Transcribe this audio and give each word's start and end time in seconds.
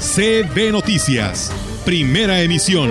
CB 0.00 0.72
Noticias, 0.72 1.52
primera 1.84 2.40
emisión. 2.40 2.90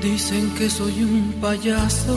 Dicen 0.00 0.50
que 0.54 0.70
soy 0.70 1.02
un 1.04 1.34
payaso, 1.40 2.16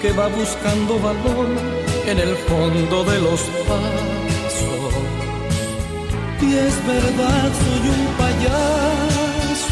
que 0.00 0.12
va 0.12 0.28
buscando 0.28 0.98
valor 1.00 1.48
en 2.06 2.18
el 2.18 2.36
fondo 2.36 3.04
de 3.04 3.20
los 3.20 3.40
pasos. 3.66 4.94
Y 6.40 6.54
es 6.54 6.86
verdad, 6.86 7.52
soy 7.52 7.88
un 7.88 8.06
payaso. 8.16 9.68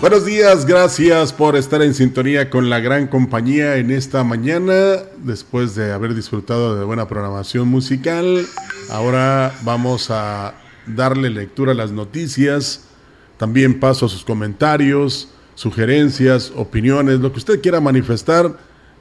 Buenos 0.00 0.26
días, 0.26 0.66
gracias 0.66 1.32
por 1.32 1.56
estar 1.56 1.80
en 1.82 1.94
sintonía 1.94 2.50
con 2.50 2.68
la 2.68 2.80
gran 2.80 3.06
compañía 3.06 3.76
en 3.76 3.90
esta 3.90 4.24
mañana. 4.24 5.02
Después 5.18 5.74
de 5.74 5.92
haber 5.92 6.14
disfrutado 6.14 6.78
de 6.78 6.84
buena 6.84 7.08
programación 7.08 7.68
musical, 7.68 8.46
ahora 8.90 9.54
vamos 9.62 10.10
a 10.10 10.54
darle 10.86 11.30
lectura 11.30 11.72
a 11.72 11.74
las 11.74 11.92
noticias. 11.92 12.84
También 13.38 13.80
paso 13.80 14.06
a 14.06 14.08
sus 14.08 14.24
comentarios 14.24 15.28
sugerencias, 15.56 16.52
opiniones, 16.54 17.18
lo 17.18 17.32
que 17.32 17.38
usted 17.38 17.60
quiera 17.60 17.80
manifestar. 17.80 18.56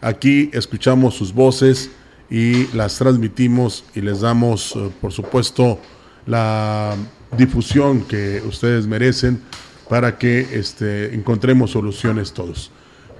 Aquí 0.06 0.52
escuchamos 0.53 1.16
sus 1.16 1.34
voces 1.34 1.89
y 2.30 2.67
las 2.75 2.95
transmitimos 2.95 3.84
y 3.95 4.02
les 4.02 4.22
damos, 4.22 4.75
eh, 4.75 4.91
por 5.02 5.12
supuesto, 5.12 5.79
la 6.28 6.96
difusión 7.35 8.03
que 8.03 8.40
ustedes 8.47 8.85
merecen 8.85 9.41
para 9.90 10.19
que 10.19 10.41
este, 10.53 11.16
encontremos 11.16 11.72
soluciones 11.72 12.34
todos. 12.34 12.69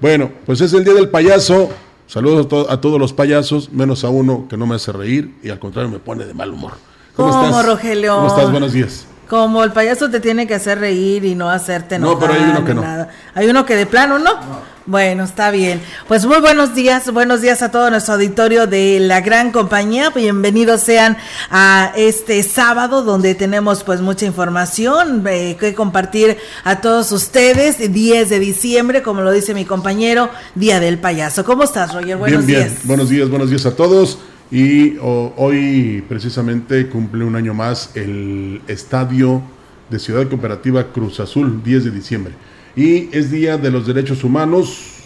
Bueno, 0.00 0.30
pues 0.46 0.60
es 0.60 0.72
el 0.74 0.84
Día 0.84 0.94
del 0.94 1.08
Payaso. 1.08 1.70
Saludos 2.06 2.46
a, 2.46 2.48
to 2.48 2.70
a, 2.70 2.80
todos 2.80 3.00
los 3.00 3.12
payasos, 3.12 3.72
menos 3.72 4.04
a 4.04 4.08
uno 4.08 4.46
que 4.48 4.56
no 4.56 4.64
me 4.64 4.76
hace 4.76 4.92
reír 4.92 5.34
y 5.42 5.48
al 5.48 5.58
contrario 5.58 5.90
me 5.90 5.98
pone 5.98 6.24
de 6.24 6.34
mal 6.34 6.52
humor. 6.52 6.74
¿Cómo, 7.16 7.30
¿Cómo 7.30 7.48
estás? 7.48 7.66
Rogelio? 7.66 8.14
¿Cómo 8.14 8.28
estás? 8.28 8.48
Buenos 8.52 8.72
días. 8.72 9.08
Como 9.28 9.64
el 9.64 9.72
payaso 9.72 10.08
te 10.08 10.20
tiene 10.20 10.46
que 10.46 10.54
hacer 10.54 10.78
reír 10.78 11.24
y 11.24 11.34
no 11.34 11.50
hacerte 11.50 11.96
enojar. 11.96 12.14
No, 12.14 12.20
pero 12.20 12.32
hay 12.32 12.50
uno 12.50 12.64
que 12.64 12.74
no. 12.74 12.82
Nada. 12.82 13.08
Hay 13.34 13.48
uno 13.48 13.66
que 13.66 13.74
de 13.74 13.86
plano 13.86 14.18
no. 14.18 14.34
no. 14.34 14.76
Bueno, 14.86 15.24
está 15.24 15.50
bien. 15.50 15.80
Pues 16.06 16.26
muy 16.26 16.38
buenos 16.38 16.76
días, 16.76 17.12
buenos 17.12 17.40
días 17.40 17.60
a 17.60 17.72
todo 17.72 17.90
nuestro 17.90 18.14
auditorio 18.14 18.68
de 18.68 19.00
la 19.00 19.20
gran 19.20 19.50
compañía. 19.50 20.10
Bienvenidos 20.10 20.80
sean 20.82 21.16
a 21.50 21.92
este 21.96 22.40
sábado 22.44 23.02
donde 23.02 23.34
tenemos 23.34 23.82
pues 23.82 24.00
mucha 24.00 24.26
información 24.26 25.24
eh, 25.26 25.56
que 25.58 25.74
compartir 25.74 26.36
a 26.62 26.80
todos 26.80 27.10
ustedes. 27.10 27.92
10 27.92 28.28
de 28.28 28.38
diciembre, 28.38 29.02
como 29.02 29.22
lo 29.22 29.32
dice 29.32 29.54
mi 29.54 29.64
compañero, 29.64 30.30
Día 30.54 30.78
del 30.78 30.98
Payaso. 31.00 31.44
¿Cómo 31.44 31.64
estás, 31.64 31.92
Roger? 31.92 32.16
Buenos 32.16 32.46
bien, 32.46 32.60
días. 32.60 32.72
Bien. 32.74 32.82
Buenos 32.84 33.08
días, 33.08 33.28
buenos 33.28 33.50
días 33.50 33.66
a 33.66 33.74
todos. 33.74 34.20
Y 34.50 34.96
hoy 35.00 36.04
precisamente 36.08 36.88
cumple 36.88 37.24
un 37.24 37.34
año 37.34 37.52
más 37.52 37.96
el 37.96 38.60
estadio 38.68 39.42
de 39.90 39.98
Ciudad 39.98 40.28
Cooperativa 40.28 40.92
Cruz 40.92 41.18
Azul, 41.20 41.62
10 41.64 41.84
de 41.86 41.90
diciembre. 41.90 42.34
Y 42.76 43.08
es 43.16 43.30
Día 43.30 43.58
de 43.58 43.70
los 43.70 43.86
Derechos 43.86 44.22
Humanos. 44.22 45.02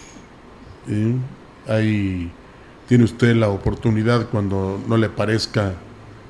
Ahí 1.67 2.31
tiene 2.87 3.03
usted 3.03 3.35
la 3.35 3.49
oportunidad 3.49 4.27
cuando 4.29 4.79
no 4.87 4.97
le 4.97 5.09
parezca. 5.09 5.73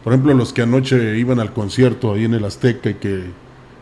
Por 0.04 0.14
ejemplo, 0.14 0.34
los 0.34 0.54
que 0.54 0.62
anoche 0.62 1.18
iban 1.18 1.40
al 1.40 1.54
concierto 1.54 2.14
ahí 2.14 2.26
en 2.26 2.34
el 2.34 2.46
Azteca 2.46 2.92
y 2.92 2.94
que 2.96 3.24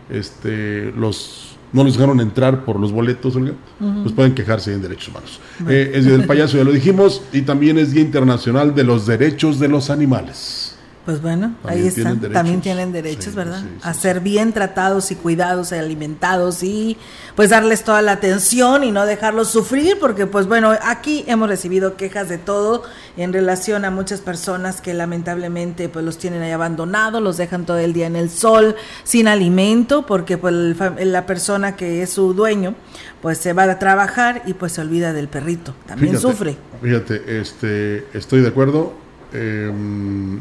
este, 0.09 0.91
los 0.97 1.58
no 1.73 1.83
les 1.83 1.93
dejaron 1.93 2.19
entrar 2.19 2.65
por 2.65 2.79
los 2.79 2.91
boletos, 2.91 3.35
Olga, 3.35 3.53
uh 3.79 3.83
-huh. 3.85 4.03
pues 4.03 4.13
pueden 4.13 4.33
quejarse 4.33 4.73
en 4.73 4.81
derechos 4.81 5.09
humanos. 5.09 5.39
Eh, 5.67 5.91
es 5.93 6.05
Día 6.05 6.17
del 6.17 6.25
Payaso, 6.25 6.57
ya 6.57 6.63
lo 6.63 6.71
dijimos, 6.71 7.21
y 7.31 7.41
también 7.41 7.77
es 7.77 7.91
Día 7.91 8.01
Internacional 8.01 8.73
de 8.73 8.83
los 8.83 9.05
Derechos 9.05 9.59
de 9.59 9.67
los 9.67 9.89
Animales. 9.89 10.68
Pues 11.05 11.21
bueno, 11.21 11.55
también 11.63 11.83
ahí 11.83 11.87
están, 11.87 12.19
tienen 12.19 12.33
también 12.33 12.61
tienen 12.61 12.91
derechos, 12.91 13.25
sí, 13.25 13.31
¿verdad? 13.31 13.61
Sí, 13.61 13.67
sí, 13.67 13.79
a 13.81 13.93
ser 13.93 14.19
bien 14.19 14.53
tratados 14.53 15.09
y 15.11 15.15
cuidados 15.15 15.71
y 15.71 15.75
alimentados 15.75 16.61
y 16.61 16.97
pues 17.35 17.49
darles 17.49 17.83
toda 17.83 18.01
la 18.01 18.11
atención 18.11 18.83
y 18.83 18.91
no 18.91 19.05
dejarlos 19.05 19.49
sufrir, 19.49 19.97
porque 19.99 20.27
pues 20.27 20.45
bueno, 20.45 20.71
aquí 20.83 21.23
hemos 21.27 21.49
recibido 21.49 21.95
quejas 21.95 22.29
de 22.29 22.37
todo 22.37 22.83
en 23.17 23.33
relación 23.33 23.85
a 23.85 23.91
muchas 23.91 24.21
personas 24.21 24.81
que 24.81 24.93
lamentablemente 24.93 25.89
pues 25.89 26.05
los 26.05 26.17
tienen 26.17 26.41
ahí 26.41 26.51
abandonados, 26.51 27.23
los 27.23 27.37
dejan 27.37 27.65
todo 27.65 27.77
el 27.77 27.93
día 27.93 28.05
en 28.05 28.15
el 28.15 28.29
sol, 28.29 28.75
sin 29.03 29.27
alimento, 29.27 30.05
porque 30.05 30.37
pues 30.37 30.53
el, 30.53 31.11
la 31.11 31.25
persona 31.25 31.75
que 31.75 32.03
es 32.03 32.11
su 32.11 32.33
dueño 32.33 32.75
pues 33.21 33.37
se 33.37 33.53
va 33.53 33.63
a 33.63 33.79
trabajar 33.79 34.43
y 34.45 34.53
pues 34.53 34.73
se 34.73 34.81
olvida 34.81 35.13
del 35.13 35.27
perrito, 35.27 35.73
también 35.87 36.15
fíjate, 36.15 36.33
sufre. 36.33 36.57
Fíjate, 36.81 37.39
este, 37.39 38.05
estoy 38.13 38.41
de 38.41 38.49
acuerdo, 38.49 38.93
eh, 39.33 39.71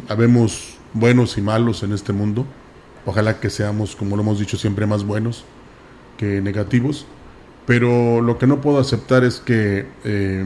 habemos 0.09 0.76
buenos 0.93 1.38
y 1.38 1.43
malos 1.43 1.82
en 1.82 1.93
este 1.93 2.12
mundo. 2.12 2.47
Ojalá 3.06 3.41
que 3.41 3.50
seamos, 3.50 3.97
como 3.97 4.16
lo 4.16 4.22
hemos 4.22 4.38
dicho 4.38 4.56
siempre, 4.56 4.87
más 4.87 5.04
buenos 5.04 5.44
que 6.16 6.41
negativos. 6.41 7.06
Pero 7.66 8.21
lo 8.21 8.38
que 8.38 8.47
no 8.47 8.60
puedo 8.60 8.78
aceptar 8.78 9.25
es 9.25 9.41
que 9.41 9.87
eh, 10.04 10.44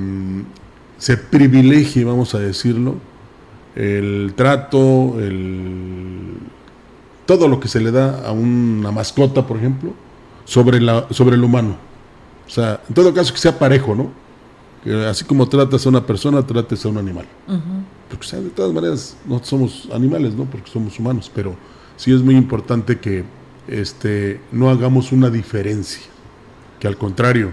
se 0.99 1.17
privilegie, 1.17 2.05
vamos 2.05 2.35
a 2.35 2.39
decirlo, 2.39 2.97
el 3.75 4.35
trato, 4.37 5.21
el, 5.21 6.35
todo 7.27 7.49
lo 7.49 7.61
que 7.61 7.69
se 7.69 7.81
le 7.81 7.91
da 7.91 8.27
a 8.27 8.33
una 8.33 8.91
mascota, 8.91 9.47
por 9.47 9.57
ejemplo, 9.57 9.95
sobre, 10.45 10.81
la, 10.81 11.07
sobre 11.11 11.37
el 11.37 11.45
humano. 11.45 11.77
O 12.47 12.51
sea, 12.51 12.81
en 12.89 12.95
todo 12.95 13.15
caso 13.15 13.33
que 13.33 13.41
sea 13.41 13.59
parejo, 13.59 13.95
¿no? 13.95 14.11
Que 14.85 15.07
así 15.07 15.25
como 15.25 15.49
tratas 15.49 15.87
a 15.87 15.89
una 15.89 16.05
persona, 16.05 16.45
trates 16.45 16.85
a 16.85 16.89
un 16.89 16.99
animal. 16.99 17.27
Uh. 17.49 17.83
Porque 18.13 18.37
de 18.37 18.51
todas 18.51 18.75
maneras 18.75 19.17
no 19.27 19.43
somos 19.43 19.89
animales, 19.91 20.35
¿no? 20.35 20.45
Porque 20.45 20.71
somos 20.71 20.99
humanos, 20.99 21.31
pero 21.35 21.57
sí 21.97 22.13
es 22.13 22.21
muy 22.21 22.37
importante 22.37 23.01
que 23.01 23.25
este, 23.67 24.39
no 24.53 24.69
hagamos 24.69 25.13
una 25.13 25.31
diferencia, 25.31 26.03
que 26.79 26.87
al 26.87 26.99
contrario, 26.99 27.53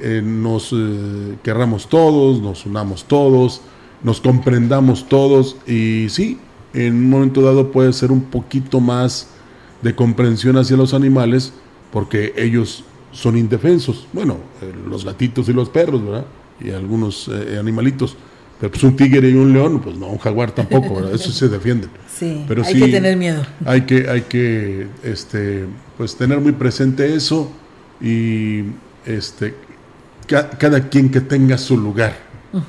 eh, 0.00 0.20
nos 0.24 0.72
eh, 0.72 1.36
querramos 1.42 1.88
todos, 1.88 2.40
nos 2.40 2.66
unamos 2.66 3.04
todos, 3.04 3.62
nos 4.02 4.20
comprendamos 4.20 5.08
todos 5.08 5.56
y 5.66 6.08
sí, 6.10 6.38
en 6.74 6.94
un 6.94 7.10
momento 7.10 7.40
dado 7.40 7.70
puede 7.70 7.92
ser 7.92 8.10
un 8.10 8.22
poquito 8.22 8.80
más 8.80 9.28
de 9.82 9.94
comprensión 9.94 10.56
hacia 10.58 10.76
los 10.76 10.94
animales 10.94 11.52
porque 11.92 12.34
ellos 12.36 12.84
son 13.12 13.38
indefensos. 13.38 14.06
Bueno, 14.12 14.38
eh, 14.60 14.74
los 14.88 15.04
gatitos 15.04 15.48
y 15.48 15.52
los 15.52 15.68
perros, 15.68 16.04
¿verdad? 16.04 16.26
Y 16.60 16.70
algunos 16.70 17.30
animalitos. 17.58 18.16
Pero 18.58 18.70
pues 18.70 18.82
un 18.84 18.96
tigre 18.96 19.28
y 19.28 19.34
un 19.34 19.52
león, 19.52 19.80
pues 19.80 19.96
no, 19.96 20.06
un 20.08 20.18
jaguar 20.18 20.50
tampoco, 20.52 20.94
¿verdad? 20.96 21.14
Eso 21.14 21.30
se 21.32 21.48
defienden. 21.48 21.90
Sí, 22.16 22.46
Pero 22.48 22.64
hay 22.64 22.72
sí, 22.72 22.80
que 22.80 22.88
tener 22.88 23.14
miedo. 23.18 23.42
Hay 23.66 23.82
que, 23.82 24.08
hay 24.08 24.22
que 24.22 24.86
este, 25.02 25.66
pues 25.98 26.16
tener 26.16 26.40
muy 26.40 26.52
presente 26.52 27.14
eso 27.14 27.52
y 28.00 28.60
este, 29.04 29.54
ca 30.26 30.48
cada 30.48 30.88
quien 30.88 31.10
que 31.10 31.20
tenga 31.20 31.58
su 31.58 31.76
lugar. 31.76 32.16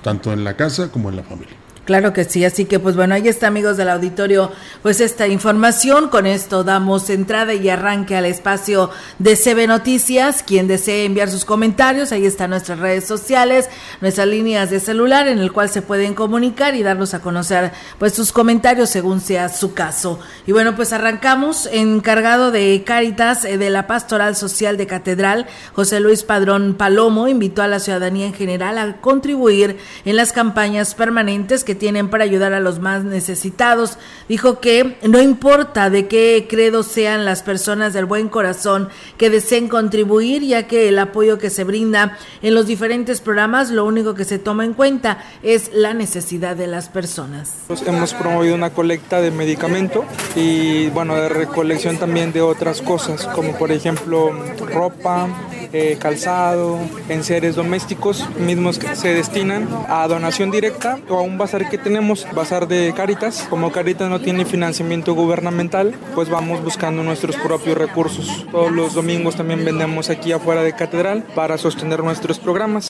tanto 0.03 0.33
en 0.33 0.43
la 0.43 0.57
casa 0.57 0.91
como 0.91 1.09
en 1.09 1.15
la 1.15 1.23
familia. 1.23 1.55
Claro 1.87 2.11
que 2.11 2.25
sí, 2.25 2.43
así 2.43 2.65
que 2.65 2.79
pues 2.79 2.97
bueno, 2.97 3.15
ahí 3.15 3.29
está 3.29 3.47
amigos 3.47 3.77
del 3.77 3.87
auditorio, 3.87 4.51
pues 4.81 4.99
esta 4.99 5.25
información, 5.25 6.09
con 6.09 6.27
esto 6.27 6.65
damos 6.65 7.09
entrada 7.09 7.53
y 7.53 7.69
arranque 7.69 8.17
al 8.17 8.25
espacio 8.25 8.89
de 9.19 9.37
CB 9.37 9.69
Noticias, 9.69 10.43
quien 10.43 10.67
desee 10.67 11.05
enviar 11.05 11.29
sus 11.29 11.45
comentarios, 11.45 12.11
ahí 12.11 12.25
están 12.25 12.49
nuestras 12.49 12.79
redes 12.79 13.05
sociales, 13.05 13.69
nuestras 14.01 14.27
líneas 14.27 14.69
de 14.69 14.81
celular 14.81 15.29
en 15.29 15.39
el 15.39 15.53
cual 15.53 15.69
se 15.69 15.81
pueden 15.81 16.13
comunicar 16.13 16.75
y 16.75 16.83
darnos 16.83 17.13
a 17.13 17.21
conocer 17.21 17.71
pues 17.97 18.11
sus 18.11 18.33
comentarios 18.33 18.89
según 18.89 19.21
sea 19.21 19.47
su 19.47 19.73
caso. 19.73 20.19
Y 20.45 20.51
bueno, 20.51 20.75
pues 20.75 20.91
arrancamos, 20.91 21.69
encargado 21.71 22.51
de 22.51 22.83
Cáritas 22.85 23.45
eh, 23.45 23.57
de 23.57 23.69
la 23.69 23.87
Pastoral 23.87 24.35
Social 24.35 24.75
de 24.75 24.87
Catedral, 24.87 25.47
José 25.71 26.01
Luis 26.01 26.23
Padrón 26.23 26.75
Palomo, 26.77 27.29
invitó 27.29 27.61
a 27.61 27.69
la 27.69 27.79
ciudadanía 27.79 28.25
en 28.25 28.33
general 28.33 28.77
a 28.77 28.97
contribuir 28.97 29.77
en 30.03 30.17
las 30.17 30.33
campañas 30.33 30.93
permanentes 30.93 31.63
que 31.63 31.76
tienen 31.77 32.09
para 32.09 32.25
ayudar 32.25 32.53
a 32.53 32.59
los 32.59 32.79
más 32.79 33.03
necesitados. 33.03 33.97
Dijo 34.27 34.59
que 34.59 34.97
no 35.03 35.21
importa 35.21 35.89
de 35.89 36.07
qué 36.07 36.47
credo 36.49 36.83
sean 36.83 37.23
las 37.23 37.43
personas 37.43 37.93
del 37.93 38.05
buen 38.05 38.27
corazón 38.27 38.89
que 39.17 39.29
deseen 39.29 39.69
contribuir, 39.69 40.43
ya 40.43 40.67
que 40.67 40.89
el 40.89 40.99
apoyo 40.99 41.37
que 41.37 41.49
se 41.49 41.63
brinda 41.63 42.17
en 42.41 42.53
los 42.53 42.67
diferentes 42.67 43.21
programas, 43.21 43.71
lo 43.71 43.85
único 43.85 44.13
que 44.13 44.25
se 44.25 44.39
toma 44.39 44.65
en 44.65 44.73
cuenta 44.73 45.23
es 45.43 45.71
la 45.73 45.93
necesidad 45.93 46.55
de 46.55 46.67
las 46.67 46.89
personas. 46.89 47.53
Pues 47.67 47.81
hemos 47.83 48.13
promovido 48.13 48.55
una 48.55 48.71
colecta 48.71 49.21
de 49.21 49.31
medicamento 49.31 50.05
y 50.35 50.89
bueno, 50.89 51.15
de 51.15 51.29
recolección 51.29 51.97
también 51.97 52.33
de 52.33 52.41
otras 52.41 52.81
cosas, 52.81 53.25
como 53.27 53.57
por 53.57 53.71
ejemplo 53.71 54.31
ropa, 54.73 55.27
eh, 55.73 55.97
calzado, 55.99 56.79
enseres 57.09 57.55
domésticos 57.55 58.25
mismos 58.39 58.79
que 58.79 58.95
se 58.95 59.13
destinan 59.13 59.67
a 59.89 60.07
donación 60.07 60.51
directa 60.51 60.99
o 61.09 61.17
a 61.17 61.21
un 61.21 61.37
bazar 61.37 61.66
que 61.69 61.77
tenemos, 61.77 62.25
bazar 62.33 62.67
de 62.67 62.93
Caritas. 62.95 63.45
Como 63.49 63.71
Caritas 63.71 64.09
no 64.09 64.21
tiene 64.21 64.45
financiamiento 64.45 65.13
gubernamental, 65.13 65.93
pues 66.15 66.29
vamos 66.29 66.63
buscando 66.63 67.03
nuestros 67.03 67.35
propios 67.35 67.77
recursos. 67.77 68.45
Todos 68.51 68.71
los 68.71 68.93
domingos 68.93 69.35
también 69.35 69.63
vendemos 69.63 70.09
aquí 70.09 70.31
afuera 70.31 70.63
de 70.63 70.73
Catedral 70.73 71.23
para 71.35 71.57
sostener 71.57 72.03
nuestros 72.03 72.39
programas. 72.39 72.89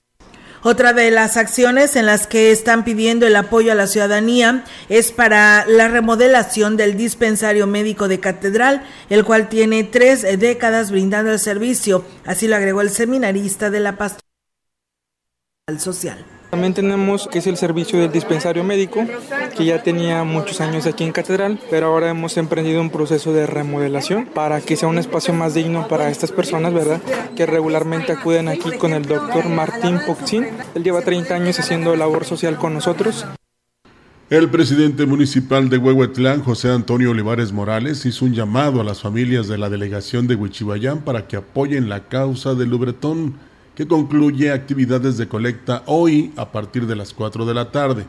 Otra 0.63 0.94
de 0.94 1.12
las 1.12 1.38
acciones 1.38 1.95
en 1.95 2.06
las 2.06 2.27
que 2.27 2.51
están 2.51 2.83
pidiendo 2.83 3.27
el 3.27 3.35
apoyo 3.35 3.71
a 3.71 3.75
la 3.75 3.88
ciudadanía 3.88 4.63
es 4.89 5.12
para 5.12 5.65
la 5.68 5.88
remodelación 5.88 6.77
del 6.77 6.97
dispensario 6.97 7.68
médico 7.68 8.07
de 8.07 8.19
Catedral, 8.19 8.83
el 9.09 9.24
cual 9.24 9.50
tiene 9.50 9.83
tres 9.83 10.24
décadas 10.39 10.91
brindando 10.91 11.31
el 11.31 11.39
servicio. 11.39 12.03
Así 12.25 12.47
lo 12.47 12.56
agregó 12.56 12.81
el 12.81 12.89
seminarista 12.89 13.69
de 13.69 13.79
la 13.79 13.97
Pastoral 13.97 14.24
Social. 15.77 16.25
También 16.49 16.73
tenemos 16.73 17.27
que 17.27 17.39
es 17.39 17.47
el 17.47 17.57
servicio 17.57 17.99
del 17.99 18.11
dispensario 18.11 18.63
médico, 18.63 19.05
que 19.57 19.65
ya 19.65 19.83
tenía 19.83 20.23
muchos 20.23 20.61
años 20.61 20.85
aquí 20.85 21.03
en 21.03 21.11
Catedral, 21.11 21.59
pero 21.69 21.88
ahora 21.88 22.09
hemos 22.09 22.38
emprendido 22.38 22.79
un 22.79 22.89
proceso 22.89 23.33
de 23.33 23.45
remodelación 23.45 24.27
para 24.33 24.61
que 24.61 24.77
sea 24.77 24.88
un 24.88 24.97
espacio 24.97 25.33
más 25.33 25.53
digno 25.53 25.89
para 25.89 26.09
estas 26.09 26.31
personas, 26.31 26.73
¿verdad? 26.73 27.01
Que 27.35 27.45
regularmente 27.45 28.13
acuden 28.13 28.47
aquí 28.47 28.71
con 28.77 28.94
el 28.94 29.03
doctor 29.03 29.49
Martín 29.49 29.99
Poxín. 30.07 30.47
Él 30.73 30.83
lleva 30.83 31.01
30 31.01 31.35
años 31.35 31.59
haciendo 31.59 31.95
labor 31.97 32.23
social 32.23 32.55
con 32.55 32.73
nosotros. 32.73 33.25
El 34.29 34.50
presidente 34.50 35.05
municipal 35.05 35.69
de 35.69 35.77
Huehuetlán, 35.77 36.43
José 36.43 36.69
Antonio 36.69 37.11
Olivares 37.11 37.53
Morales, 37.53 38.05
hizo 38.05 38.25
un 38.25 38.33
llamado 38.33 38.81
a 38.81 38.83
las 38.83 39.01
familias 39.01 39.47
de 39.47 39.57
la 39.57 39.69
delegación 39.69 40.27
de 40.27 40.35
Huichibayán 40.35 41.00
para 41.00 41.27
que 41.27 41.38
apoyen 41.38 41.88
la 41.88 42.07
causa 42.07 42.53
del 42.53 42.69
Lubretón 42.69 43.35
que 43.77 43.88
concluye 43.88 44.51
actividades 44.51 45.19
de 45.19 45.27
colecta 45.27 45.83
hoy 45.85 46.33
a 46.35 46.51
partir 46.51 46.88
de 46.88 46.95
las 46.95 47.13
4 47.13 47.45
de 47.45 47.53
la 47.53 47.69
tarde. 47.69 48.07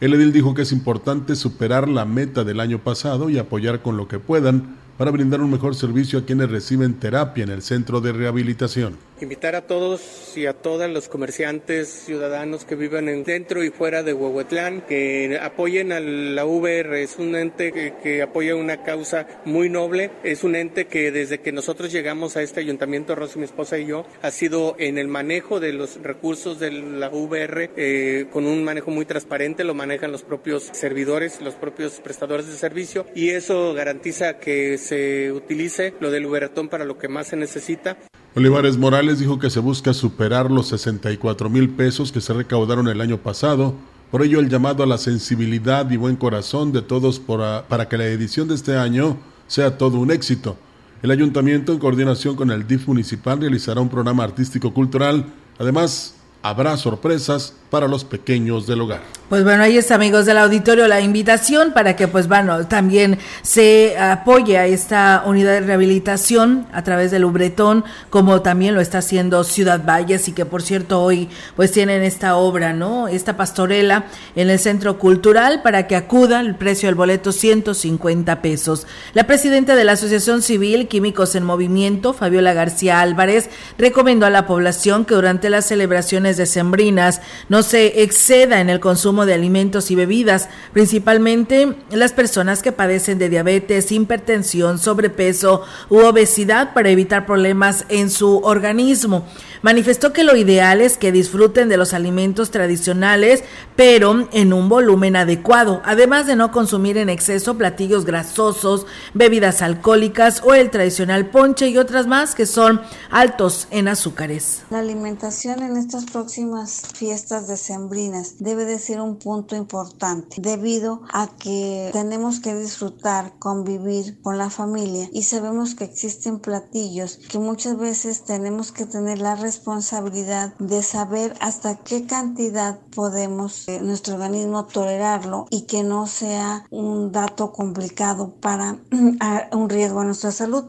El 0.00 0.12
edil 0.12 0.32
dijo 0.32 0.54
que 0.54 0.62
es 0.62 0.72
importante 0.72 1.36
superar 1.36 1.88
la 1.88 2.04
meta 2.04 2.42
del 2.42 2.58
año 2.58 2.80
pasado 2.80 3.30
y 3.30 3.38
apoyar 3.38 3.80
con 3.80 3.96
lo 3.96 4.08
que 4.08 4.18
puedan 4.18 4.74
para 4.98 5.12
brindar 5.12 5.40
un 5.40 5.52
mejor 5.52 5.76
servicio 5.76 6.18
a 6.18 6.24
quienes 6.24 6.50
reciben 6.50 6.94
terapia 6.94 7.44
en 7.44 7.50
el 7.50 7.62
centro 7.62 8.00
de 8.00 8.10
rehabilitación. 8.10 8.96
Invitar 9.20 9.54
a 9.54 9.62
todos 9.62 10.36
y 10.36 10.46
a 10.46 10.54
todas 10.54 10.90
los 10.90 11.08
comerciantes, 11.08 11.88
ciudadanos 11.88 12.64
que 12.64 12.74
vivan 12.74 13.08
en 13.08 13.22
dentro 13.22 13.62
y 13.62 13.70
fuera 13.70 14.02
de 14.02 14.12
Huehuetlán, 14.12 14.80
que 14.80 15.38
apoyen 15.40 15.92
a 15.92 16.00
la 16.00 16.44
VR. 16.44 17.00
Es 17.00 17.16
un 17.18 17.36
ente 17.36 17.72
que, 18.02 18.22
apoya 18.22 18.56
una 18.56 18.82
causa 18.82 19.28
muy 19.44 19.68
noble. 19.68 20.10
Es 20.24 20.42
un 20.42 20.56
ente 20.56 20.88
que 20.88 21.12
desde 21.12 21.38
que 21.38 21.52
nosotros 21.52 21.92
llegamos 21.92 22.36
a 22.36 22.42
este 22.42 22.58
ayuntamiento, 22.58 23.14
Rosy, 23.14 23.38
mi 23.38 23.44
esposa 23.44 23.78
y 23.78 23.86
yo, 23.86 24.04
ha 24.20 24.32
sido 24.32 24.74
en 24.80 24.98
el 24.98 25.06
manejo 25.06 25.60
de 25.60 25.72
los 25.72 26.02
recursos 26.02 26.58
de 26.58 26.72
la 26.72 27.08
VR 27.08 27.70
eh, 27.76 28.26
con 28.32 28.46
un 28.46 28.64
manejo 28.64 28.90
muy 28.90 29.04
transparente. 29.04 29.62
Lo 29.62 29.74
manejan 29.74 30.10
los 30.10 30.24
propios 30.24 30.70
servidores, 30.72 31.40
los 31.40 31.54
propios 31.54 32.00
prestadores 32.00 32.48
de 32.48 32.54
servicio 32.54 33.06
y 33.14 33.30
eso 33.30 33.74
garantiza 33.74 34.38
que 34.38 34.76
se 34.76 35.30
utilice 35.30 35.94
lo 36.00 36.10
del 36.10 36.26
Uberatón 36.26 36.68
para 36.68 36.84
lo 36.84 36.98
que 36.98 37.06
más 37.06 37.28
se 37.28 37.36
necesita. 37.36 37.96
Olivares 38.36 38.76
Morales 38.76 39.20
dijo 39.20 39.38
que 39.38 39.48
se 39.48 39.60
busca 39.60 39.94
superar 39.94 40.50
los 40.50 40.66
64 40.66 41.48
mil 41.48 41.70
pesos 41.70 42.10
que 42.10 42.20
se 42.20 42.32
recaudaron 42.32 42.88
el 42.88 43.00
año 43.00 43.18
pasado. 43.18 43.74
Por 44.10 44.24
ello, 44.24 44.40
el 44.40 44.48
llamado 44.48 44.82
a 44.82 44.86
la 44.86 44.98
sensibilidad 44.98 45.88
y 45.88 45.96
buen 45.96 46.16
corazón 46.16 46.72
de 46.72 46.82
todos 46.82 47.20
para 47.20 47.88
que 47.88 47.96
la 47.96 48.06
edición 48.06 48.48
de 48.48 48.56
este 48.56 48.76
año 48.76 49.18
sea 49.46 49.78
todo 49.78 49.98
un 49.98 50.10
éxito. 50.10 50.56
El 51.00 51.12
ayuntamiento, 51.12 51.72
en 51.72 51.78
coordinación 51.78 52.34
con 52.34 52.50
el 52.50 52.66
DIF 52.66 52.88
municipal, 52.88 53.40
realizará 53.40 53.80
un 53.80 53.88
programa 53.88 54.24
artístico-cultural. 54.24 55.26
Además, 55.60 56.16
habrá 56.44 56.76
sorpresas 56.76 57.54
para 57.70 57.88
los 57.88 58.04
pequeños 58.04 58.66
del 58.66 58.82
hogar. 58.82 59.00
Pues 59.30 59.42
bueno, 59.42 59.62
ahí 59.62 59.78
está, 59.78 59.94
amigos 59.94 60.26
del 60.26 60.36
auditorio, 60.36 60.86
la 60.86 61.00
invitación 61.00 61.72
para 61.72 61.96
que, 61.96 62.06
pues 62.06 62.28
bueno, 62.28 62.66
también 62.68 63.18
se 63.40 63.98
apoye 63.98 64.58
a 64.58 64.66
esta 64.66 65.24
unidad 65.26 65.52
de 65.52 65.60
rehabilitación 65.62 66.66
a 66.72 66.84
través 66.84 67.10
del 67.10 67.24
Ubretón, 67.24 67.82
como 68.10 68.42
también 68.42 68.74
lo 68.74 68.82
está 68.82 68.98
haciendo 68.98 69.42
Ciudad 69.42 69.82
Valles, 69.84 70.28
y 70.28 70.32
que 70.32 70.44
por 70.44 70.60
cierto 70.60 71.02
hoy, 71.02 71.30
pues 71.56 71.72
tienen 71.72 72.02
esta 72.02 72.36
obra, 72.36 72.74
¿no? 72.74 73.08
Esta 73.08 73.36
pastorela 73.38 74.04
en 74.36 74.50
el 74.50 74.58
Centro 74.58 74.98
Cultural 74.98 75.62
para 75.62 75.86
que 75.86 75.96
acuda, 75.96 76.40
el 76.40 76.54
precio 76.54 76.88
del 76.88 76.94
boleto 76.94 77.32
150 77.32 78.42
pesos. 78.42 78.86
La 79.14 79.26
presidenta 79.26 79.74
de 79.74 79.84
la 79.84 79.92
Asociación 79.92 80.42
Civil 80.42 80.86
Químicos 80.86 81.34
en 81.34 81.44
Movimiento, 81.44 82.12
Fabiola 82.12 82.52
García 82.52 83.00
Álvarez, 83.00 83.48
recomendó 83.78 84.26
a 84.26 84.30
la 84.30 84.46
población 84.46 85.06
que 85.06 85.14
durante 85.14 85.48
las 85.48 85.66
celebraciones 85.66 86.33
decembrinas 86.36 87.20
no 87.48 87.62
se 87.62 88.02
exceda 88.02 88.60
en 88.60 88.70
el 88.70 88.80
consumo 88.80 89.26
de 89.26 89.34
alimentos 89.34 89.90
y 89.90 89.94
bebidas, 89.94 90.48
principalmente 90.72 91.76
las 91.90 92.12
personas 92.12 92.62
que 92.62 92.72
padecen 92.72 93.18
de 93.18 93.28
diabetes, 93.28 93.92
hipertensión, 93.92 94.78
sobrepeso 94.78 95.62
u 95.88 95.98
obesidad 95.98 96.74
para 96.74 96.90
evitar 96.90 97.26
problemas 97.26 97.84
en 97.88 98.10
su 98.10 98.38
organismo. 98.38 99.26
Manifestó 99.62 100.12
que 100.12 100.24
lo 100.24 100.36
ideal 100.36 100.82
es 100.82 100.98
que 100.98 101.10
disfruten 101.10 101.70
de 101.70 101.78
los 101.78 101.94
alimentos 101.94 102.50
tradicionales, 102.50 103.44
pero 103.76 104.28
en 104.32 104.52
un 104.52 104.68
volumen 104.68 105.16
adecuado, 105.16 105.80
además 105.86 106.26
de 106.26 106.36
no 106.36 106.52
consumir 106.52 106.98
en 106.98 107.08
exceso 107.08 107.56
platillos 107.56 108.04
grasosos, 108.04 108.86
bebidas 109.14 109.62
alcohólicas 109.62 110.42
o 110.44 110.52
el 110.52 110.70
tradicional 110.70 111.30
ponche 111.30 111.68
y 111.68 111.78
otras 111.78 112.06
más 112.06 112.34
que 112.34 112.44
son 112.44 112.82
altos 113.10 113.66
en 113.70 113.88
azúcares. 113.88 114.62
La 114.70 114.80
alimentación 114.80 115.62
en 115.62 115.76
estas 115.76 116.04
próximas 116.24 116.80
fiestas 116.94 117.48
decembrinas 117.48 118.36
debe 118.38 118.64
de 118.64 118.78
ser 118.78 118.98
un 119.02 119.16
punto 119.16 119.56
importante 119.56 120.40
debido 120.40 121.02
a 121.12 121.26
que 121.26 121.90
tenemos 121.92 122.40
que 122.40 122.54
disfrutar, 122.54 123.38
convivir 123.38 124.22
con 124.22 124.38
la 124.38 124.48
familia 124.48 125.06
y 125.12 125.24
sabemos 125.24 125.74
que 125.74 125.84
existen 125.84 126.38
platillos 126.38 127.18
que 127.28 127.38
muchas 127.38 127.76
veces 127.76 128.24
tenemos 128.24 128.72
que 128.72 128.86
tener 128.86 129.18
la 129.18 129.34
responsabilidad 129.34 130.54
de 130.58 130.82
saber 130.82 131.34
hasta 131.40 131.76
qué 131.76 132.06
cantidad 132.06 132.78
podemos 132.94 133.68
eh, 133.68 133.80
nuestro 133.82 134.14
organismo 134.14 134.64
tolerarlo 134.64 135.44
y 135.50 135.66
que 135.66 135.82
no 135.82 136.06
sea 136.06 136.64
un 136.70 137.12
dato 137.12 137.52
complicado 137.52 138.34
para 138.40 138.78
un 139.52 139.68
riesgo 139.68 140.00
a 140.00 140.04
nuestra 140.04 140.32
salud. 140.32 140.64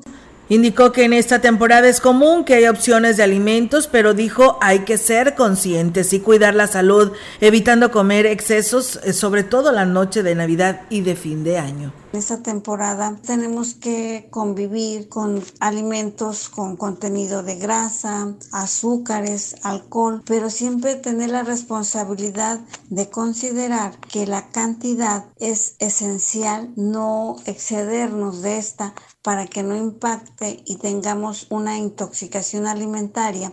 Indicó 0.48 0.92
que 0.92 1.06
en 1.06 1.14
esta 1.14 1.40
temporada 1.40 1.88
es 1.90 2.00
común 2.00 2.46
que 2.46 2.54
haya 2.54 2.70
opciones 2.70 3.18
de 3.18 3.24
alimentos, 3.24 3.88
pero 3.92 4.14
dijo 4.14 4.60
hay 4.62 4.80
que 4.80 5.00
ser 5.00 5.34
conscientes 5.34 6.14
y 6.14 6.20
cuidar 6.20 6.54
la 6.54 6.68
salud, 6.68 7.14
evitando 7.42 7.90
comer 7.90 8.28
excesos, 8.28 9.00
eh, 9.04 9.14
sobre 9.14 9.44
todo 9.44 9.72
la 9.72 9.86
noche 9.86 10.22
de 10.22 10.36
Navidad 10.36 10.82
y 10.92 11.02
de 11.02 11.16
fin 11.16 11.44
de 11.44 11.58
año. 11.58 12.05
En 12.16 12.20
esta 12.20 12.42
temporada 12.42 13.20
tenemos 13.28 13.74
que 13.74 14.30
convivir 14.32 15.10
con 15.10 15.44
alimentos 15.60 16.48
con 16.48 16.78
contenido 16.78 17.44
de 17.44 17.58
grasa, 17.58 18.34
azúcares, 18.54 19.58
alcohol, 19.64 20.24
pero 20.26 20.50
siempre 20.50 20.96
tener 20.96 21.32
la 21.32 21.44
responsabilidad 21.44 22.62
de 22.90 23.10
considerar 23.10 24.00
que 24.00 24.26
la 24.28 24.48
cantidad 24.48 25.26
es 25.40 25.76
esencial, 25.80 26.72
no 26.78 27.36
excedernos 27.48 28.42
de 28.42 28.60
esta 28.60 28.94
para 29.22 29.46
que 29.46 29.64
no 29.64 29.76
impacte 29.76 30.64
y 30.66 30.78
tengamos 30.78 31.48
una 31.50 31.78
intoxicación 31.78 32.66
alimentaria 32.66 33.52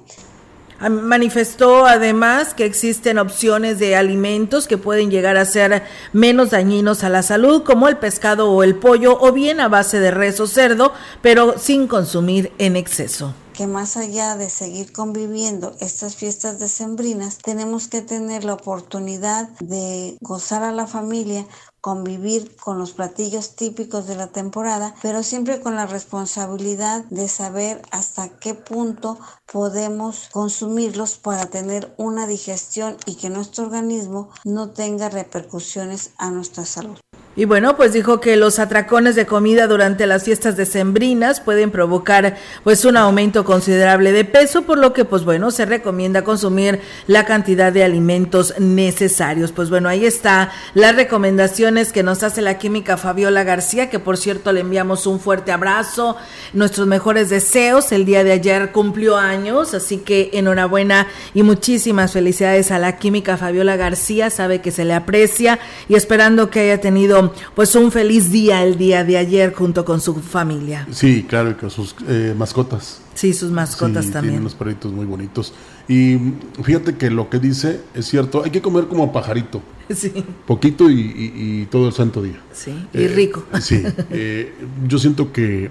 Manifestó 0.91 1.87
además 1.87 2.55
que 2.55 2.65
existen 2.65 3.19
opciones 3.19 3.79
de 3.79 3.95
alimentos 3.95 4.67
que 4.67 4.79
pueden 4.79 5.11
llegar 5.11 5.37
a 5.37 5.45
ser 5.45 5.85
menos 6.13 6.51
dañinos 6.51 7.05
a 7.05 7.09
la 7.09 7.23
salud, 7.23 7.63
como 7.63 7.89
el 7.89 7.99
pescado 7.99 8.51
o 8.51 8.63
el 8.63 8.75
pollo, 8.75 9.17
o 9.21 9.33
bien 9.33 9.61
a 9.61 9.69
base 9.69 10.01
de 10.01 10.11
res 10.11 10.41
o 10.41 10.47
cerdo, 10.47 10.93
pero 11.21 11.59
sin 11.59 11.87
consumir 11.87 12.53
en 12.59 12.77
exceso. 12.77 13.35
Que 13.55 13.67
más 13.67 13.97
allá 13.97 14.35
de 14.37 14.49
seguir 14.49 14.93
conviviendo 14.93 15.77
estas 15.79 16.17
fiestas 16.17 16.59
decembrinas, 16.59 17.39
tenemos 17.39 17.87
que 17.87 18.01
tener 18.01 18.45
la 18.45 18.55
oportunidad 18.55 19.51
de 19.61 20.17
gozar 20.21 20.63
a 20.63 20.73
la 20.73 20.87
familia 20.87 21.47
convivir 21.83 22.57
con 22.57 22.79
los 22.79 22.93
platillos 22.93 23.57
típicos 23.57 24.07
de 24.07 24.15
la 24.15 24.29
temporada, 24.29 24.95
pero 25.03 25.23
siempre 25.23 25.61
con 25.61 25.75
la 25.75 25.85
responsabilidad 25.85 27.05
de 27.11 27.29
saber 27.29 27.83
hasta 27.91 28.29
qué 28.29 28.55
punto 28.55 29.19
podemos 29.53 30.29
consumirlos 30.33 31.19
para 31.19 31.47
tener 31.47 31.93
una 31.99 32.27
digestión 32.27 32.97
y 33.05 33.17
que 33.17 33.31
nuestro 33.31 33.65
organismo 33.65 34.31
no 34.45 34.71
tenga 34.71 35.09
repercusiones 35.09 36.13
a 36.19 36.31
nuestra 36.31 36.65
salud. 36.65 36.99
Y 37.35 37.47
bueno, 37.47 37.77
pues 37.79 37.95
dijo 37.95 38.21
que 38.21 38.37
los 38.37 38.59
atracones 38.59 39.15
de 39.15 39.25
comida 39.25 39.67
durante 39.67 40.07
las 40.07 40.25
fiestas 40.25 40.55
decembrinas 40.55 41.41
pueden 41.41 41.71
provocar 41.71 42.37
pues 42.63 42.85
un 42.85 42.99
aumento 42.99 43.47
considerable 43.47 44.13
de 44.13 44.27
peso, 44.27 44.63
por 44.63 44.77
lo 44.77 44.93
que 44.93 45.07
pues 45.07 45.25
bueno, 45.25 45.51
se 45.51 45.65
recomienda 45.65 46.25
consumir 46.25 46.81
la 47.07 47.25
cantidad 47.25 47.73
de 47.73 47.85
alimentos 47.85 48.53
necesarios. 48.59 49.51
Pues 49.51 49.71
bueno, 49.71 49.89
ahí 49.89 50.05
está 50.05 50.53
las 50.75 50.95
recomendaciones 50.95 51.91
que 51.91 52.03
nos 52.03 52.23
hace 52.23 52.43
la 52.43 52.59
química 52.59 52.99
Fabiola 52.99 53.45
García, 53.45 53.89
que 53.89 53.99
por 53.99 54.19
cierto 54.19 54.53
le 54.53 54.61
enviamos 54.61 55.07
un 55.07 55.19
fuerte 55.19 55.53
abrazo, 55.53 56.19
nuestros 56.53 56.87
mejores 56.87 57.31
deseos. 57.31 57.93
El 57.93 58.05
día 58.05 58.25
de 58.25 58.33
ayer 58.33 58.73
cumplió 58.73 59.17
años, 59.17 59.73
así 59.73 59.97
que 59.97 60.29
enhorabuena 60.35 61.07
y 61.33 61.45
muchísimas 61.45 62.13
felicidades 62.13 62.71
a 62.71 62.79
la 62.79 62.99
química 62.99 63.39
Fabiola 63.39 63.77
García, 63.77 64.29
sabe 64.29 64.61
que 64.61 64.71
se 64.71 64.85
le 64.85 64.93
aprecia 64.93 65.59
y 65.89 65.95
esperando 65.95 66.51
que 66.51 66.61
haya 66.61 66.79
tenido 66.79 67.22
pues 67.55 67.75
un 67.75 67.91
feliz 67.93 68.31
día 68.31 68.65
el 68.65 68.77
día 68.77 69.05
de 69.05 69.17
ayer 69.17 69.53
junto 69.53 69.85
con 69.85 70.01
su 70.01 70.15
familia. 70.15 70.87
Sí, 70.91 71.25
claro, 71.29 71.51
y 71.51 71.55
con 71.55 71.71
sus 71.71 71.95
eh, 72.09 72.35
mascotas. 72.37 73.01
Sí, 73.15 73.33
sus 73.33 73.51
mascotas 73.51 74.07
también. 74.07 74.23
Tienen 74.23 74.41
unos 74.41 74.55
perritos 74.55 74.93
muy 74.93 75.07
bonitos. 75.07 75.53
Y 75.89 76.19
fíjate 76.63 76.97
que 76.97 77.11
lo 77.11 77.29
que 77.29 77.39
dice 77.39 77.81
es 77.95 78.07
cierto, 78.07 78.43
hay 78.45 78.51
que 78.51 78.63
comer 78.63 78.87
como 78.87 79.13
pajarito. 79.13 79.63
Sí. 79.93 80.11
Poquito 80.47 80.89
y, 80.89 81.69
todo 81.71 81.89
el 81.89 81.93
santo 81.93 82.23
día. 82.23 82.41
Sí, 82.53 82.73
y 82.95 83.03
eh, 83.03 83.09
rico. 83.09 83.45
Sí, 83.61 83.83
eh, 84.11 84.55
yo 84.89 84.99
siento 84.99 85.33
que 85.33 85.71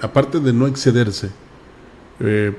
aparte 0.00 0.40
de 0.40 0.54
no 0.54 0.66
excederse, 0.66 1.28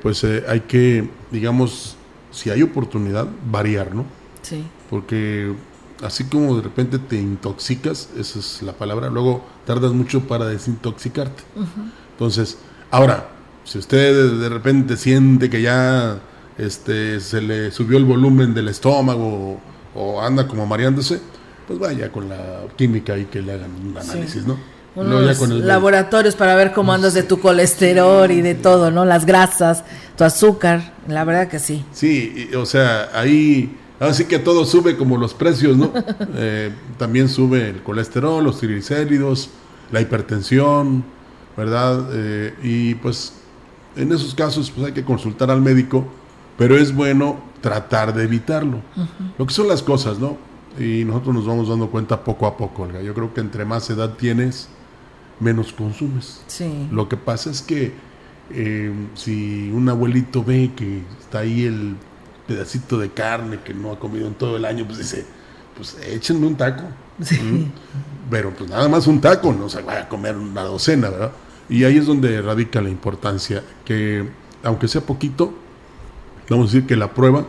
pues 0.01 0.23
hay 0.23 0.59
que, 0.61 1.09
digamos, 1.31 1.97
si 2.31 2.51
hay 2.51 2.61
oportunidad, 2.61 3.27
variar, 3.49 3.95
¿no? 3.95 4.05
Sí. 4.43 4.63
Porque 4.89 5.53
así 6.03 6.25
como 6.25 6.55
de 6.55 6.61
repente 6.61 6.99
te 6.99 7.15
intoxicas, 7.15 8.09
esa 8.17 8.39
es 8.39 8.61
la 8.61 8.73
palabra, 8.73 9.09
luego 9.09 9.43
tardas 9.65 9.93
mucho 9.93 10.21
para 10.21 10.45
desintoxicarte. 10.45 11.43
Entonces, 12.11 12.57
ahora, 12.91 13.29
si 13.63 13.77
usted 13.77 14.39
de 14.39 14.49
repente 14.49 14.97
siente 14.97 15.49
que 15.49 15.61
ya 15.61 16.19
este, 16.57 17.19
se 17.19 17.41
le 17.41 17.71
subió 17.71 17.97
el 17.97 18.05
volumen 18.05 18.53
del 18.53 18.67
estómago 18.67 19.59
o, 19.95 20.21
anda 20.21 20.47
como 20.47 20.65
mareándose, 20.65 21.19
pues 21.67 21.79
vaya 21.79 22.11
con 22.11 22.29
la 22.29 22.63
química 22.75 23.17
y 23.17 23.25
que 23.25 23.41
le 23.41 23.53
hagan 23.53 23.71
un 23.71 23.97
análisis, 23.97 24.45
¿no? 24.45 24.57
Unos 24.95 25.39
laboratorios 25.49 26.35
para 26.35 26.55
ver 26.55 26.71
cómo 26.71 26.93
andas 26.93 27.15
de 27.15 27.23
tu 27.23 27.39
colesterol 27.39 28.29
y 28.29 28.41
de 28.41 28.53
todo, 28.53 28.91
¿no? 28.91 29.05
Las 29.05 29.25
grasas, 29.25 29.83
tu 30.15 30.23
azúcar, 30.23 30.93
la 31.07 31.23
verdad 31.23 31.47
que 31.47 31.57
sí. 31.57 31.83
Sí, 31.93 32.51
o 32.55 32.67
sea, 32.67 33.09
ahí 33.11 33.75
Así 34.09 34.25
que 34.25 34.39
todo 34.39 34.65
sube 34.65 34.97
como 34.97 35.17
los 35.17 35.33
precios, 35.33 35.77
¿no? 35.77 35.91
Eh, 36.35 36.71
también 36.97 37.29
sube 37.29 37.69
el 37.69 37.83
colesterol, 37.83 38.43
los 38.43 38.59
triglicéridos, 38.59 39.49
la 39.91 40.01
hipertensión, 40.01 41.03
¿verdad? 41.55 42.09
Eh, 42.11 42.53
y 42.63 42.95
pues 42.95 43.33
en 43.95 44.11
esos 44.11 44.33
casos 44.33 44.71
pues 44.71 44.87
hay 44.87 44.93
que 44.93 45.03
consultar 45.03 45.51
al 45.51 45.61
médico, 45.61 46.05
pero 46.57 46.77
es 46.77 46.93
bueno 46.93 47.39
tratar 47.61 48.13
de 48.13 48.23
evitarlo. 48.23 48.81
Lo 49.37 49.45
que 49.45 49.53
son 49.53 49.67
las 49.67 49.81
cosas, 49.83 50.19
¿no? 50.19 50.37
Y 50.79 51.05
nosotros 51.05 51.35
nos 51.35 51.45
vamos 51.45 51.69
dando 51.69 51.89
cuenta 51.89 52.23
poco 52.23 52.47
a 52.47 52.57
poco, 52.57 52.83
Olga. 52.83 53.01
Yo 53.01 53.13
creo 53.13 53.33
que 53.33 53.41
entre 53.41 53.63
más 53.63 53.89
edad 53.89 54.13
tienes, 54.17 54.69
menos 55.39 55.71
consumes. 55.71 56.41
Sí. 56.47 56.87
Lo 56.91 57.07
que 57.07 57.15
pasa 57.15 57.51
es 57.51 57.61
que 57.61 57.93
eh, 58.51 58.91
si 59.13 59.71
un 59.71 59.87
abuelito 59.87 60.43
ve 60.43 60.71
que 60.75 61.03
está 61.21 61.39
ahí 61.39 61.63
el 61.63 61.95
pedacito 62.47 62.97
de 62.97 63.11
carne 63.11 63.59
que 63.63 63.73
no 63.73 63.91
ha 63.91 63.99
comido 63.99 64.27
en 64.27 64.33
todo 64.33 64.57
el 64.57 64.65
año, 64.65 64.85
pues 64.85 64.97
dice, 64.99 65.25
pues 65.75 65.97
échenme 66.07 66.47
un 66.47 66.55
taco. 66.55 66.83
Pero 68.29 68.51
pues 68.51 68.69
nada 68.69 68.87
más 68.87 69.07
un 69.07 69.21
taco, 69.21 69.53
no 69.53 69.69
se 69.69 69.81
vaya 69.81 70.01
a 70.01 70.09
comer 70.09 70.35
una 70.37 70.63
docena, 70.63 71.09
¿verdad? 71.09 71.31
Y 71.69 71.83
ahí 71.83 71.97
es 71.97 72.05
donde 72.05 72.41
radica 72.41 72.81
la 72.81 72.89
importancia, 72.89 73.63
que 73.85 74.27
aunque 74.63 74.87
sea 74.87 75.01
poquito, 75.01 75.53
vamos 76.49 76.69
a 76.69 76.73
decir 76.73 76.87
que 76.87 76.95
la 76.95 77.13
prueba 77.13 77.45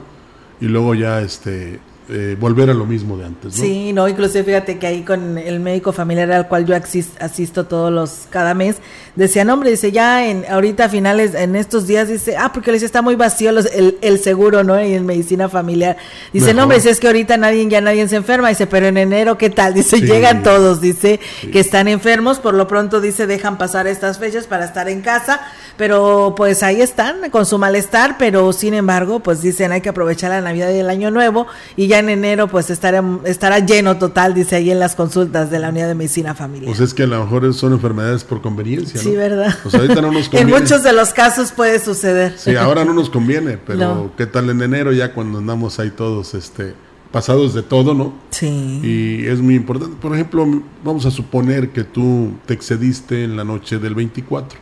y 0.60 0.66
luego 0.66 0.94
ya 0.94 1.20
este 1.20 1.80
eh, 2.08 2.36
volver 2.38 2.68
a 2.68 2.74
lo 2.74 2.84
mismo 2.84 3.16
de 3.16 3.24
antes. 3.24 3.56
¿no? 3.56 3.64
Sí, 3.64 3.92
no, 3.94 4.06
inclusive 4.06 4.44
fíjate 4.44 4.78
que 4.78 4.86
ahí 4.86 5.02
con 5.02 5.38
el 5.38 5.58
médico 5.58 5.90
familiar 5.90 6.30
al 6.32 6.48
cual 6.48 6.66
yo 6.66 6.76
asisto 6.76 7.64
todos 7.64 7.90
los, 7.90 8.26
cada 8.28 8.52
mes, 8.52 8.76
decían, 9.16 9.48
hombre, 9.50 9.70
dice, 9.70 9.92
ya 9.92 10.26
en 10.26 10.44
ahorita 10.48 10.86
a 10.86 10.88
finales, 10.88 11.34
en 11.34 11.56
estos 11.56 11.86
días, 11.86 12.08
dice, 12.08 12.36
ah, 12.36 12.52
porque 12.52 12.72
les 12.72 12.82
está 12.82 13.02
muy 13.02 13.14
vacío 13.14 13.50
el, 13.50 13.98
el, 14.00 14.18
seguro, 14.18 14.64
¿no? 14.64 14.82
Y 14.82 14.94
en 14.94 15.06
medicina 15.06 15.48
familiar. 15.48 15.96
Dice, 16.32 16.52
no, 16.54 16.64
hombre, 16.64 16.78
es 16.78 17.00
que 17.00 17.06
ahorita 17.06 17.36
nadie, 17.36 17.66
ya 17.68 17.80
nadie 17.80 18.06
se 18.08 18.16
enferma, 18.16 18.48
dice, 18.48 18.66
pero 18.66 18.86
en 18.86 18.96
enero, 18.96 19.38
¿qué 19.38 19.50
tal? 19.50 19.74
Dice, 19.74 20.00
llegan 20.00 20.42
todos, 20.42 20.80
dice, 20.80 21.20
que 21.52 21.60
están 21.60 21.88
enfermos, 21.88 22.38
por 22.38 22.54
lo 22.54 22.66
pronto, 22.66 23.00
dice, 23.00 23.26
dejan 23.26 23.58
pasar 23.58 23.86
estas 23.86 24.18
fechas 24.18 24.46
para 24.46 24.64
estar 24.64 24.88
en 24.88 25.00
casa, 25.00 25.40
pero 25.76 26.34
pues 26.36 26.62
ahí 26.62 26.80
están, 26.80 27.30
con 27.30 27.46
su 27.46 27.58
malestar, 27.58 28.16
pero 28.18 28.52
sin 28.52 28.74
embargo, 28.74 29.20
pues 29.20 29.42
dicen, 29.42 29.72
hay 29.72 29.80
que 29.80 29.88
aprovechar 29.88 30.30
la 30.30 30.40
Navidad 30.40 30.70
y 30.70 30.78
el 30.78 30.90
Año 30.90 31.10
Nuevo, 31.10 31.46
y 31.76 31.86
ya 31.86 31.98
en 31.98 32.08
enero 32.08 32.48
pues 32.48 32.70
estará, 32.70 33.02
estará 33.24 33.60
lleno 33.60 33.96
total, 33.98 34.34
dice 34.34 34.56
ahí 34.56 34.70
en 34.70 34.80
las 34.80 34.94
consultas 34.94 35.50
de 35.50 35.58
la 35.58 35.68
unidad 35.68 35.88
de 35.88 35.94
medicina 35.94 36.34
familiar. 36.34 36.66
Pues 36.66 36.80
es 36.80 36.94
que 36.94 37.04
a 37.04 37.06
lo 37.06 37.20
mejor 37.20 37.52
son 37.54 37.72
enfermedades 37.72 38.24
por 38.24 38.40
conveniencia. 38.40 39.03
Sí, 39.04 39.16
¿verdad? 39.16 39.54
Pues 39.62 39.74
ahorita 39.74 40.00
no 40.00 40.12
nos 40.12 40.28
conviene. 40.28 40.52
en 40.52 40.62
muchos 40.62 40.82
de 40.82 40.92
los 40.92 41.12
casos 41.12 41.52
puede 41.52 41.78
suceder. 41.78 42.34
Sí, 42.36 42.56
ahora 42.56 42.84
no 42.84 42.94
nos 42.94 43.10
conviene, 43.10 43.58
pero 43.58 44.12
¿qué 44.16 44.26
tal 44.26 44.50
en 44.50 44.62
enero 44.62 44.92
ya 44.92 45.12
cuando 45.12 45.38
andamos 45.38 45.78
ahí 45.78 45.90
todos 45.90 46.34
este 46.34 46.74
pasados 47.10 47.54
de 47.54 47.62
todo, 47.62 47.94
¿no? 47.94 48.12
Sí. 48.30 48.80
Y 48.82 49.26
es 49.26 49.40
muy 49.40 49.54
importante. 49.54 49.96
Por 50.00 50.14
ejemplo, 50.14 50.44
vamos 50.82 51.06
a 51.06 51.12
suponer 51.12 51.70
que 51.70 51.84
tú 51.84 52.32
te 52.44 52.54
excediste 52.54 53.22
en 53.22 53.36
la 53.36 53.44
noche 53.44 53.78
del 53.78 53.94
24. 53.94 54.58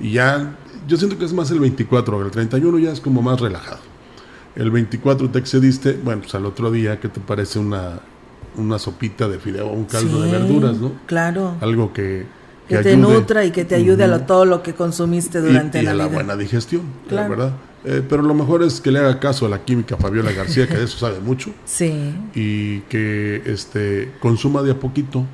Y 0.00 0.12
ya, 0.12 0.56
yo 0.88 0.96
siento 0.96 1.18
que 1.18 1.26
es 1.26 1.34
más 1.34 1.50
el 1.50 1.60
24, 1.60 2.24
el 2.24 2.30
31 2.30 2.78
ya 2.78 2.90
es 2.90 3.00
como 3.00 3.20
más 3.20 3.38
relajado 3.38 3.80
el 4.56 4.70
24 4.70 5.30
te 5.30 5.38
excediste, 5.38 5.98
bueno, 6.02 6.22
pues 6.22 6.34
al 6.34 6.46
otro 6.46 6.70
día, 6.70 6.98
¿qué 6.98 7.08
te 7.08 7.20
parece 7.20 7.58
una, 7.58 8.00
una 8.56 8.78
sopita 8.78 9.28
de 9.28 9.38
fideo, 9.38 9.68
un 9.68 9.84
caldo 9.84 10.22
de 10.22 10.32
verduras, 10.32 10.78
¿no? 10.78 10.92
Claro. 11.06 11.56
Algo 11.60 11.92
que... 11.92 12.26
Que, 12.68 12.78
te 12.78 12.96
nutra 12.96 13.44
y 13.44 13.52
que 13.52 13.64
te 13.64 13.76
ayude 13.76 14.04
a 14.04 14.26
todo 14.26 14.44
lo 14.44 14.62
que 14.62 14.74
consumiste 14.74 15.40
durante 15.40 15.80
y, 15.80 15.84
y 15.84 15.86
a 15.86 15.94
la 15.94 16.06
buena 16.06 16.36
digestión, 16.36 16.82
la 17.08 17.28
verdad. 17.28 17.52
Eh, 17.84 18.02
pero 18.08 18.22
lo 18.22 18.34
mejor 18.34 18.64
es 18.64 18.80
que 18.80 18.90
le 18.90 18.98
haga 18.98 19.20
caso 19.20 19.46
a 19.46 19.48
la 19.48 19.64
química 19.64 19.96
Fabiola 19.96 20.32
García, 20.32 20.66
que 20.66 20.74
de 20.74 20.84
eso 20.84 20.98
sabe 20.98 21.20
mucho. 21.20 21.52
Sí. 21.64 22.14
Y 22.34 22.80
que 22.82 23.42
este, 23.46 24.12
consuma 24.18 24.62
de 24.62 24.72
a 24.72 24.80
poquito, 24.80 25.24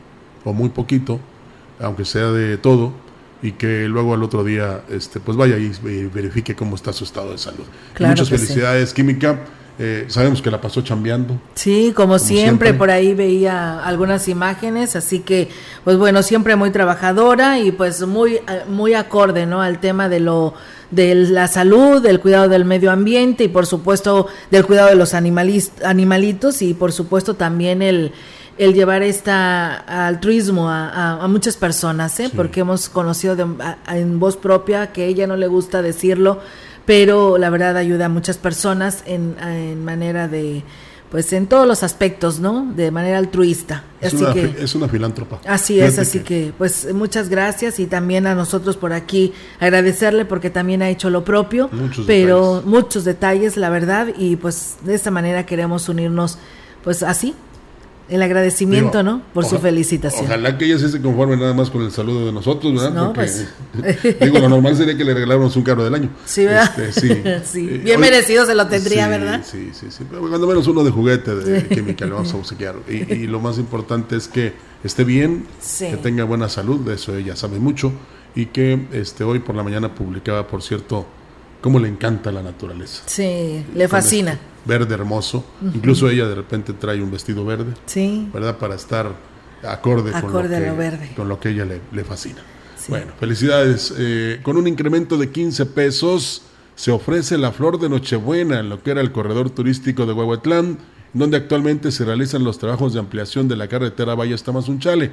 o 0.45 0.53
muy 0.53 0.69
poquito, 0.69 1.19
aunque 1.81 2.05
sea 2.05 2.31
de 2.31 2.59
todo, 2.59 2.93
y 3.41 3.53
que 3.53 3.89
luego 3.89 4.13
al 4.13 4.23
otro 4.23 4.45
día 4.45 4.83
este 4.91 5.19
pues 5.19 5.37
vaya 5.37 5.57
y 5.57 5.71
verifique 6.15 6.55
cómo 6.55 6.77
está 6.77 6.93
su 6.93 7.05
estado 7.05 7.33
de 7.33 7.39
salud. 7.39 7.65
Muchas 7.99 8.29
felicidades, 8.29 8.93
Química. 8.93 9.41
Eh, 9.79 10.05
sabemos 10.09 10.43
que 10.43 10.51
la 10.51 10.61
pasó 10.61 10.83
chambeando. 10.83 11.41
Sí, 11.55 11.93
como, 11.95 12.19
siempre, 12.19 12.75
por 12.75 12.91
ahí 12.91 13.15
veía 13.15 13.83
algunas 13.83 14.29
imágenes, 14.29 14.97
así 14.97 15.21
que, 15.21 15.49
pues 15.85 15.97
bueno, 15.97 16.23
siempre 16.23 16.57
muy 16.57 16.71
trabajadora 16.71 17.59
y 17.59 17.73
pues 17.73 18.07
muy, 18.07 18.41
muy 18.69 18.95
acorde, 18.95 19.47
¿no? 19.47 19.63
Al 19.63 19.81
tema 19.81 20.09
de 20.09 20.21
lo, 20.21 20.55
de 20.91 21.15
la 21.15 21.49
salud, 21.49 22.03
del 22.03 22.21
cuidado 22.21 22.49
del 22.49 22.65
medio 22.65 22.93
ambiente 22.93 23.45
y 23.45 23.49
por 23.49 23.67
supuesto 23.67 24.29
del 24.51 24.67
cuidado 24.67 24.91
de 24.91 24.95
los 24.95 25.15
animalitos 25.15 26.63
y 26.63 26.75
por 26.75 26.93
supuesto 26.93 27.35
también 27.35 27.81
el, 27.81 28.13
el 28.59 28.75
llevar 28.75 29.03
esta 29.03 30.07
altruismo 30.07 30.69
a, 30.69 31.27
muchas 31.29 31.57
personas, 31.57 32.21
¿eh? 32.21 32.31
porque 32.35 32.61
hemos 32.61 32.89
conocido 32.89 33.37
en 33.89 34.21
voz 34.21 34.37
propia 34.37 34.93
que 34.93 35.07
ella 35.07 35.27
no 35.27 35.37
le 35.37 35.47
gusta 35.47 35.81
decirlo, 35.81 36.41
pero 36.85 37.39
la 37.39 37.51
verdad 37.51 37.77
ayuda 37.77 38.07
a 38.07 38.09
muchas 38.09 38.39
personas 38.39 39.03
en, 39.07 39.85
manera 39.85 40.29
de 40.29 40.63
pues 41.11 41.31
en 41.35 41.47
todos 41.47 41.69
los 41.69 41.83
aspectos, 41.83 42.41
¿no? 42.41 42.73
De 42.75 42.91
manera 42.91 43.19
altruista. 43.19 43.85
Es, 44.01 44.15
así 44.15 44.25
una, 44.25 44.33
que, 44.33 44.55
es 44.61 44.75
una 44.75 44.89
filántropa. 44.89 45.41
Así 45.47 45.79
es, 45.79 45.99
así 45.99 46.21
que... 46.21 46.55
pues 46.57 46.89
muchas 46.95 47.29
gracias 47.29 47.79
y 47.81 47.87
también 47.87 48.27
a 48.27 48.35
nosotros 48.35 48.79
por 48.79 48.95
aquí 48.95 49.35
agradecerle 49.61 50.25
porque 50.25 50.49
también 50.49 50.81
ha 50.81 50.89
hecho 50.89 51.11
lo 51.11 51.23
propio, 51.23 51.69
muchos 51.71 52.07
pero 52.07 52.63
muchos 52.65 53.05
detalles, 53.05 53.59
la 53.59 53.69
verdad, 53.69 54.09
y 54.17 54.37
pues 54.37 54.77
de 54.85 54.95
esta 54.95 55.11
manera 55.11 55.45
queremos 55.45 55.91
unirnos 55.91 56.39
pues 56.83 57.03
así 57.03 57.35
el 58.09 58.23
agradecimiento, 58.23 59.03
¿no? 59.03 59.23
Por 59.33 59.45
su 59.45 59.59
felicitación. 59.59 60.27
Ojalá 60.27 60.59
que 60.59 60.67
ella 60.67 60.79
se 60.79 61.01
conforme 61.01 61.37
nada 61.37 61.55
más 61.55 61.71
con 61.71 61.83
el 61.83 61.91
saludo 61.91 62.27
de 62.27 62.33
nosotros, 62.33 62.75
¿verdad? 62.75 62.93
No, 62.93 63.13
pues. 63.13 63.47
digo, 64.21 64.39
lo 64.39 64.49
normal 64.49 64.77
sería 64.77 64.97
que 64.97 65.05
le 65.05 65.15
regaláramos 65.15 65.57
un 65.57 65.63
carro 65.63 65.85
del 65.85 65.95
año. 65.95 66.11
Sí, 66.25 66.45
¿verdad? 66.45 66.79
Este, 66.79 67.45
sí. 67.45 67.63
Eh, 67.73 67.81
Bien 67.85 68.01
merecido 68.01 68.45
se 68.45 68.55
lo 68.55 68.67
tendría, 68.67 69.09
¿verdad? 69.09 69.43
Sí, 69.45 69.71
sí, 69.73 69.87
sí. 69.91 70.05
Pero 70.09 70.21
cuando 70.29 70.47
menos 70.47 70.67
uno 70.67 70.83
de 70.85 70.91
juguete 70.91 71.35
de 71.35 71.69
química 71.75 72.05
le 72.05 72.13
vamos 72.13 72.33
a 72.33 72.37
obsequiar. 72.37 72.77
Y, 72.89 73.13
y, 73.13 73.27
lo 73.27 73.41
más 73.41 73.59
importante 73.59 74.17
es 74.17 74.27
que 74.27 74.53
esté 74.83 75.05
bien, 75.05 75.47
que 75.79 75.97
tenga 75.97 76.25
buena 76.25 76.49
salud, 76.49 76.81
de 76.81 76.95
eso 76.95 77.17
ella 77.17 77.37
sabe 77.37 77.59
mucho. 77.59 77.93
Y 78.35 78.47
que 78.47 78.87
este 78.93 79.25
hoy 79.25 79.39
por 79.41 79.55
la 79.55 79.63
mañana 79.63 79.95
publicaba, 79.95 80.47
por 80.47 80.63
cierto, 80.63 81.07
cómo 81.63 81.79
le 81.79 81.89
encanta 81.89 82.31
la 82.31 82.43
naturaleza. 82.43 83.05
Sí, 83.07 83.65
le 83.75 83.89
fascina. 83.89 84.39
verde 84.67 84.95
hermoso. 84.95 85.45
Incluso 85.75 86.11
ella 86.11 86.27
de 86.27 86.35
repente 86.35 86.75
trae 86.75 87.01
un 87.01 87.11
vestido 87.11 87.47
verde. 87.47 87.73
Sí. 87.87 88.29
¿Verdad? 88.35 88.59
Para 88.59 88.75
estar 88.75 89.15
acorde, 89.63 90.13
con, 90.13 90.33
lo 90.33 90.43
que, 90.43 90.49
verde. 90.49 91.13
con 91.17 91.29
lo 91.29 91.41
que 91.41 91.51
ella 91.51 91.65
le, 91.65 92.05
fascina. 92.05 92.43
Bueno, 92.89 93.13
felicidades. 93.19 93.95
Eh, 93.97 94.41
con 94.43 94.57
un 94.57 94.67
incremento 94.67 95.17
de 95.17 95.31
15 95.31 95.67
pesos 95.67 96.43
se 96.75 96.91
ofrece 96.91 97.39
la 97.39 97.53
flor 97.53 97.79
de 97.79 97.89
Nochebuena 97.89 98.59
en 98.59 98.69
lo 98.69 98.83
que 98.83 98.91
era 98.91 99.01
el 99.01 99.13
corredor 99.13 99.51
turístico 99.51 100.05
de 100.05 100.13
Huehuetlán, 100.13 100.79
donde 101.13 101.37
actualmente 101.37 101.93
se 101.93 102.05
realizan 102.05 102.43
los 102.43 102.59
trabajos 102.59 102.93
de 102.93 102.99
ampliación 102.99 103.47
de 103.47 103.57
la 103.57 103.69
carretera 103.69 104.17
Valle 104.17 104.37
Tamazunchale. 104.37 105.13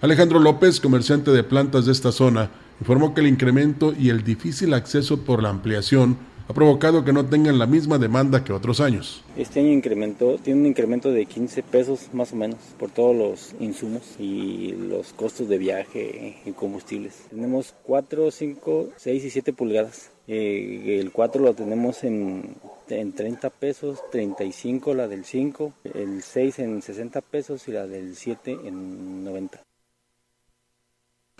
Alejandro 0.00 0.38
López, 0.38 0.80
comerciante 0.80 1.30
de 1.32 1.42
plantas 1.42 1.84
de 1.84 1.92
esta 1.92 2.12
zona, 2.12 2.50
informó 2.80 3.14
que 3.14 3.20
el 3.20 3.26
incremento 3.26 3.92
y 3.98 4.10
el 4.10 4.24
difícil 4.24 4.74
acceso 4.74 5.24
por 5.24 5.42
la 5.42 5.50
ampliación 5.50 6.16
ha 6.48 6.54
provocado 6.54 7.04
que 7.04 7.12
no 7.12 7.26
tengan 7.26 7.58
la 7.58 7.66
misma 7.66 7.98
demanda 7.98 8.42
que 8.42 8.54
otros 8.54 8.80
años. 8.80 9.22
Este 9.36 9.60
año 9.60 9.70
incrementó, 9.70 10.38
tiene 10.38 10.60
un 10.60 10.66
incremento 10.66 11.10
de 11.10 11.26
15 11.26 11.62
pesos 11.62 12.08
más 12.14 12.32
o 12.32 12.36
menos 12.36 12.58
por 12.78 12.90
todos 12.90 13.14
los 13.14 13.54
insumos 13.60 14.14
y 14.18 14.72
los 14.72 15.12
costos 15.12 15.48
de 15.48 15.58
viaje 15.58 16.38
y 16.46 16.52
combustibles. 16.52 17.26
Tenemos 17.28 17.74
4, 17.82 18.30
5, 18.30 18.88
6 18.96 19.24
y 19.24 19.30
7 19.30 19.52
pulgadas. 19.52 20.10
Eh, 20.26 20.98
el 21.00 21.12
4 21.12 21.42
lo 21.42 21.52
tenemos 21.54 22.02
en, 22.04 22.56
en 22.88 23.12
30 23.12 23.50
pesos, 23.50 23.98
35 24.10 24.94
la 24.94 25.06
del 25.06 25.26
5, 25.26 25.74
el 25.94 26.22
6 26.22 26.58
en 26.60 26.80
60 26.82 27.20
pesos 27.20 27.68
y 27.68 27.72
la 27.72 27.86
del 27.86 28.16
7 28.16 28.58
en 28.64 29.24
90. 29.24 29.60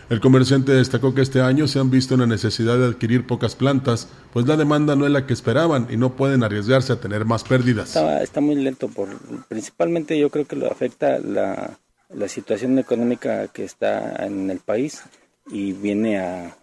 El 0.09 0.21
comerciante 0.21 0.71
destacó 0.71 1.13
que 1.13 1.21
este 1.21 1.39
año 1.39 1.67
se 1.67 1.77
han 1.77 1.91
visto 1.91 2.15
en 2.15 2.21
la 2.21 2.25
necesidad 2.25 2.79
de 2.79 2.87
adquirir 2.87 3.27
pocas 3.27 3.55
plantas, 3.55 4.07
pues 4.33 4.47
la 4.47 4.57
demanda 4.57 4.95
no 4.95 5.05
es 5.05 5.11
la 5.11 5.27
que 5.27 5.33
esperaban 5.33 5.85
y 5.91 5.97
no 5.97 6.15
pueden 6.15 6.41
arriesgarse 6.41 6.93
a 6.93 6.99
tener 6.99 7.25
más 7.25 7.43
pérdidas. 7.43 7.95
Está, 7.95 8.41
muy 8.41 8.55
lento, 8.55 8.87
por, 8.87 9.09
principalmente 9.47 10.17
yo 10.17 10.31
creo 10.31 10.47
que 10.47 10.55
lo 10.55 10.71
afecta 10.71 11.19
la, 11.19 11.77
situación 12.27 12.79
económica 12.79 13.49
que 13.49 13.63
está 13.63 14.25
en 14.25 14.49
el 14.49 14.57
país 14.57 15.03
y 15.51 15.73
viene 15.73 16.17
a, 16.17 16.55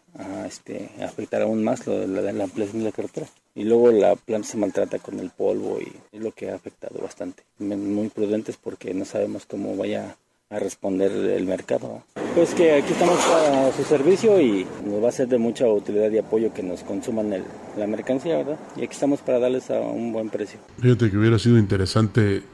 este, 0.45 0.91
afectar 1.00 1.43
aún 1.43 1.62
más 1.62 1.87
lo 1.87 2.00
de 2.00 2.33
la, 2.33 2.45
ampliación 2.45 2.81
de 2.81 2.87
la 2.87 2.93
carretera. 2.93 3.29
Y 3.55 3.62
luego 3.62 3.93
la 3.93 4.17
planta 4.17 4.49
se 4.49 4.57
maltrata 4.57 4.99
con 4.99 5.21
el 5.21 5.31
polvo 5.31 5.79
y 5.81 5.93
es 6.11 6.21
lo 6.21 6.33
que 6.33 6.50
ha 6.50 6.57
afectado 6.57 6.99
bastante. 7.00 7.45
Muy 7.61 8.09
prudentes 8.09 8.57
porque 8.57 8.93
no 8.93 9.05
sabemos 9.05 9.47
cómo 9.47 9.76
vaya 9.76 10.17
a 10.49 10.61
responder 10.61 11.11
el 11.11 11.45
mercado. 11.45 12.05
Pues 12.37 12.55
que 12.55 12.73
aquí 12.75 12.93
estamos 12.93 13.19
para 13.19 13.73
su 13.73 13.83
servicio 13.83 14.41
y 14.41 14.65
nos 14.85 15.03
va 15.03 15.09
a 15.09 15.12
ser 15.12 15.26
de 15.26 15.38
mucha 15.38 15.67
utilidad 15.67 16.09
y 16.12 16.19
apoyo 16.19 16.55
que 16.55 16.62
nos 16.62 16.85
consuman 16.85 17.33
el, 17.33 17.43
la 17.76 17.88
mercancía, 17.88 18.37
¿verdad? 18.37 18.59
Y 18.76 18.85
aquí 18.85 18.93
estamos 18.93 19.21
para 19.21 19.41
darles 19.41 19.71
a 19.73 19.81
un 19.81 20.12
buen 20.12 20.31
precio. 20.31 20.61
Fíjate 20.79 21.11
que 21.11 21.17
hubiera 21.19 21.37
sido 21.41 21.59
interesante 21.59 22.45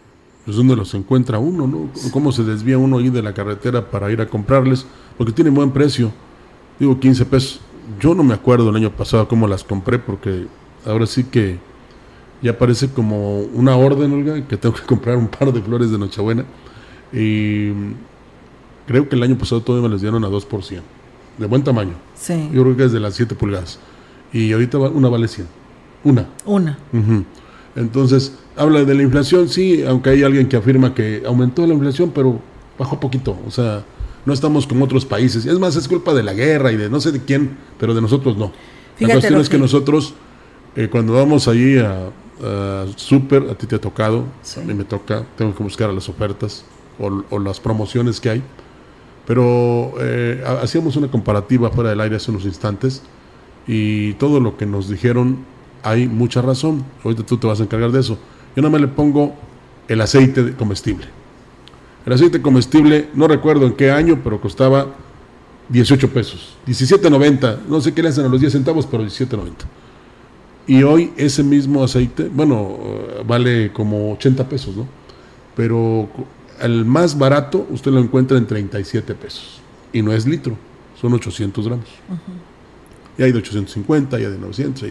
pues 0.46 0.56
dónde 0.56 0.74
los 0.74 0.94
encuentra 0.94 1.38
uno, 1.38 1.66
¿no? 1.66 1.90
Cómo 2.12 2.32
se 2.32 2.44
desvía 2.44 2.78
uno 2.78 2.96
ahí 2.96 3.10
de 3.10 3.22
la 3.22 3.34
carretera 3.34 3.90
para 3.90 4.10
ir 4.10 4.22
a 4.22 4.26
comprarles, 4.26 4.86
porque 5.18 5.32
tienen 5.32 5.54
buen 5.54 5.70
precio. 5.70 6.10
Digo 6.78 6.98
15 6.98 7.26
pesos. 7.26 7.60
Yo 8.00 8.14
no 8.14 8.24
me 8.24 8.32
acuerdo 8.32 8.70
el 8.70 8.76
año 8.76 8.90
pasado 8.90 9.28
cómo 9.28 9.46
las 9.46 9.64
compré 9.64 9.98
porque 9.98 10.46
ahora 10.86 11.06
sí 11.06 11.24
que 11.24 11.58
ya 12.40 12.56
parece 12.56 12.88
como 12.88 13.40
una 13.40 13.76
orden, 13.76 14.12
Olga, 14.12 14.48
que 14.48 14.56
tengo 14.56 14.74
que 14.74 14.82
comprar 14.86 15.18
un 15.18 15.28
par 15.28 15.52
de 15.52 15.60
flores 15.60 15.90
de 15.90 15.98
Nochebuena 15.98 16.46
y 17.12 17.72
creo 18.86 19.08
que 19.08 19.16
el 19.16 19.22
año 19.22 19.36
pasado 19.36 19.60
todavía 19.60 19.88
me 19.88 19.92
les 19.92 20.02
dieron 20.02 20.24
a 20.24 20.28
2%, 20.28 20.80
de 21.38 21.46
buen 21.46 21.62
tamaño. 21.62 21.94
Sí. 22.14 22.50
Yo 22.52 22.62
creo 22.62 22.76
que 22.76 22.84
es 22.84 22.92
de 22.92 23.00
las 23.00 23.14
7 23.14 23.34
pulgadas. 23.34 23.78
Y 24.32 24.52
ahorita 24.52 24.78
una 24.78 25.08
vale 25.08 25.28
100. 25.28 25.46
Una. 26.04 26.28
Una. 26.44 26.78
Entonces, 27.76 28.38
habla 28.56 28.84
de 28.84 28.94
la 28.94 29.02
inflación, 29.02 29.48
sí, 29.48 29.84
aunque 29.86 30.10
hay 30.10 30.22
alguien 30.22 30.48
que 30.48 30.56
afirma 30.56 30.94
que 30.94 31.22
aumentó 31.26 31.66
la 31.66 31.74
inflación, 31.74 32.12
pero 32.14 32.40
bajó 32.78 32.98
poquito. 32.98 33.38
O 33.46 33.50
sea, 33.50 33.84
no 34.24 34.32
estamos 34.32 34.66
como 34.66 34.84
otros 34.84 35.04
países. 35.04 35.46
Es 35.46 35.58
más, 35.58 35.76
es 35.76 35.88
culpa 35.88 36.14
de 36.14 36.22
la 36.22 36.32
guerra 36.32 36.72
y 36.72 36.76
de 36.76 36.88
no 36.88 37.00
sé 37.00 37.12
de 37.12 37.20
quién, 37.22 37.56
pero 37.78 37.94
de 37.94 38.00
nosotros 38.00 38.36
no. 38.36 38.52
la 38.98 39.08
cuestión 39.08 39.40
es 39.40 39.48
que, 39.48 39.58
nosotros, 39.58 40.14
eh, 40.76 40.88
cuando 40.90 41.12
vamos 41.12 41.48
allí 41.48 41.78
a, 41.78 42.08
a 42.42 42.86
súper, 42.96 43.42
a 43.50 43.54
ti 43.54 43.66
te 43.66 43.76
ha 43.76 43.80
tocado, 43.80 44.24
a 44.56 44.60
mí 44.60 44.74
me 44.74 44.84
toca, 44.84 45.24
tengo 45.36 45.54
que 45.54 45.62
buscar 45.62 45.90
a 45.90 45.92
las 45.92 46.08
ofertas 46.08 46.64
o, 47.02 47.38
las 47.38 47.60
promociones 47.60 48.20
que 48.20 48.30
hay. 48.30 48.42
Pero 49.26 49.94
eh, 50.00 50.42
hacíamos 50.62 50.96
una 50.96 51.08
comparativa 51.08 51.70
fuera 51.70 51.90
del 51.90 52.00
aire 52.00 52.16
hace 52.16 52.30
unos 52.30 52.44
instantes 52.44 53.02
y 53.66 54.14
todo 54.14 54.40
lo 54.40 54.56
que 54.56 54.66
nos 54.66 54.88
dijeron 54.88 55.44
hay 55.82 56.08
mucha 56.08 56.42
razón. 56.42 56.84
Ahorita 57.04 57.24
tú 57.24 57.36
te 57.36 57.46
vas 57.46 57.60
a 57.60 57.64
encargar 57.64 57.92
de 57.92 58.00
eso. 58.00 58.18
Yo 58.56 58.62
nada 58.62 58.70
más 58.70 58.80
le 58.80 58.88
pongo 58.88 59.34
el 59.88 60.00
aceite 60.00 60.54
comestible. 60.54 61.06
El 62.04 62.12
aceite 62.12 62.42
comestible, 62.42 63.08
no 63.14 63.28
recuerdo 63.28 63.66
en 63.66 63.74
qué 63.74 63.90
año, 63.90 64.20
pero 64.22 64.40
costaba 64.40 64.88
18 65.68 66.10
pesos. 66.10 66.56
17.90. 66.66 67.60
No 67.68 67.80
sé 67.80 67.94
qué 67.94 68.02
le 68.02 68.08
hacen 68.08 68.24
a 68.24 68.28
los 68.28 68.40
10 68.40 68.52
centavos, 68.52 68.86
pero 68.86 69.04
17.90. 69.04 69.52
Y 70.66 70.82
hoy 70.82 71.12
ese 71.16 71.42
mismo 71.42 71.82
aceite, 71.82 72.28
bueno, 72.32 72.78
eh, 72.80 73.22
vale 73.26 73.72
como 73.72 74.12
80 74.12 74.48
pesos, 74.48 74.76
¿no? 74.76 74.86
Pero 75.56 76.08
el 76.62 76.84
más 76.84 77.18
barato 77.18 77.66
usted 77.70 77.90
lo 77.90 78.00
encuentra 78.00 78.38
en 78.38 78.46
37 78.46 79.14
pesos. 79.14 79.60
Y 79.92 80.02
no 80.02 80.12
es 80.12 80.26
litro, 80.26 80.56
son 81.00 81.12
800 81.12 81.66
gramos. 81.66 81.86
Y 83.18 83.22
hay 83.22 83.32
de 83.32 83.38
850, 83.38 84.18
y 84.18 84.24
hay 84.24 84.30
de 84.30 84.38
900. 84.38 84.90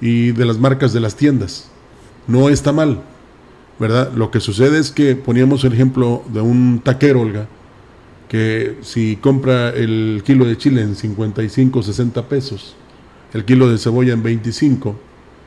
Y 0.00 0.32
de 0.32 0.44
las 0.44 0.58
marcas 0.58 0.92
de 0.92 1.00
las 1.00 1.16
tiendas. 1.16 1.70
No 2.26 2.50
está 2.50 2.72
mal, 2.72 3.00
¿verdad? 3.78 4.12
Lo 4.12 4.30
que 4.30 4.40
sucede 4.40 4.78
es 4.78 4.90
que 4.90 5.16
poníamos 5.16 5.64
el 5.64 5.72
ejemplo 5.72 6.22
de 6.32 6.42
un 6.42 6.80
taquero, 6.84 7.22
Olga, 7.22 7.48
que 8.28 8.76
si 8.82 9.16
compra 9.16 9.70
el 9.70 10.22
kilo 10.24 10.44
de 10.44 10.58
chile 10.58 10.82
en 10.82 10.94
55, 10.94 11.82
60 11.82 12.28
pesos, 12.28 12.76
el 13.32 13.44
kilo 13.44 13.70
de 13.70 13.78
cebolla 13.78 14.12
en 14.12 14.22
25, 14.22 14.94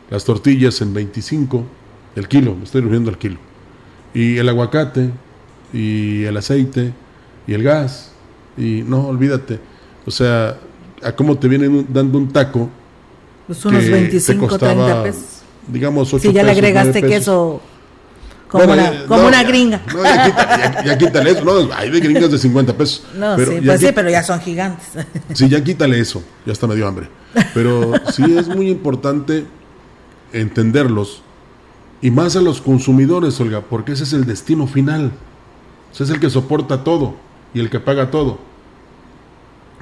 las 0.10 0.26
tortillas 0.26 0.82
en 0.82 0.94
25, 0.94 1.64
el 2.16 2.28
kilo, 2.28 2.56
me 2.56 2.64
estoy 2.64 2.82
refiriendo 2.82 3.12
al 3.12 3.20
kilo, 3.20 3.38
y 4.14 4.38
el 4.38 4.50
aguacate 4.50 5.12
y 5.74 6.24
el 6.24 6.38
aceite 6.38 6.94
y 7.48 7.54
el 7.54 7.64
gas. 7.64 8.12
Y 8.58 8.84
no, 8.86 9.08
olvídate. 9.08 9.60
O 10.06 10.12
sea, 10.12 10.58
a 11.04 11.12
cómo 11.14 11.38
te 11.38 11.48
vienen 11.48 11.88
dando 11.90 12.18
un 12.18 12.32
taco. 12.32 12.70
Pues 13.48 13.64
unos 13.66 13.90
25, 13.90 14.58
30 14.58 15.04
pesos. 15.04 15.24
Digamos, 15.68 16.14
8 16.14 16.22
Si 16.22 16.34
ya 16.34 16.44
le 16.44 16.52
agregaste 16.52 17.02
queso 17.02 17.62
como, 18.52 18.66
una, 18.66 19.06
como 19.08 19.28
una 19.28 19.44
gringa. 19.44 19.82
No, 19.94 20.04
ya, 20.04 20.98
quítale, 20.98 21.32
eso. 21.32 21.46
No, 21.46 21.74
hay 21.74 21.90
de 21.90 22.00
gringas 22.02 22.32
de 22.32 22.38
50 22.38 22.76
pesos. 22.76 23.04
No, 23.16 23.38
sí, 23.38 23.62
pues 23.66 23.80
sí, 23.80 23.88
pero 23.96 24.10
ya 24.10 24.24
son 24.24 24.42
gigantes. 24.42 24.88
Sí, 25.34 25.48
ya 25.48 25.64
quítale 25.64 26.00
eso. 26.00 26.22
Ya 26.46 26.52
está 26.52 26.68
medio 26.68 26.86
hambre. 26.88 27.08
Pero 27.54 27.94
sí 28.12 28.24
es 28.38 28.48
muy 28.50 28.70
importante 28.70 29.46
entenderlos. 30.34 31.22
Y 32.02 32.12
más 32.12 32.36
a 32.36 32.42
los 32.42 32.60
consumidores, 32.62 33.40
Olga, 33.40 33.62
porque 33.62 33.94
ese 33.94 34.04
es 34.04 34.14
el 34.14 34.26
destino 34.26 34.68
final 34.68 35.12
es 36.00 36.10
el 36.10 36.20
que 36.20 36.30
soporta 36.30 36.84
todo 36.84 37.16
y 37.54 37.60
el 37.60 37.70
que 37.70 37.80
paga 37.80 38.10
todo. 38.10 38.51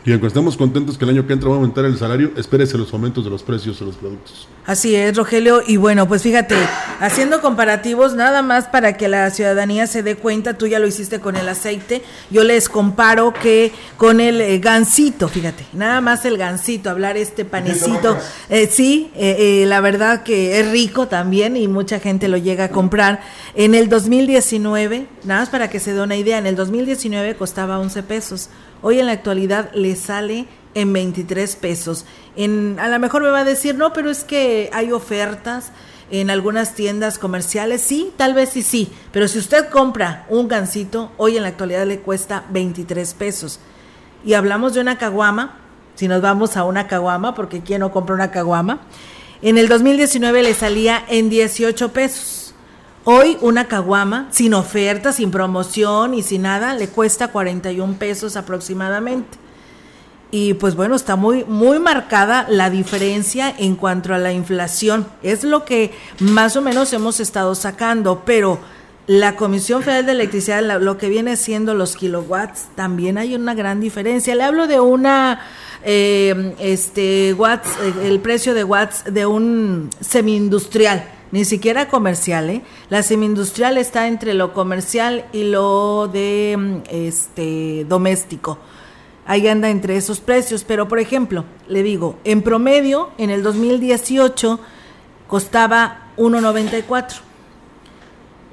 Y 0.06 0.12
aunque 0.12 0.28
estemos 0.28 0.56
contentos 0.56 0.98
que 0.98 1.06
el 1.06 1.12
año 1.12 1.28
que 1.28 1.34
entra 1.34 1.50
va 1.50 1.56
a 1.56 1.58
aumentar 1.58 1.86
el 1.86 1.98
salario, 1.98 2.32
espérese 2.38 2.78
los 2.78 2.94
aumentos 2.94 3.24
de 3.24 3.30
los 3.30 3.44
precios 3.44 3.80
de 3.80 3.86
los 3.86 3.96
productos. 3.96 4.48
Así 4.66 4.96
es, 4.96 5.18
Rogelio. 5.18 5.62
Y 5.66 5.78
bueno, 5.78 6.08
pues 6.08 6.22
fíjate, 6.22 6.56
haciendo 7.00 7.42
comparativos, 7.42 8.14
nada 8.14 8.42
más 8.42 8.68
para 8.68 8.98
que 8.98 9.08
la 9.08 9.30
ciudadanía 9.32 9.88
se 9.88 10.04
dé 10.04 10.16
cuenta, 10.16 10.58
tú 10.58 10.68
ya 10.68 10.80
lo 10.80 10.88
hiciste 10.88 11.20
con 11.20 11.36
el 11.36 11.50
aceite, 11.50 12.02
yo 12.30 12.44
les 12.44 12.70
comparo 12.70 13.34
que 13.34 13.72
con 13.98 14.22
el 14.22 14.40
eh, 14.42 14.60
gansito, 14.60 15.28
fíjate, 15.28 15.66
nada 15.74 16.02
más 16.02 16.24
el 16.26 16.38
gansito, 16.38 16.90
hablar 16.90 17.18
este 17.18 17.46
panecito, 17.46 18.18
eh, 18.50 18.70
sí, 18.72 19.12
eh, 19.16 19.66
la 19.68 19.82
verdad 19.82 20.24
que 20.24 20.60
es 20.60 20.72
rico 20.72 21.08
también 21.08 21.58
y 21.58 21.68
mucha 21.68 22.00
gente 22.00 22.28
lo 22.28 22.38
llega 22.38 22.66
a 22.66 22.70
comprar. 22.70 23.22
En 23.56 23.76
el 23.76 23.90
2019, 23.90 25.08
nada 25.24 25.42
más 25.42 25.50
para 25.50 25.70
que 25.70 25.80
se 25.80 25.94
dé 25.94 26.02
una 26.02 26.16
idea, 26.16 26.38
en 26.38 26.46
el 26.46 26.56
2019 26.56 27.36
costaba 27.36 27.80
11 27.80 28.04
pesos 28.04 28.50
Hoy 28.82 29.00
en 29.00 29.08
la 29.08 29.14
actualidad 29.14 29.72
le 29.74 29.96
sale 29.96 30.48
en 30.74 30.94
23 30.94 31.56
pesos. 31.58 32.06
En, 32.36 32.78
a 32.80 32.88
lo 32.88 33.00
mejor 33.00 33.24
me 33.24 33.30
va 33.30 33.40
a 33.40 33.44
decir, 33.44 33.76
no, 33.76 33.94
pero 33.94 34.10
es 34.10 34.24
que 34.24 34.70
hay 34.74 34.92
ofertas 34.92 35.72
en 36.12 36.30
algunas 36.30 36.74
tiendas 36.76 37.18
comerciales. 37.20 37.82
Sí, 37.82 38.12
tal 38.18 38.34
vez 38.34 38.50
sí, 38.50 38.62
sí. 38.62 38.92
Pero 39.12 39.28
si 39.28 39.40
usted 39.40 39.70
compra 39.70 40.26
un 40.30 40.48
gansito, 40.48 41.12
hoy 41.18 41.38
en 41.38 41.44
la 41.44 41.50
actualidad 41.50 41.86
le 41.86 42.00
cuesta 42.00 42.46
23 42.50 43.14
pesos. 43.14 43.60
Y 44.26 44.34
hablamos 44.34 44.74
de 44.74 44.82
una 44.82 44.98
caguama, 44.98 45.58
si 45.96 46.08
nos 46.08 46.22
vamos 46.22 46.58
a 46.58 46.64
una 46.64 46.88
caguama, 46.88 47.36
porque 47.36 47.62
¿quién 47.62 47.82
no 47.82 47.92
compra 47.92 48.16
una 48.16 48.32
caguama? 48.32 48.82
En 49.42 49.58
el 49.58 49.68
2019 49.68 50.44
le 50.44 50.54
salía 50.54 51.04
en 51.08 51.30
18 51.30 51.94
pesos. 51.94 52.39
Hoy 53.12 53.40
una 53.42 53.66
caguama, 53.66 54.28
sin 54.30 54.54
oferta, 54.54 55.12
sin 55.12 55.32
promoción 55.32 56.14
y 56.14 56.22
sin 56.22 56.44
nada, 56.44 56.76
le 56.76 56.90
cuesta 56.90 57.30
41 57.30 57.96
pesos 57.96 58.36
aproximadamente. 58.36 59.40
Y 60.30 60.54
pues 60.54 60.76
bueno, 60.76 60.96
está 60.96 61.16
muy, 61.16 61.44
muy 61.44 61.80
marcada 61.80 62.46
la 62.48 62.70
diferencia 62.70 63.52
en 63.58 63.76
cuanto 63.76 64.14
a 64.14 64.20
la 64.20 64.32
inflación. 64.32 65.08
Es 65.24 65.44
lo 65.44 65.66
que 65.66 65.92
más 66.20 66.56
o 66.56 66.62
menos 66.62 66.94
hemos 66.94 67.20
estado 67.20 67.56
sacando, 67.56 68.22
pero 68.28 68.60
la 69.10 69.36
Comisión 69.36 69.82
Federal 69.82 70.06
de 70.06 70.12
Electricidad, 70.12 70.62
lo 70.80 71.00
que 71.00 71.10
viene 71.10 71.36
siendo 71.36 71.74
los 71.74 71.96
kilowatts, 71.96 72.68
también 72.76 73.18
hay 73.18 73.34
una 73.34 73.56
gran 73.56 73.80
diferencia. 73.80 74.36
Le 74.36 74.44
hablo 74.44 74.68
de 74.68 74.80
una, 74.80 75.42
eh, 75.84 76.54
este, 76.60 77.34
watts, 77.34 77.70
eh, 77.82 78.08
el 78.08 78.20
precio 78.20 78.54
de 78.54 78.64
watts 78.64 79.06
de 79.12 79.26
un 79.26 79.90
semi-industrial 80.00 81.04
ni 81.32 81.44
siquiera 81.44 81.88
comercial, 81.88 82.52
¿eh? 82.52 82.62
La 82.90 83.02
semi-industrial 83.02 83.80
está 83.80 84.08
entre 84.08 84.36
lo 84.36 84.54
comercial 84.54 85.26
y 85.34 85.46
lo 85.46 86.08
de 86.08 86.84
este 86.92 87.86
doméstico. 87.90 88.60
Ahí 89.26 89.48
anda 89.48 89.72
entre 89.72 89.98
esos 89.98 90.20
precios, 90.20 90.64
pero 90.64 90.88
por 90.88 91.00
ejemplo, 91.00 91.46
le 91.68 91.82
digo, 91.82 92.20
en 92.26 92.44
promedio 92.44 93.10
en 93.18 93.32
el 93.32 93.42
2018 93.42 94.60
costaba 95.28 96.12
1.94. 96.18 97.29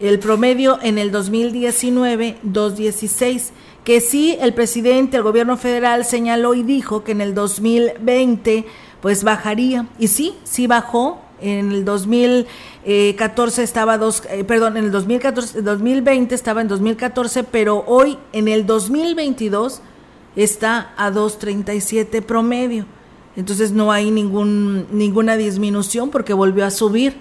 El 0.01 0.19
promedio 0.19 0.79
en 0.83 0.99
el 0.99 1.11
2019 1.11 2.39
2.16, 2.45 3.51
que 3.85 4.01
sí 4.01 4.37
el 4.41 4.53
presidente, 4.53 5.17
el 5.17 5.23
gobierno 5.23 5.57
federal 5.57 6.05
señaló 6.05 6.55
y 6.55 6.63
dijo 6.63 7.03
que 7.03 7.13
en 7.13 7.21
el 7.21 7.35
2020 7.35 8.67
pues 9.01 9.25
bajaría 9.25 9.87
y 9.99 10.09
sí, 10.09 10.35
sí 10.45 10.67
bajó 10.67 11.21
en 11.41 11.71
el 11.71 11.85
2014 11.85 13.63
estaba 13.63 13.99
dos, 13.99 14.23
eh, 14.31 14.45
perdón, 14.45 14.77
en 14.77 14.85
el 14.87 14.91
2014, 14.91 15.63
2020 15.63 16.35
estaba 16.35 16.61
en 16.61 16.69
2014, 16.69 17.45
pero 17.45 17.85
hoy 17.87 18.19
en 18.33 18.49
el 18.49 18.67
2022 18.67 19.83
está 20.35 20.95
a 20.97 21.11
2.37 21.11 22.23
promedio. 22.23 22.87
Entonces 23.37 23.73
no 23.73 23.93
hay 23.93 24.11
ningún, 24.11 24.87
ninguna 24.91 25.37
disminución 25.37 26.11
porque 26.11 26.33
volvió 26.33 26.65
a 26.65 26.71
subir. 26.71 27.17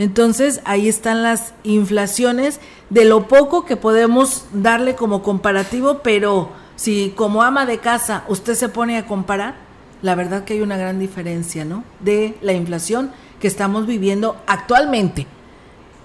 Entonces 0.00 0.62
ahí 0.64 0.88
están 0.88 1.22
las 1.22 1.52
inflaciones 1.62 2.58
de 2.88 3.04
lo 3.04 3.28
poco 3.28 3.66
que 3.66 3.76
podemos 3.76 4.46
darle 4.50 4.94
como 4.94 5.22
comparativo, 5.22 5.98
pero 5.98 6.52
si 6.74 7.12
como 7.14 7.42
ama 7.42 7.66
de 7.66 7.80
casa 7.80 8.24
usted 8.26 8.54
se 8.54 8.70
pone 8.70 8.96
a 8.96 9.04
comparar, 9.06 9.56
la 10.00 10.14
verdad 10.14 10.44
que 10.44 10.54
hay 10.54 10.62
una 10.62 10.78
gran 10.78 10.98
diferencia, 10.98 11.66
¿no? 11.66 11.84
De 12.00 12.34
la 12.40 12.54
inflación 12.54 13.10
que 13.40 13.46
estamos 13.46 13.86
viviendo 13.86 14.40
actualmente. 14.46 15.26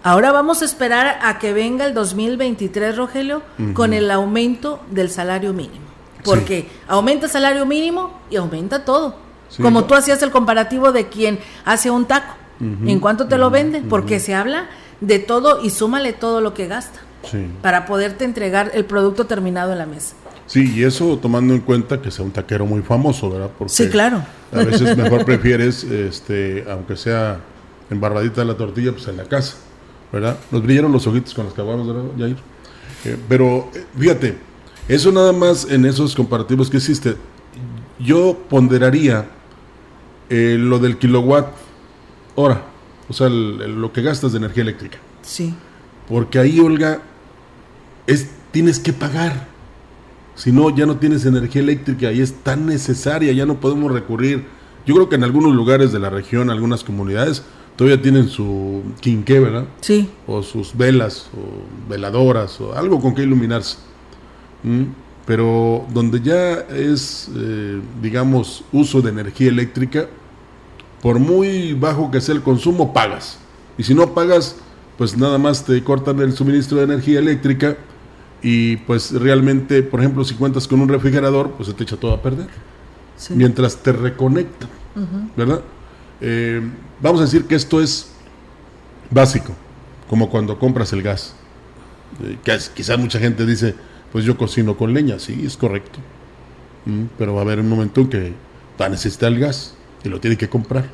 Ahora 0.03 0.34
vamos 0.34 0.62
a 0.62 0.65
esperar 0.65 1.17
a 1.21 1.39
que 1.39 1.53
venga 1.53 1.86
el 1.86 1.93
2023, 1.93 2.97
Rogelio, 2.97 3.43
con 3.73 3.93
el 3.93 4.12
aumento 4.12 4.81
del 4.91 5.10
salario 5.10 5.53
mínimo. 5.53 5.86
Porque 6.21 6.67
aumenta 6.89 7.27
el 7.27 7.31
salario 7.31 7.65
mínimo 7.65 8.12
y 8.29 8.36
aumenta 8.36 8.84
todo. 8.84 9.15
Como 9.62 9.86
tú 9.86 9.95
hacías 9.95 10.21
el 10.21 10.31
comparativo 10.31 10.91
de 10.91 11.08
quien 11.08 11.39
hace 11.63 11.89
un 11.89 12.03
taco. 12.03 12.36
¿En 12.60 13.00
cuánto 13.00 13.28
te 13.28 13.38
lo 13.38 13.50
venden? 13.50 13.88
Porque 13.89 14.20
se 14.20 14.34
habla 14.34 14.70
de 15.02 15.20
todo 15.20 15.62
y 15.62 15.70
súmale 15.70 16.13
todo 16.13 16.41
lo 16.41 16.54
que 16.54 16.68
gasta. 16.68 17.00
Para 17.62 17.86
poderte 17.86 18.24
entregar 18.24 18.72
el 18.76 18.86
producto 18.86 19.26
terminado 19.26 19.72
en 19.72 19.80
la 19.80 19.86
mesa. 19.86 20.15
Sí, 20.48 20.74
y 20.76 20.84
eso 20.84 21.18
tomando 21.18 21.56
en 21.56 21.62
cuenta 21.62 22.00
que 22.00 22.12
sea 22.12 22.24
un 22.24 22.32
taquero 22.32 22.68
muy 22.68 22.82
famoso, 22.84 23.32
¿verdad? 23.32 23.50
Porque 23.58 23.74
sí, 23.74 23.89
claro. 23.89 24.24
A 24.52 24.58
veces 24.58 24.96
mejor 24.98 25.26
prefieres, 25.26 25.84
este, 25.84 26.63
aunque 26.70 26.96
sea 26.96 27.39
embarradita 27.89 28.46
la 28.46 28.56
tortilla, 28.56 28.91
pues 28.91 29.08
en 29.08 29.18
la 29.18 29.24
casa, 29.24 29.56
¿verdad? 30.12 30.38
Nos 30.52 30.62
brillaron 30.62 30.91
los 30.91 31.08
ojitos 31.08 31.34
con 31.34 31.46
los 31.46 31.54
que 31.54 31.62
hablamos, 31.62 31.88
¿verdad, 31.88 32.04
Jair? 32.18 32.38
Eh, 33.06 33.18
pero 33.28 33.70
eh, 33.74 33.86
fíjate, 33.98 34.38
eso 34.88 35.12
nada 35.12 35.32
más 35.32 35.68
en 35.70 35.86
esos 35.86 36.15
comparativos 36.15 36.70
que 36.70 36.78
existe, 36.78 37.15
yo 38.00 38.38
ponderaría 38.48 39.26
eh, 40.30 40.58
lo 40.60 40.78
del 40.78 40.98
kilowatt 40.98 41.48
hora, 42.36 42.63
o 43.10 43.13
sea, 43.13 43.30
lo 43.30 43.91
que 43.91 44.02
gastas 44.02 44.32
de 44.32 44.39
energía 44.39 44.63
eléctrica. 44.63 44.98
Sí. 45.21 45.54
Porque 46.08 46.39
ahí, 46.39 46.60
Olga, 46.60 47.02
es, 48.08 48.30
tienes 48.52 48.80
que 48.80 48.93
pagar. 48.93 49.48
Si 50.36 50.52
no, 50.52 50.76
ya 50.76 50.86
no 50.86 50.98
tienes 50.98 51.26
energía 51.26 51.62
eléctrica 51.62 52.12
y 52.12 52.21
es 52.21 52.34
tan 52.43 52.65
necesaria, 52.65 53.32
ya 53.32 53.45
no 53.45 53.60
podemos 53.60 53.91
recurrir. 53.91 54.45
Yo 54.86 54.93
creo 54.95 55.10
que 55.10 55.15
en 55.15 55.24
algunos 55.24 55.56
lugares 55.56 55.91
de 55.91 56.00
la 56.00 56.10
región, 56.10 56.50
algunas 56.50 56.84
comunidades, 56.84 57.43
todavía 57.76 58.02
tienen 58.02 58.28
su 58.28 58.84
quinqué, 59.00 59.39
¿verdad? 59.39 59.65
Sí. 59.82 60.10
O 60.28 60.43
sus 60.43 60.76
velas, 60.76 61.30
o 61.34 61.89
veladoras, 61.89 62.60
o 62.62 62.76
algo 62.76 63.00
con 63.00 63.15
que 63.15 63.24
iluminarse. 63.24 63.78
¿Mm? 64.63 64.84
Pero 65.26 65.86
donde 65.91 66.21
ya 66.21 66.54
es, 66.69 67.30
eh, 67.36 67.82
digamos, 68.02 68.63
uso 68.71 69.02
de 69.02 69.10
energía 69.10 69.48
eléctrica, 69.48 70.08
por 71.06 71.20
muy 71.20 71.74
bajo 71.74 72.10
que 72.10 72.20
sea 72.20 72.34
el 72.34 72.41
consumo, 72.41 72.91
pagas. 72.91 73.38
Y 73.78 73.84
si 73.84 73.94
no 73.94 74.15
pagas, 74.15 74.56
pues 74.98 75.15
nada 75.15 75.38
más 75.38 75.63
te 75.63 75.84
cortan 75.84 76.20
el 76.20 76.34
suministro 76.34 76.80
de 76.80 76.86
energía 76.86 77.20
eléctrica 77.20 77.78
y 78.41 78.78
pues 78.78 79.12
realmente, 79.12 79.84
por 79.84 80.00
ejemplo, 80.00 80.26
si 80.26 80.34
cuentas 80.34 80.68
con 80.68 80.82
un 80.82 80.89
refrigerador, 80.89 81.52
pues 81.52 81.68
se 81.70 81.76
te 81.76 81.84
echa 81.84 81.96
todo 81.98 82.12
a 82.12 82.24
perder. 82.24 82.48
Mientras 83.30 83.78
te 83.84 83.91
reconecta, 83.91 84.68
¿verdad? 85.38 85.62
Eh, 86.22 86.68
vamos 87.00 87.22
a 87.22 87.26
decir 87.26 87.46
que 87.46 87.54
esto 87.54 87.80
es 87.82 88.10
básico, 89.12 89.54
como 90.10 90.32
cuando 90.32 90.58
compras 90.58 90.91
el 90.91 91.04
gas. 91.04 91.36
Eh, 92.24 92.39
quizás 92.74 92.98
mucha 92.98 93.20
gente 93.20 93.46
dice, 93.46 93.76
pues 94.12 94.26
yo 94.26 94.36
cocino 94.39 94.76
con 94.76 94.91
leña, 94.91 95.20
sí, 95.20 95.44
es 95.46 95.56
correcto. 95.56 96.00
Mm, 96.86 97.04
pero 97.15 97.36
va 97.36 97.41
a 97.41 97.44
haber 97.44 97.60
un 97.60 97.70
momento 97.70 98.02
en 98.02 98.10
que 98.10 98.34
va 98.82 98.88
a 98.88 98.89
necesitar 98.89 99.32
el 99.32 99.38
gas 99.38 99.76
y 100.06 100.10
lo 100.10 100.20
tiene 100.20 100.38
que 100.38 100.50
comprar. 100.50 100.86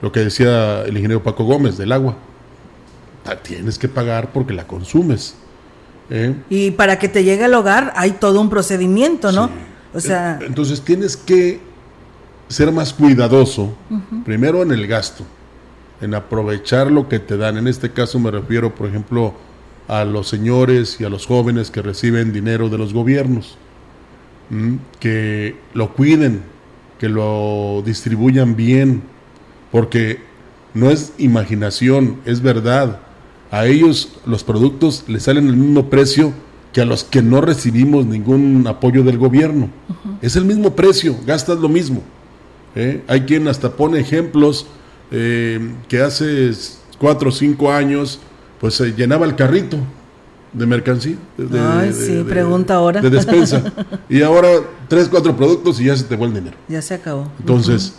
Lo 0.00 0.12
que 0.12 0.20
decía 0.20 0.82
el 0.82 0.96
ingeniero 0.96 1.22
Paco 1.22 1.44
Gómez 1.44 1.78
del 1.78 1.92
agua. 1.92 2.16
Tienes 3.42 3.78
que 3.78 3.88
pagar 3.88 4.32
porque 4.32 4.52
la 4.52 4.66
consumes. 4.66 5.36
¿Eh? 6.10 6.34
Y 6.50 6.72
para 6.72 6.98
que 6.98 7.08
te 7.08 7.24
llegue 7.24 7.44
al 7.44 7.54
hogar 7.54 7.92
hay 7.96 8.12
todo 8.12 8.40
un 8.40 8.50
procedimiento, 8.50 9.32
¿no? 9.32 9.50
O 9.94 10.00
sea, 10.00 10.38
entonces 10.44 10.80
tienes 10.82 11.16
que 11.16 11.60
ser 12.48 12.72
más 12.72 12.92
cuidadoso, 12.92 13.74
primero 14.24 14.62
en 14.62 14.72
el 14.72 14.86
gasto, 14.86 15.24
en 16.00 16.14
aprovechar 16.14 16.90
lo 16.90 17.08
que 17.08 17.18
te 17.18 17.36
dan. 17.36 17.56
En 17.56 17.66
este 17.66 17.90
caso 17.92 18.18
me 18.18 18.30
refiero, 18.30 18.74
por 18.74 18.88
ejemplo, 18.88 19.34
a 19.88 20.04
los 20.04 20.28
señores 20.28 21.00
y 21.00 21.04
a 21.04 21.08
los 21.08 21.26
jóvenes 21.26 21.70
que 21.70 21.82
reciben 21.82 22.32
dinero 22.32 22.68
de 22.68 22.78
los 22.78 22.92
gobiernos, 22.92 23.56
que 25.00 25.56
lo 25.74 25.92
cuiden, 25.94 26.42
que 27.02 27.08
lo 27.08 27.82
distribuyan 27.84 28.54
bien, 28.54 29.02
porque 29.72 30.20
no 30.72 30.88
es 30.88 31.12
imaginación, 31.18 32.20
es 32.24 32.40
verdad 32.40 33.00
a 33.50 33.66
ellos 33.66 34.20
los 34.24 34.44
productos 34.44 35.02
les 35.08 35.24
salen 35.24 35.48
el 35.48 35.56
mismo 35.56 35.90
precio 35.90 36.32
que 36.72 36.80
a 36.80 36.84
los 36.84 37.02
que 37.02 37.20
no 37.20 37.40
recibimos 37.40 38.06
ningún 38.06 38.68
apoyo 38.68 39.02
del 39.02 39.18
gobierno. 39.18 39.68
Es 40.20 40.36
el 40.36 40.44
mismo 40.44 40.76
precio, 40.76 41.16
gastas 41.26 41.58
lo 41.58 41.68
mismo. 41.68 42.04
¿eh? 42.76 43.02
Hay 43.08 43.22
quien 43.22 43.48
hasta 43.48 43.72
pone 43.72 43.98
ejemplos 43.98 44.68
eh, 45.10 45.74
que 45.88 46.00
hace 46.02 46.52
cuatro 47.00 47.30
o 47.30 47.32
cinco 47.32 47.72
años 47.72 48.20
pues 48.60 48.74
se 48.74 48.92
llenaba 48.92 49.26
el 49.26 49.34
carrito 49.34 49.76
de 50.52 50.66
mercancía. 50.66 51.16
De, 51.36 51.58
Ay, 51.58 51.92
sí, 51.92 52.24
pregunta 52.28 52.74
ahora. 52.74 53.00
De 53.00 53.10
despensa. 53.10 53.62
y 54.08 54.22
ahora 54.22 54.48
tres, 54.88 55.08
cuatro 55.08 55.36
productos 55.36 55.80
y 55.80 55.84
ya 55.84 55.96
se 55.96 56.04
te 56.04 56.16
fue 56.16 56.26
el 56.26 56.34
dinero. 56.34 56.56
Ya 56.68 56.82
se 56.82 56.94
acabó. 56.94 57.30
Entonces, 57.38 57.94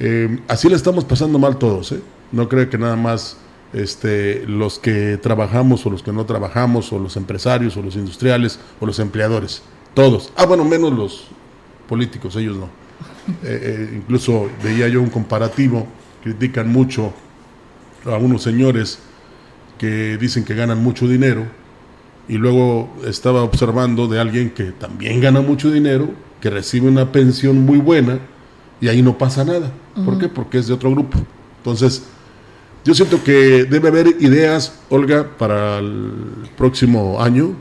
eh, 0.00 0.40
así 0.48 0.68
le 0.68 0.76
estamos 0.76 1.04
pasando 1.04 1.38
mal 1.38 1.58
todos. 1.58 1.92
¿eh? 1.92 2.00
No 2.32 2.48
creo 2.48 2.68
que 2.68 2.78
nada 2.78 2.96
más 2.96 3.36
este, 3.72 4.44
los 4.46 4.78
que 4.78 5.18
trabajamos 5.18 5.84
o 5.84 5.90
los 5.90 6.02
que 6.02 6.12
no 6.12 6.24
trabajamos, 6.24 6.92
o 6.92 6.98
los 6.98 7.16
empresarios, 7.16 7.76
o 7.76 7.82
los 7.82 7.96
industriales, 7.96 8.58
o 8.80 8.86
los 8.86 8.98
empleadores. 8.98 9.62
Todos. 9.94 10.32
Ah, 10.36 10.46
bueno, 10.46 10.64
menos 10.64 10.92
los 10.92 11.28
políticos, 11.88 12.36
ellos 12.36 12.56
no. 12.56 12.68
Eh, 13.42 13.92
incluso 13.94 14.48
veía 14.64 14.88
yo 14.88 15.02
un 15.02 15.10
comparativo, 15.10 15.86
critican 16.22 16.70
mucho 16.70 17.12
a 18.06 18.16
unos 18.16 18.42
señores 18.42 19.00
que 19.76 20.16
dicen 20.16 20.44
que 20.44 20.54
ganan 20.54 20.82
mucho 20.82 21.06
dinero 21.06 21.46
y 22.28 22.34
luego 22.34 22.90
estaba 23.06 23.42
observando 23.42 24.06
de 24.06 24.20
alguien 24.20 24.50
que 24.50 24.64
también 24.72 25.20
gana 25.20 25.40
mucho 25.40 25.70
dinero, 25.70 26.10
que 26.40 26.50
recibe 26.50 26.86
una 26.86 27.10
pensión 27.10 27.64
muy 27.64 27.78
buena 27.78 28.20
y 28.80 28.88
ahí 28.88 29.02
no 29.02 29.16
pasa 29.16 29.44
nada. 29.44 29.72
¿Por 30.04 30.18
qué? 30.18 30.28
Porque 30.28 30.58
es 30.58 30.68
de 30.68 30.74
otro 30.74 30.90
grupo. 30.90 31.18
Entonces, 31.56 32.04
yo 32.84 32.94
siento 32.94 33.24
que 33.24 33.64
debe 33.64 33.88
haber 33.88 34.06
ideas, 34.20 34.78
Olga, 34.88 35.26
para 35.36 35.78
el 35.78 36.12
próximo 36.56 37.20
año, 37.20 37.54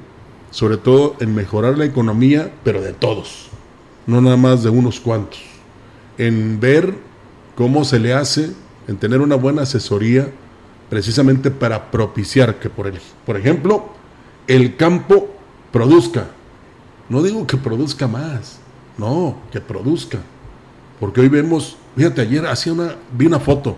sobre 0.52 0.78
todo 0.78 1.16
en 1.20 1.34
mejorar 1.34 1.78
la 1.78 1.86
economía, 1.86 2.52
pero 2.64 2.82
de 2.82 2.94
todos, 2.94 3.50
no 4.06 4.22
nada 4.22 4.38
más 4.38 4.64
de 4.64 4.70
unos 4.70 5.00
cuantos. 5.00 5.40
En 6.18 6.60
ver 6.60 6.94
cómo 7.56 7.84
se 7.84 8.00
le 8.00 8.14
hace, 8.14 8.52
en 8.88 8.98
tener 8.98 9.22
una 9.22 9.36
buena 9.36 9.64
asesoría, 9.64 10.30
precisamente 10.90 11.52
para 11.52 11.90
propiciar 11.90 12.60
que, 12.60 12.70
por, 12.70 12.88
el, 12.88 13.00
por 13.26 13.38
ejemplo, 13.38 13.97
el 14.48 14.76
campo 14.76 15.30
produzca. 15.72 16.28
No 17.10 17.22
digo 17.22 17.46
que 17.48 17.58
produzca 17.58 18.08
más, 18.08 18.60
no, 18.98 19.38
que 19.52 19.62
produzca. 19.62 20.20
Porque 21.00 21.22
hoy 21.22 21.30
vemos, 21.30 21.78
fíjate, 21.96 22.22
ayer 22.22 22.46
hacía 22.48 22.74
una, 22.74 22.96
vi 23.12 23.28
una 23.28 23.40
foto, 23.40 23.78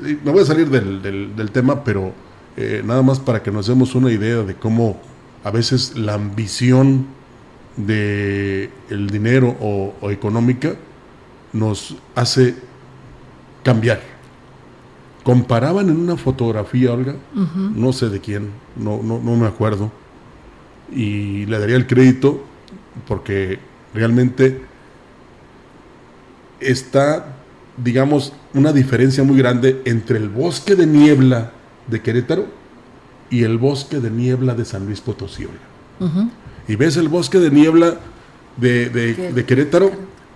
me 0.00 0.32
voy 0.32 0.42
a 0.42 0.46
salir 0.46 0.68
del, 0.68 1.50
tema, 1.52 1.84
pero 1.84 2.12
eh, 2.56 2.82
nada 2.84 3.02
más 3.02 3.20
para 3.20 3.42
que 3.42 3.50
nos 3.50 3.66
demos 3.66 3.94
una 3.94 4.10
idea 4.10 4.42
de 4.42 4.54
cómo 4.54 5.00
a 5.44 5.50
veces 5.50 5.96
la 5.96 6.14
ambición 6.14 7.06
de 7.76 8.70
el 8.90 9.08
dinero 9.10 9.56
o, 9.60 10.10
económica 10.10 10.74
nos 11.52 11.96
hace 12.14 12.56
cambiar. 13.62 14.13
Comparaban 15.24 15.88
en 15.88 15.96
una 15.96 16.16
fotografía, 16.16 16.92
Olga, 16.92 17.16
no 17.74 17.92
sé 17.92 18.10
de 18.10 18.20
quién, 18.20 18.50
no, 18.76 19.02
no, 19.02 19.18
no 19.18 19.36
me 19.36 19.46
acuerdo, 19.46 19.90
y 20.92 21.46
le 21.46 21.58
daría 21.58 21.76
el 21.76 21.86
crédito 21.86 22.44
porque 23.08 23.58
realmente 23.94 24.60
está, 26.60 27.36
digamos, 27.76 28.32
una 28.52 28.72
diferencia 28.72 29.24
muy 29.24 29.38
grande 29.38 29.82
entre 29.84 30.18
el 30.18 30.28
bosque 30.28 30.74
de 30.74 30.86
niebla 30.86 31.52
de 31.86 32.00
Querétaro 32.00 32.46
y 33.30 33.42
el 33.42 33.58
bosque 33.58 34.00
de 34.00 34.10
niebla 34.10 34.54
de 34.54 34.64
San 34.64 34.86
Luis 34.86 35.00
Potosí. 35.00 35.46
Y 36.68 36.76
ves 36.76 36.96
el 36.96 37.08
bosque 37.08 37.38
de 37.38 37.50
niebla 37.50 37.98
de, 38.56 38.88
de, 38.88 39.44
Querétaro, 39.44 39.90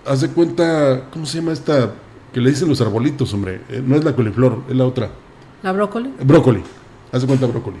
haz 0.05 0.21
de 0.21 0.29
cuenta, 0.29 1.07
¿cómo 1.11 1.25
se 1.25 1.39
llama 1.39 1.53
esta? 1.53 1.93
Que 2.33 2.41
le 2.41 2.49
dicen 2.49 2.69
los 2.69 2.79
arbolitos, 2.81 3.33
hombre. 3.33 3.61
Eh, 3.69 3.81
no 3.85 3.95
es 3.95 4.03
la 4.03 4.15
coliflor, 4.15 4.63
es 4.69 4.75
la 4.75 4.85
otra. 4.85 5.09
¿La 5.63 5.71
brócoli? 5.71 6.13
Brócoli, 6.23 6.63
haz 7.11 7.21
de 7.21 7.27
cuenta 7.27 7.47
brócoli. 7.47 7.77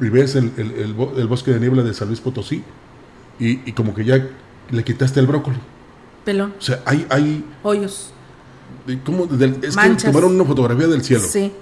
Y 0.00 0.08
ves 0.08 0.34
el, 0.36 0.52
el, 0.56 1.26
bosque 1.26 1.52
de 1.52 1.60
niebla 1.60 1.82
de 1.82 1.92
San 1.94 2.08
Luis 2.08 2.20
Potosí 2.20 2.62
y, 3.38 3.68
y 3.68 3.72
como 3.72 3.94
que 3.94 4.04
ya 4.04 4.26
le 4.70 4.84
quitaste 4.84 5.20
el 5.20 5.26
brócoli. 5.26 5.58
Pelón. 6.24 6.54
O 6.58 6.62
sea, 6.62 6.80
hay... 6.84 7.06
hay 7.10 7.44
Hoyos. 7.62 8.12
¿cómo? 9.04 9.24
es 9.24 9.76
que 9.76 10.06
tomaron 10.06 10.34
una 10.34 10.44
fotografía 10.44 10.86
del 10.88 11.02
cielo. 11.02 11.24
Sí. 11.28 11.52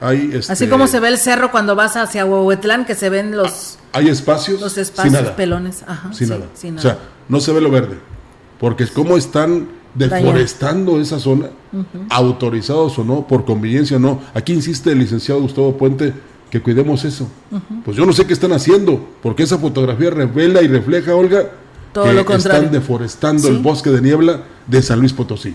Hay, 0.00 0.30
este, 0.32 0.52
Así 0.52 0.66
como 0.68 0.86
se 0.86 0.98
ve 0.98 1.08
el 1.08 1.18
cerro 1.18 1.50
cuando 1.50 1.74
vas 1.76 1.96
hacia 1.96 2.24
Huehuetlán, 2.24 2.86
que 2.86 2.94
se 2.94 3.10
ven 3.10 3.36
los... 3.36 3.78
Hay 3.92 4.08
espacios. 4.08 4.60
Los 4.60 4.78
espacios 4.78 5.28
pelones. 5.30 5.84
Ajá, 5.86 6.12
sin, 6.12 6.30
nada. 6.30 6.46
O 6.76 6.80
sea, 6.80 6.98
no 7.28 7.40
se 7.40 7.52
ve 7.52 7.60
lo 7.60 7.70
verde. 7.70 7.98
Porque 8.58 8.84
es 8.84 8.90
como 8.90 9.16
están 9.18 9.68
deforestando 9.94 11.00
esa 11.00 11.18
zona, 11.18 11.50
autorizados 12.08 12.98
o 12.98 13.04
no, 13.04 13.26
por 13.26 13.44
conveniencia 13.44 13.96
o 13.96 14.00
no. 14.00 14.20
Aquí 14.34 14.52
insiste 14.52 14.92
el 14.92 14.98
licenciado 14.98 15.40
Gustavo 15.40 15.76
Puente 15.76 16.12
que 16.50 16.60
cuidemos 16.60 17.04
eso. 17.04 17.28
Pues 17.84 17.96
yo 17.96 18.04
no 18.04 18.12
sé 18.12 18.26
qué 18.26 18.32
están 18.32 18.52
haciendo, 18.52 19.00
porque 19.22 19.44
esa 19.44 19.58
fotografía 19.58 20.10
revela 20.10 20.62
y 20.62 20.68
refleja, 20.68 21.14
Olga, 21.14 21.50
todo 21.92 22.12
lo 22.12 22.24
contrario. 22.24 22.66
Están 22.66 22.72
deforestando 22.72 23.48
el 23.48 23.58
bosque 23.58 23.90
de 23.90 24.00
niebla 24.00 24.42
de 24.66 24.82
San 24.82 25.00
Luis 25.00 25.12
Potosí. 25.12 25.54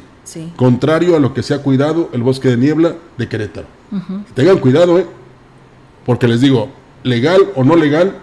Contrario 0.55 1.15
a 1.15 1.19
lo 1.19 1.33
que 1.33 1.43
se 1.43 1.53
ha 1.53 1.59
cuidado 1.59 2.09
el 2.13 2.23
bosque 2.23 2.49
de 2.49 2.57
niebla 2.57 2.95
de 3.17 3.27
Querétaro. 3.27 3.67
Tengan 4.33 4.57
cuidado, 4.59 4.97
¿eh? 4.97 5.05
Porque 6.05 6.27
les 6.27 6.41
digo, 6.41 6.69
legal 7.03 7.41
o 7.55 7.63
no 7.63 7.75
legal, 7.75 8.15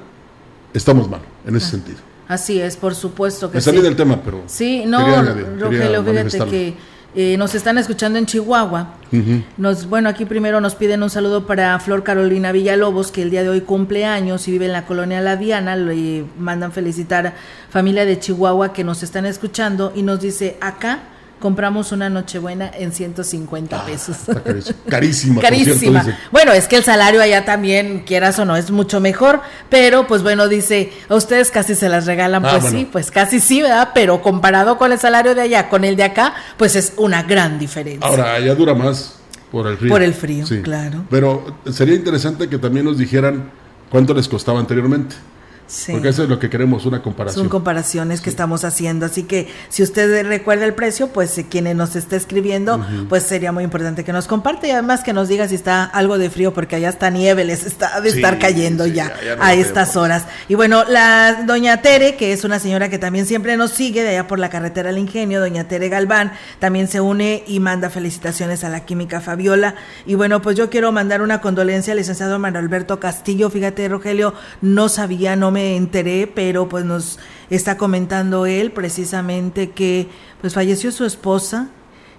estamos 0.73 1.09
mal 1.11 1.21
en 1.47 1.57
ese 1.57 1.67
ah. 1.67 1.71
sentido. 1.71 1.99
Así 2.29 2.61
es, 2.61 2.77
por 2.77 2.95
supuesto 2.95 3.51
que 3.51 3.57
Me 3.57 3.61
salí 3.61 3.81
del 3.81 3.97
tema, 3.97 4.21
pero. 4.25 4.43
Sí, 4.47 4.85
no, 4.87 5.01
Rogelio, 5.59 6.05
fíjate 6.05 6.39
que 6.51 6.75
eh, 7.15 7.37
nos 7.37 7.55
están 7.55 7.77
escuchando 7.77 8.19
en 8.19 8.25
Chihuahua. 8.25 8.95
nos, 9.59 9.87
bueno, 9.87 10.09
aquí 10.09 10.25
primero 10.25 10.61
nos 10.61 10.75
piden 10.75 11.03
un 11.03 11.11
saludo 11.11 11.47
para 11.47 11.79
Flor 11.79 12.03
Carolina 12.03 12.53
Villalobos, 12.53 13.13
que 13.13 13.23
el 13.23 13.31
día 13.31 13.43
de 13.43 13.51
hoy 13.51 13.61
cumple 13.61 14.07
años 14.07 14.49
y 14.49 14.53
vive 14.53 14.67
en 14.67 14.73
la 14.73 14.87
colonia 14.87 15.21
La 15.21 15.37
Diana. 15.37 15.77
Le 15.77 16.25
mandan 16.39 16.73
felicitar 16.73 17.27
a 17.27 17.35
familia 17.69 18.07
de 18.07 18.19
Chihuahua 18.19 18.73
que 18.73 18.83
nos 18.83 19.03
están 19.03 19.27
escuchando 19.27 19.93
y 19.95 20.03
nos 20.03 20.21
dice 20.21 20.57
acá 20.61 21.01
compramos 21.43 21.91
una 21.91 22.09
Nochebuena 22.09 22.71
en 22.73 22.93
150 22.93 23.77
ah, 23.77 23.85
pesos. 23.85 24.17
carísima. 24.89 25.41
carísima. 25.43 26.07
bueno, 26.31 26.53
es 26.53 26.69
que 26.69 26.77
el 26.77 26.85
salario 26.85 27.21
allá 27.21 27.45
también, 27.45 28.05
quieras 28.07 28.39
o 28.39 28.45
no, 28.45 28.57
es 28.57 28.71
mucho 28.71 29.01
mejor, 29.01 29.41
pero 29.69 30.07
pues 30.07 30.23
bueno, 30.23 30.47
dice, 30.47 30.93
a 31.09 31.17
ustedes 31.17 31.51
casi 31.51 31.75
se 31.75 31.89
las 31.89 32.07
regalan, 32.07 32.47
ah, 32.47 32.59
pues 32.59 32.73
sí, 32.73 32.89
pues 32.91 33.11
casi 33.11 33.41
sí, 33.41 33.61
¿verdad? 33.61 33.91
Pero 33.93 34.23
comparado 34.23 34.79
con 34.79 34.93
el 34.93 35.01
salario 35.01 35.35
de 35.35 35.41
allá, 35.41 35.69
con 35.69 35.83
el 35.83 35.97
de 35.97 36.05
acá, 36.05 36.33
pues 36.57 36.77
es 36.77 36.93
una 36.97 37.25
gran 37.25 37.59
diferencia. 37.59 38.07
Ahora, 38.07 38.35
allá 38.35 38.55
dura 38.55 38.75
más 38.75 39.17
por 39.51 39.67
el 39.67 39.77
frío. 39.77 39.91
Por 39.91 40.03
el 40.03 40.15
frío, 40.15 40.47
claro. 40.63 41.05
Pero 41.11 41.57
sería 41.73 41.97
interesante 41.97 42.49
que 42.49 42.59
también 42.59 42.87
nos 42.87 42.99
dijeran 42.99 43.51
cuánto 43.91 44.15
les 44.15 44.29
costaba 44.29 44.61
anteriormente. 44.61 45.17
Porque 45.91 46.09
eso 46.09 46.25
es 46.25 46.29
lo 46.29 46.39
que 46.39 46.51
queremos, 46.51 46.85
una 46.85 47.03
comparación. 47.03 47.45
Son 47.45 47.49
comparaciones 47.49 48.21
que 48.21 48.29
estamos 48.29 48.65
haciendo. 48.65 49.07
Así 49.07 49.23
que 49.23 49.49
si 49.69 49.83
usted 49.83 50.27
recuerda 50.27 50.65
el 50.65 50.75
precio, 50.75 51.09
pues 51.09 51.37
eh, 51.39 51.47
quien 51.49 51.75
nos 51.77 51.97
está 51.97 52.17
escribiendo, 52.17 52.85
pues 53.09 53.23
sería 53.23 53.53
muy 53.53 53.65
importante 53.65 54.05
que 54.05 54.13
nos 54.13 54.27
comparte 54.27 54.69
y 54.69 54.71
además 54.71 55.03
que 55.03 55.13
nos 55.13 55.29
diga 55.29 55.49
si 55.49 55.55
está 55.55 55.85
algo 55.85 56.19
de 56.19 56.29
frío, 56.29 56.53
porque 56.53 56.77
allá 56.77 56.89
está 56.89 57.11
nieve, 57.11 57.45
les 57.45 57.65
está 57.65 58.01
de 58.01 58.11
estar 58.11 58.39
cayendo 58.39 58.87
ya, 58.87 59.15
a 59.41 59.55
estas 59.55 59.97
horas. 59.97 60.27
Y 60.49 60.55
bueno, 60.55 60.85
la 60.85 61.45
doña 61.47 61.81
Tere, 61.83 62.17
que 62.17 62.33
es 62.33 62.45
una 62.45 62.59
señora 62.59 62.91
que 62.91 62.99
también 62.99 63.27
siempre 63.27 63.57
nos 63.57 63.71
sigue 63.71 64.03
de 64.03 64.11
allá 64.11 64.27
por 64.27 64.39
la 64.39 64.51
carretera 64.51 64.91
del 64.91 64.99
ingenio, 64.99 65.41
doña 65.41 65.69
Tere 65.69 65.89
Galván, 65.89 66.33
también 66.59 66.89
se 66.89 67.01
une 67.01 67.45
y 67.47 67.61
manda 67.61 67.89
felicitaciones 67.89 68.65
a 68.65 68.69
la 68.69 68.85
química 68.85 69.21
Fabiola. 69.21 69.75
Y 70.07 70.17
bueno, 70.17 70.43
pues 70.43 70.57
yo 70.57 70.69
quiero 70.69 70.93
mandar 70.93 71.23
una 71.23 71.41
condolencia 71.41 71.93
al 71.93 71.99
licenciado 71.99 72.39
Manuel 72.39 72.65
Alberto 72.65 73.01
Castillo. 73.01 73.49
Fíjate, 73.51 73.89
Rogelio, 73.89 74.35
no 74.61 74.89
sabía, 74.89 75.37
no 75.37 75.51
me 75.53 75.77
enteré, 75.77 76.27
pero 76.27 76.69
pues 76.69 76.85
nos 76.85 77.19
está 77.51 77.77
comentando 77.77 78.47
él 78.47 78.73
precisamente 78.73 79.71
que 79.71 80.09
pues 80.41 80.55
falleció 80.55 80.91
su 80.91 81.05
esposa 81.05 81.69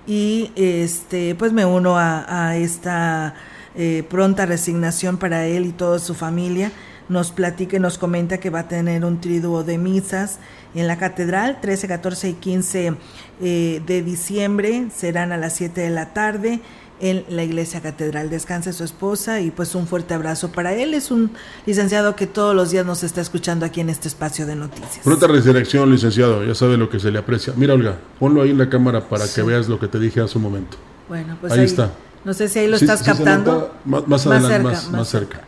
y 0.07 0.51
este 0.55 1.35
pues 1.35 1.51
me 1.51 1.65
uno 1.65 1.97
a, 1.97 2.55
esta 2.55 3.35
eh, 3.75 4.03
pronta 4.09 4.45
resignación 4.45 5.17
para 5.17 5.45
él 5.45 5.65
y 5.65 5.71
toda 5.71 5.99
su 5.99 6.13
familia. 6.13 6.71
Nos 7.09 7.31
platica 7.31 7.75
y 7.75 7.79
nos 7.81 7.97
comenta 7.97 8.37
que 8.37 8.49
va 8.49 8.59
a 8.59 8.67
tener 8.69 9.03
un 9.03 9.19
triduo 9.19 9.63
de 9.63 9.77
misas 9.77 10.39
en 10.73 10.87
la 10.87 10.97
catedral, 10.97 11.59
13, 11.61 11.87
14 11.87 12.29
y 12.29 12.33
15 12.33 12.93
eh, 13.41 13.81
de 13.85 14.01
diciembre, 14.01 14.87
serán 14.95 15.33
a 15.33 15.37
las 15.37 15.53
7 15.53 15.81
de 15.81 15.89
la 15.89 16.13
tarde 16.13 16.61
en 16.99 17.25
la 17.29 17.43
iglesia 17.43 17.81
catedral. 17.81 18.29
Descanse 18.29 18.73
su 18.73 18.83
esposa 18.83 19.41
y 19.41 19.51
pues 19.51 19.75
un 19.75 19.87
fuerte 19.87 20.13
abrazo 20.13 20.51
para 20.51 20.73
él. 20.73 20.93
Es 20.93 21.11
un 21.11 21.31
licenciado 21.65 22.15
que 22.15 22.27
todos 22.27 22.55
los 22.55 22.71
días 22.71 22.85
nos 22.85 23.03
está 23.03 23.21
escuchando 23.21 23.65
aquí 23.65 23.81
en 23.81 23.89
este 23.89 24.07
espacio 24.07 24.45
de 24.45 24.55
noticias. 24.55 24.99
Pronta 25.03 25.27
resurrección, 25.27 25.91
licenciado, 25.91 26.43
ya 26.45 26.55
sabe 26.55 26.77
lo 26.77 26.89
que 26.89 26.99
se 26.99 27.11
le 27.11 27.19
aprecia. 27.19 27.53
Mira, 27.55 27.73
Olga, 27.73 27.97
ponlo 28.19 28.41
ahí 28.41 28.51
en 28.51 28.57
la 28.57 28.69
cámara 28.69 29.01
para 29.07 29.25
que 29.27 29.41
veas 29.41 29.67
lo 29.67 29.79
que 29.79 29.87
te 29.87 29.99
dije 29.99 30.21
hace 30.21 30.37
un 30.37 30.43
momento. 30.43 30.77
Bueno, 31.09 31.37
pues 31.39 31.53
ahí, 31.53 31.65
está. 31.65 31.91
No 32.23 32.33
sé 32.33 32.47
si 32.47 32.59
ahí 32.59 32.67
lo 32.67 32.77
estás 32.77 33.03
captando. 33.03 33.73
más, 33.85 34.25
adelante, 34.25 34.77
más, 34.91 35.07
cerca. 35.07 35.41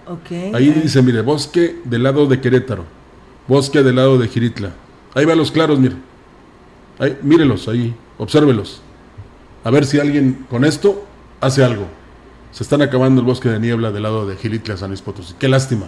Ahí 0.53 0.69
dice, 0.71 1.01
mire, 1.01 1.21
bosque 1.21 1.81
del 1.86 2.03
lado 2.03 2.27
de 2.27 2.41
Querétaro, 2.41 2.86
bosque 3.47 3.81
del 3.81 3.95
lado 3.95 4.17
de 4.17 4.27
Giritla. 4.27 4.71
Ahí 5.13 5.25
va 5.25 5.36
los 5.36 5.51
claros, 5.51 5.79
mire. 5.79 5.95
Ahí, 6.99 7.17
mírelos 7.21 7.67
ahí, 7.67 7.95
obsérvelos. 8.17 8.81
A 9.63 9.71
ver 9.71 9.86
si 9.86 9.99
alguien 9.99 10.45
con 10.49 10.65
esto 10.65 11.05
hace 11.41 11.63
algo. 11.63 11.87
Se 12.51 12.63
están 12.63 12.81
acabando 12.81 13.21
el 13.21 13.27
bosque 13.27 13.49
de 13.49 13.59
niebla 13.59 13.91
del 13.91 14.03
lado 14.03 14.25
de 14.25 14.37
Gilitla, 14.37 14.77
San 14.77 14.89
Luis 14.89 15.01
Potosí. 15.01 15.35
Qué 15.37 15.47
lástima. 15.47 15.87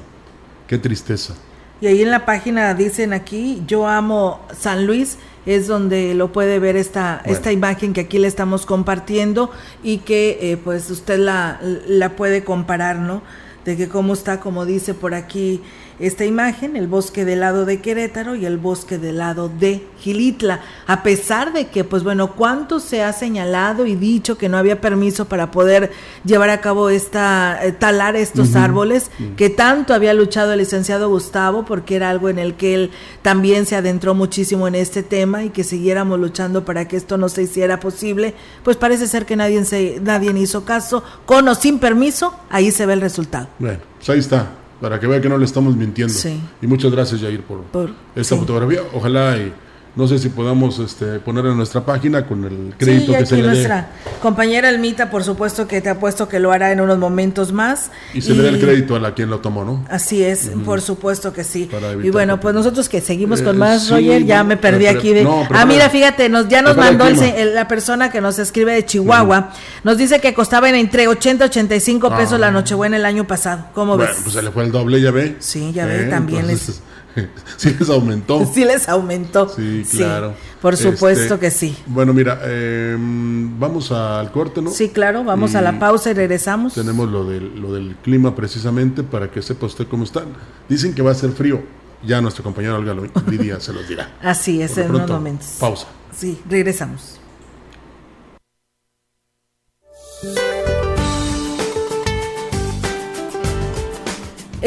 Qué 0.68 0.78
tristeza. 0.78 1.34
Y 1.80 1.88
ahí 1.88 2.02
en 2.02 2.12
la 2.12 2.26
página 2.26 2.74
dicen 2.74 3.14
aquí, 3.14 3.64
yo 3.68 3.88
amo 3.88 4.42
San 4.58 4.88
Luis, 4.88 5.18
es 5.46 5.68
donde 5.68 6.14
lo 6.14 6.34
puede 6.34 6.60
ver 6.60 6.76
esta, 6.76 7.22
esta 7.24 7.52
imagen 7.52 7.94
que 7.94 8.02
aquí 8.02 8.20
le 8.20 8.28
estamos 8.28 8.66
compartiendo 8.66 9.52
y 9.84 10.00
que 10.00 10.40
eh, 10.42 10.58
pues 10.58 10.90
usted 10.90 11.20
la, 11.20 11.60
la 11.88 12.16
puede 12.16 12.44
comparar, 12.44 12.98
¿no? 12.98 13.22
De 13.64 13.78
que 13.78 13.88
cómo 13.88 14.14
está, 14.14 14.40
como 14.40 14.66
dice 14.66 14.94
por 14.94 15.14
aquí 15.14 15.62
esta 16.00 16.26
imagen, 16.26 16.76
el 16.76 16.88
bosque 16.88 17.26
del 17.26 17.40
lado 17.40 17.66
de 17.66 17.82
Querétaro 17.82 18.36
y 18.36 18.46
el 18.46 18.58
bosque 18.58 19.00
del 19.00 19.18
lado 19.18 19.50
de 19.50 19.84
Gilitla, 20.00 20.62
a 20.86 21.02
pesar 21.02 21.54
de 21.54 21.68
que, 21.68 21.84
pues 21.84 22.04
bueno, 22.04 22.34
cuánto 22.34 22.80
se 22.80 23.02
ha 23.02 23.12
señalado 23.14 23.88
y 23.88 23.96
dicho 23.96 24.38
que 24.38 24.48
no 24.48 24.58
había 24.58 24.80
permiso 24.80 25.26
para 25.26 25.50
poder 25.50 25.92
llevar 26.24 26.52
a 26.52 26.62
cabo 26.62 26.90
esta, 26.90 27.60
eh, 27.64 27.72
talar 27.72 28.16
estos 28.16 28.56
árboles, 28.56 29.10
que 29.36 29.50
tanto 29.50 29.96
había 29.96 30.14
luchado 30.14 30.54
el 30.54 30.60
licenciado 30.60 31.10
Gustavo, 31.10 31.66
porque 31.66 31.96
era 31.96 32.12
algo 32.12 32.30
en 32.30 32.38
el 32.38 32.54
que 32.54 32.76
él 32.76 32.92
también 33.24 33.66
se 33.66 33.76
adentró 33.76 34.14
muchísimo 34.14 34.68
en 34.68 34.76
este 34.76 35.02
tema 35.02 35.44
y 35.46 35.50
que 35.50 35.64
siguiéramos 35.64 36.20
luchando 36.20 36.64
para 36.64 36.88
que 36.88 36.98
esto 36.98 37.18
no 37.18 37.28
se 37.28 37.44
hiciera 37.44 37.80
posible, 37.80 38.36
pues 38.64 38.78
parece 38.78 39.08
ser 39.08 39.26
que 39.26 39.36
nadie, 39.36 39.66
se, 39.66 40.00
nadie 40.02 40.32
hizo 40.38 40.64
caso, 40.64 41.04
con 41.26 41.48
o 41.48 41.56
sin 41.56 41.80
permiso, 41.80 42.36
ahí 42.50 42.72
se 42.72 42.86
ve 42.86 42.94
el 42.94 43.02
resultado. 43.02 43.48
Bueno, 43.58 43.80
pues 43.98 44.10
ahí 44.10 44.20
está 44.20 44.48
para 44.82 45.00
que 45.00 45.08
vea 45.08 45.22
que 45.22 45.30
no 45.30 45.38
le 45.38 45.46
estamos 45.46 45.76
mintiendo. 45.76 46.14
Y 46.62 46.68
muchas 46.68 46.92
gracias, 46.92 47.22
Jair, 47.22 47.42
por, 47.42 47.90
esta 48.16 48.36
fotografía. 48.36 48.82
Ojalá 48.94 49.38
y 49.38 49.54
no 49.98 50.08
sé 50.08 50.20
si 50.20 50.30
podamos 50.30 50.78
este, 50.78 51.20
poner 51.20 51.48
en 51.48 51.58
nuestra 51.58 51.84
página 51.84 52.28
con 52.28 52.46
el 52.46 52.76
crédito 52.78 53.14
que 53.14 53.26
se 53.26 53.38
le 53.38 53.48
nuestra 53.48 53.90
compañera 54.22 54.70
Almita, 54.70 55.10
por 55.10 55.24
supuesto 55.24 55.68
que 55.68 55.82
te 55.82 55.90
ha 55.90 56.00
puesto 56.00 56.30
que 56.30 56.40
lo 56.40 56.52
hará 56.52 56.72
en 56.72 56.82
unos 56.82 57.00
momentos 57.00 57.52
más. 57.52 57.90
Y 58.14 58.22
se 58.22 58.36
le 58.36 58.44
da 58.44 58.50
el 58.50 58.60
crédito 58.60 58.96
a 58.96 59.00
la 59.00 59.16
quien 59.16 59.32
lo 59.32 59.40
tomó, 59.40 59.66
¿no? 59.66 59.84
Así 59.90 60.24
es, 60.24 60.52
por 60.64 60.82
supuesto 60.82 61.34
que 61.34 61.44
sí. 61.44 61.68
Y 62.04 62.12
bueno, 62.12 62.40
pues 62.40 62.54
nosotros 62.54 62.90
que 62.90 63.02
seguimos 63.02 63.42
con 63.42 63.56
eh, 63.56 63.60
más, 63.60 63.90
Roger, 63.90 64.24
ya 64.24 64.44
me 64.44 64.56
perdí 64.56 64.86
aquí 64.86 65.14
de... 65.14 65.28
ah, 65.52 65.66
mira, 65.66 65.90
fíjate, 65.90 66.30
nos, 66.30 66.48
ya 66.48 66.62
nos 66.62 66.78
mandó 66.78 67.06
la 67.10 67.68
persona 67.68 68.12
que 68.12 68.22
nos 68.22 68.38
escribe 68.38 68.74
de 68.74 68.86
Chihuahua, 68.86 69.52
nos 69.84 69.98
dice 69.98 70.22
que 70.22 70.36
costaban 70.36 70.76
entre 70.76 71.08
80 71.08 71.46
y 71.46 71.48
85 71.48 72.10
pesos 72.16 72.34
ah. 72.34 72.38
la 72.38 72.52
Nochebuena 72.52 72.98
el 72.98 73.06
año 73.06 73.26
pasado. 73.26 73.66
¿Cómo 73.74 73.98
ves? 73.98 74.12
Pues 74.22 74.36
se 74.36 74.44
le 74.44 74.52
fue 74.52 74.64
el 74.64 74.72
doble, 74.72 75.02
ya 75.02 75.10
ve. 75.10 75.38
Sí, 75.40 75.72
ya 75.74 75.88
ve, 75.88 76.04
eh, 76.04 76.10
también 76.10 76.46
les 76.46 76.82
sí 77.58 77.76
les 77.80 77.90
aumentó. 77.90 78.46
Sí 78.46 78.66
les 78.66 78.88
aumentó. 78.88 79.50
Sí, 79.50 79.86
claro. 79.92 80.34
por 80.62 80.78
supuesto 80.78 81.36
este, 81.36 81.40
que 81.40 81.52
sí. 81.52 81.78
Bueno, 81.88 82.14
mira, 82.14 82.40
em, 82.44 83.60
vamos 83.60 83.92
al 83.92 84.32
corte, 84.32 84.62
¿no? 84.62 84.72
Sí, 84.72 84.90
claro, 84.90 85.24
vamos 85.24 85.56
a 85.56 85.62
la 85.62 85.80
pausa 85.80 86.12
y 86.12 86.14
regresamos. 86.14 86.74
Tenemos 86.74 87.10
lo 87.10 87.26
del, 87.26 87.60
lo 87.60 87.74
del 87.74 87.96
clima 87.98 88.36
precisamente 88.36 89.04
para 89.04 89.32
que 89.32 89.42
sepa 89.42 89.66
usted 89.66 89.88
cómo 89.88 90.04
están. 90.04 90.26
Dicen 90.70 90.94
que 90.94 91.02
va 91.02 91.12
a 91.12 91.16
ser 91.16 91.32
frío. 91.32 91.62
Ya 92.04 92.22
nuestro 92.22 92.44
compañero 92.44 92.76
Olga 92.76 92.96
Lidia 93.28 93.60
se 93.60 93.74
los 93.74 93.88
dirá. 93.88 94.18
Así 94.22 94.62
es, 94.62 94.78
en 94.78 94.92
unos 94.92 95.10
momentos. 95.10 95.58
Pausa. 95.60 95.88
Sí, 96.16 96.40
regresamos. 96.48 97.17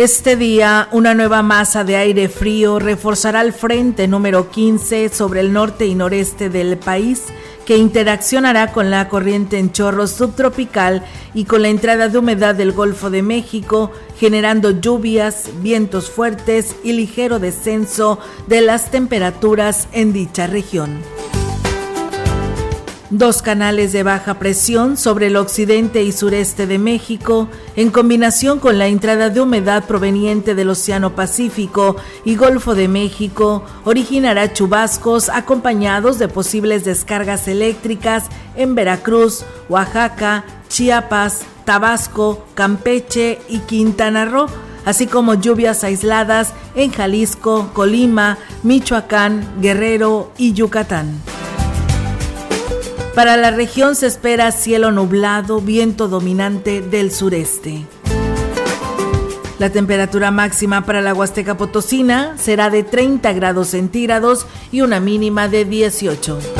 Este 0.01 0.35
día, 0.35 0.89
una 0.93 1.13
nueva 1.13 1.43
masa 1.43 1.85
de 1.85 1.97
aire 1.97 2.31
frío 2.31 2.79
reforzará 2.79 3.43
el 3.43 3.53
frente 3.53 4.09
número 4.09 4.51
15 4.51 5.11
sobre 5.11 5.41
el 5.41 5.53
norte 5.53 5.85
y 5.85 5.95
noreste 5.95 6.49
del 6.49 6.79
país, 6.79 7.25
que 7.67 7.77
interaccionará 7.77 8.73
con 8.73 8.89
la 8.89 9.11
corriente 9.11 9.59
en 9.59 9.73
chorro 9.73 10.07
subtropical 10.07 11.05
y 11.35 11.45
con 11.45 11.61
la 11.61 11.69
entrada 11.69 12.09
de 12.09 12.17
humedad 12.17 12.55
del 12.55 12.73
Golfo 12.73 13.11
de 13.11 13.21
México, 13.21 13.93
generando 14.19 14.71
lluvias, 14.71 15.51
vientos 15.61 16.09
fuertes 16.09 16.77
y 16.83 16.95
ligero 16.95 17.39
descenso 17.39 18.19
de 18.47 18.63
las 18.63 18.91
temperaturas 18.91 19.87
en 19.93 20.15
dicha 20.15 20.47
región. 20.47 21.03
Dos 23.11 23.43
canales 23.43 23.93
de 23.93 24.05
baja 24.05 24.39
presión 24.39 24.97
sobre 24.97 25.27
el 25.27 25.37
occidente 25.37 26.05
y 26.05 26.13
sureste 26.13 26.69
de 26.69 26.79
México, 26.79 27.49
en 27.75 27.91
combinación 27.91 28.61
con 28.61 28.79
la 28.79 28.87
entrada 28.87 29.31
de 29.31 29.41
humedad 29.41 29.85
proveniente 29.85 30.55
del 30.55 30.71
Océano 30.71 31.17
Pacífico 31.17 31.97
y 32.25 32.37
Golfo 32.37 32.77
de 32.77 32.87
México, 32.87 33.65
originará 33.83 34.53
chubascos 34.53 35.29
acompañados 35.29 36.21
de 36.21 36.29
posibles 36.29 36.85
descargas 36.85 37.49
eléctricas 37.49 38.27
en 38.55 38.77
Veracruz, 38.77 39.45
Oaxaca, 39.69 40.45
Chiapas, 40.69 41.43
Tabasco, 41.65 42.47
Campeche 42.55 43.41
y 43.49 43.59
Quintana 43.59 44.25
Roo, 44.25 44.47
así 44.85 45.09
como 45.09 45.35
lluvias 45.35 45.83
aisladas 45.83 46.53
en 46.77 46.93
Jalisco, 46.93 47.71
Colima, 47.73 48.39
Michoacán, 48.63 49.45
Guerrero 49.61 50.31
y 50.39 50.53
Yucatán. 50.53 51.21
Para 53.15 53.37
la 53.37 53.51
región 53.51 53.97
se 53.97 54.07
espera 54.07 54.53
cielo 54.53 54.93
nublado, 54.93 55.61
viento 55.61 56.07
dominante 56.07 56.81
del 56.81 57.11
sureste. 57.11 57.85
La 59.59 59.71
temperatura 59.71 60.31
máxima 60.31 60.87
para 60.87 61.03
la 61.03 61.13
Huasteca 61.13 61.57
Potosina 61.57 62.37
será 62.39 62.71
de 62.71 62.83
30 62.83 63.33
grados 63.33 63.69
centígrados 63.69 64.47
y 64.73 64.81
una 64.81 65.01
mínima 65.01 65.49
de 65.49 65.65
18. 65.65 66.60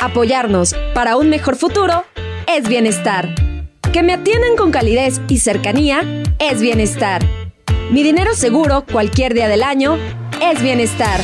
Apoyarnos 0.00 0.76
para 0.94 1.16
un 1.16 1.28
mejor 1.28 1.56
futuro 1.56 2.04
es 2.46 2.68
bienestar. 2.68 3.34
Que 3.92 4.04
me 4.04 4.12
atiendan 4.12 4.56
con 4.56 4.70
calidez 4.70 5.20
y 5.26 5.38
cercanía 5.38 6.02
es 6.38 6.60
bienestar. 6.60 7.26
Mi 7.90 8.04
dinero 8.04 8.34
seguro 8.34 8.84
cualquier 8.90 9.34
día 9.34 9.48
del 9.48 9.64
año 9.64 9.98
es 10.40 10.62
bienestar. 10.62 11.20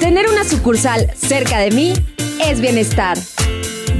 Tener 0.00 0.28
una 0.28 0.44
sucursal 0.44 1.10
cerca 1.14 1.58
de 1.58 1.72
mí 1.72 1.92
es 2.42 2.62
bienestar. 2.62 3.18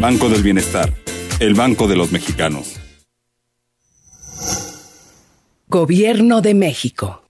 Banco 0.00 0.30
del 0.30 0.42
Bienestar, 0.42 0.90
el 1.38 1.52
Banco 1.52 1.86
de 1.86 1.96
los 1.96 2.10
Mexicanos. 2.10 2.76
Gobierno 5.68 6.40
de 6.40 6.54
México. 6.54 7.29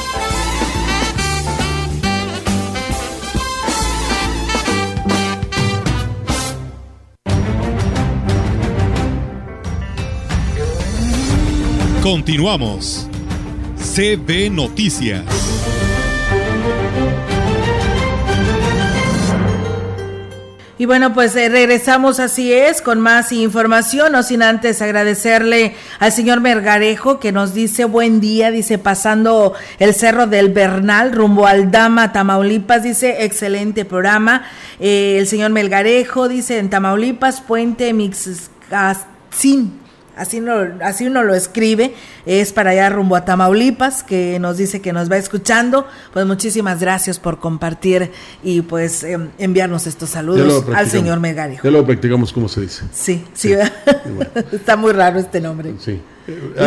Continuamos. 12.01 13.07
CB 13.77 14.49
Noticias. 14.49 15.23
Y 20.79 20.87
bueno, 20.87 21.13
pues 21.13 21.35
eh, 21.35 21.47
regresamos 21.47 22.19
así 22.19 22.51
es 22.51 22.81
con 22.81 22.99
más 22.99 23.31
información, 23.31 24.13
no 24.13 24.23
sin 24.23 24.41
antes 24.41 24.81
agradecerle 24.81 25.75
al 25.99 26.11
señor 26.11 26.41
Mergarejo 26.41 27.19
que 27.19 27.31
nos 27.31 27.53
dice 27.53 27.85
buen 27.85 28.19
día, 28.19 28.49
dice 28.49 28.79
pasando 28.79 29.53
el 29.77 29.93
cerro 29.93 30.25
del 30.25 30.49
Bernal 30.49 31.11
rumbo 31.11 31.45
al 31.45 31.69
Dama, 31.69 32.11
Tamaulipas, 32.11 32.81
dice 32.81 33.25
excelente 33.25 33.85
programa. 33.85 34.41
Eh, 34.79 35.17
el 35.19 35.27
señor 35.27 35.51
Melgarejo 35.51 36.27
dice 36.27 36.57
en 36.57 36.71
Tamaulipas, 36.71 37.41
Puente 37.41 37.93
Mixcastín 37.93 39.80
así, 40.15 40.39
no, 40.39 40.55
así 40.83 41.07
uno 41.07 41.23
lo 41.23 41.33
escribe, 41.33 41.93
es 42.25 42.53
para 42.53 42.71
allá 42.71 42.89
rumbo 42.89 43.15
a 43.15 43.25
Tamaulipas, 43.25 44.03
que 44.03 44.39
nos 44.39 44.57
dice 44.57 44.81
que 44.81 44.93
nos 44.93 45.11
va 45.11 45.17
escuchando. 45.17 45.87
Pues 46.13 46.25
muchísimas 46.25 46.79
gracias 46.79 47.19
por 47.19 47.39
compartir 47.39 48.11
y 48.43 48.61
pues 48.61 49.03
em, 49.03 49.29
enviarnos 49.37 49.87
estos 49.87 50.09
saludos 50.09 50.65
al 50.75 50.89
señor 50.89 51.19
Megario. 51.19 51.59
Ya 51.63 51.71
lo 51.71 51.85
practicamos 51.85 52.33
como 52.33 52.47
se 52.47 52.61
dice. 52.61 52.83
Sí, 52.91 53.25
sí, 53.33 53.53
está 54.51 54.75
muy 54.75 54.93
raro 54.93 55.19
este 55.19 55.41
nombre. 55.41 55.73
Sí. 55.79 56.01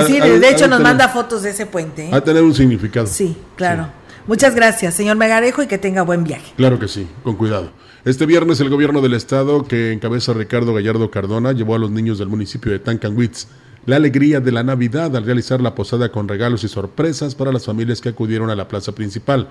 sí, 0.07 0.21
de 0.21 0.49
hecho 0.51 0.69
nos 0.69 0.81
manda 0.81 1.09
fotos 1.09 1.43
de 1.43 1.51
ese 1.51 1.67
puente. 1.67 2.09
Va 2.11 2.17
¿eh? 2.17 2.21
a 2.21 2.25
tener 2.25 2.43
un 2.43 2.55
significado. 2.55 3.07
Sí, 3.07 3.37
claro. 3.57 3.89
Muchas 4.27 4.55
gracias, 4.55 4.95
señor 4.95 5.17
Megarejo, 5.17 5.63
y 5.63 5.67
que 5.67 5.77
tenga 5.77 6.01
buen 6.01 6.25
viaje. 6.25 6.53
Claro 6.57 6.79
que 6.79 6.89
sí, 6.89 7.07
con 7.23 7.37
cuidado. 7.37 7.71
Este 8.05 8.27
viernes 8.27 8.61
el 8.61 8.69
gobierno 8.69 9.01
del 9.01 9.15
estado, 9.15 9.67
que 9.67 9.91
encabeza 9.91 10.35
Ricardo 10.35 10.75
Gallardo 10.75 11.11
Cardona, 11.11 11.53
llevó 11.53 11.75
a 11.75 11.79
los 11.79 11.91
niños 11.91 12.19
del 12.19 12.29
municipio 12.29 12.71
de 12.71 12.79
Tancanwitz 12.79 13.47
la 13.87 13.97
alegría 13.97 14.41
de 14.41 14.53
la 14.53 14.63
Navidad 14.63 15.17
al 15.17 15.25
realizar 15.25 15.63
la 15.63 15.75
posada 15.75 16.13
con 16.13 16.29
regalos 16.29 16.65
y 16.65 16.69
sorpresas 16.69 17.35
para 17.35 17.51
las 17.51 17.65
familias 17.65 18.03
que 18.03 18.11
acudieron 18.11 18.51
a 18.51 18.57
la 18.57 18.69
plaza 18.69 18.95
principal. 18.95 19.49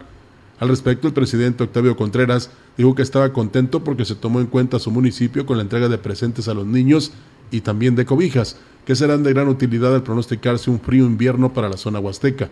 Al 0.59 0.69
respecto, 0.69 1.07
el 1.07 1.15
presidente 1.15 1.63
Octavio 1.63 1.97
Contreras 1.97 2.51
dijo 2.77 2.93
que 2.93 3.01
estaba 3.01 3.33
contento 3.33 3.83
porque 3.83 4.05
se 4.05 4.13
tomó 4.13 4.39
en 4.39 4.45
cuenta 4.45 4.77
su 4.77 4.91
municipio 4.91 5.47
con 5.47 5.57
la 5.57 5.63
entrega 5.63 5.89
de 5.89 5.97
presentes 5.97 6.47
a 6.47 6.53
los 6.53 6.67
niños 6.67 7.11
y 7.49 7.61
también 7.61 7.95
de 7.95 8.05
cobijas, 8.05 8.57
que 8.85 8.95
serán 8.95 9.23
de 9.23 9.33
gran 9.33 9.47
utilidad 9.47 9.95
al 9.95 10.03
pronosticarse 10.03 10.69
un 10.69 10.79
frío 10.79 11.05
invierno 11.05 11.55
para 11.55 11.69
la 11.69 11.77
zona 11.77 11.99
huasteca. 11.99 12.51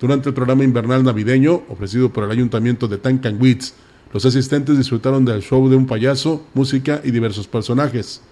Durante 0.00 0.28
el 0.28 0.34
programa 0.34 0.64
invernal 0.64 1.04
navideño, 1.04 1.62
ofrecido 1.68 2.12
por 2.12 2.24
el 2.24 2.32
Ayuntamiento 2.32 2.88
de 2.88 2.98
Tancanwitz, 2.98 3.74
los 4.16 4.24
asistentes 4.24 4.78
disfrutaron 4.78 5.26
del 5.26 5.42
show 5.42 5.68
de 5.68 5.76
un 5.76 5.86
payaso, 5.86 6.42
música 6.54 7.02
y 7.04 7.10
diversos 7.10 7.46
personajes. 7.48 8.22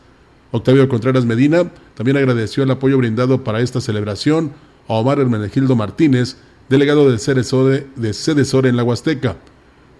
Octavio 0.50 0.88
Contreras 0.88 1.26
Medina 1.26 1.70
también 1.92 2.16
agradeció 2.16 2.62
el 2.62 2.70
apoyo 2.70 2.96
brindado 2.96 3.44
para 3.44 3.60
esta 3.60 3.82
celebración 3.82 4.52
a 4.88 4.94
Omar 4.94 5.20
Hermenegildo 5.20 5.76
Martínez, 5.76 6.38
delegado 6.70 7.10
de 7.10 7.18
Cedesore, 7.18 7.86
de 7.96 8.14
Cedesore 8.14 8.70
en 8.70 8.78
la 8.78 8.82
Huasteca, 8.82 9.36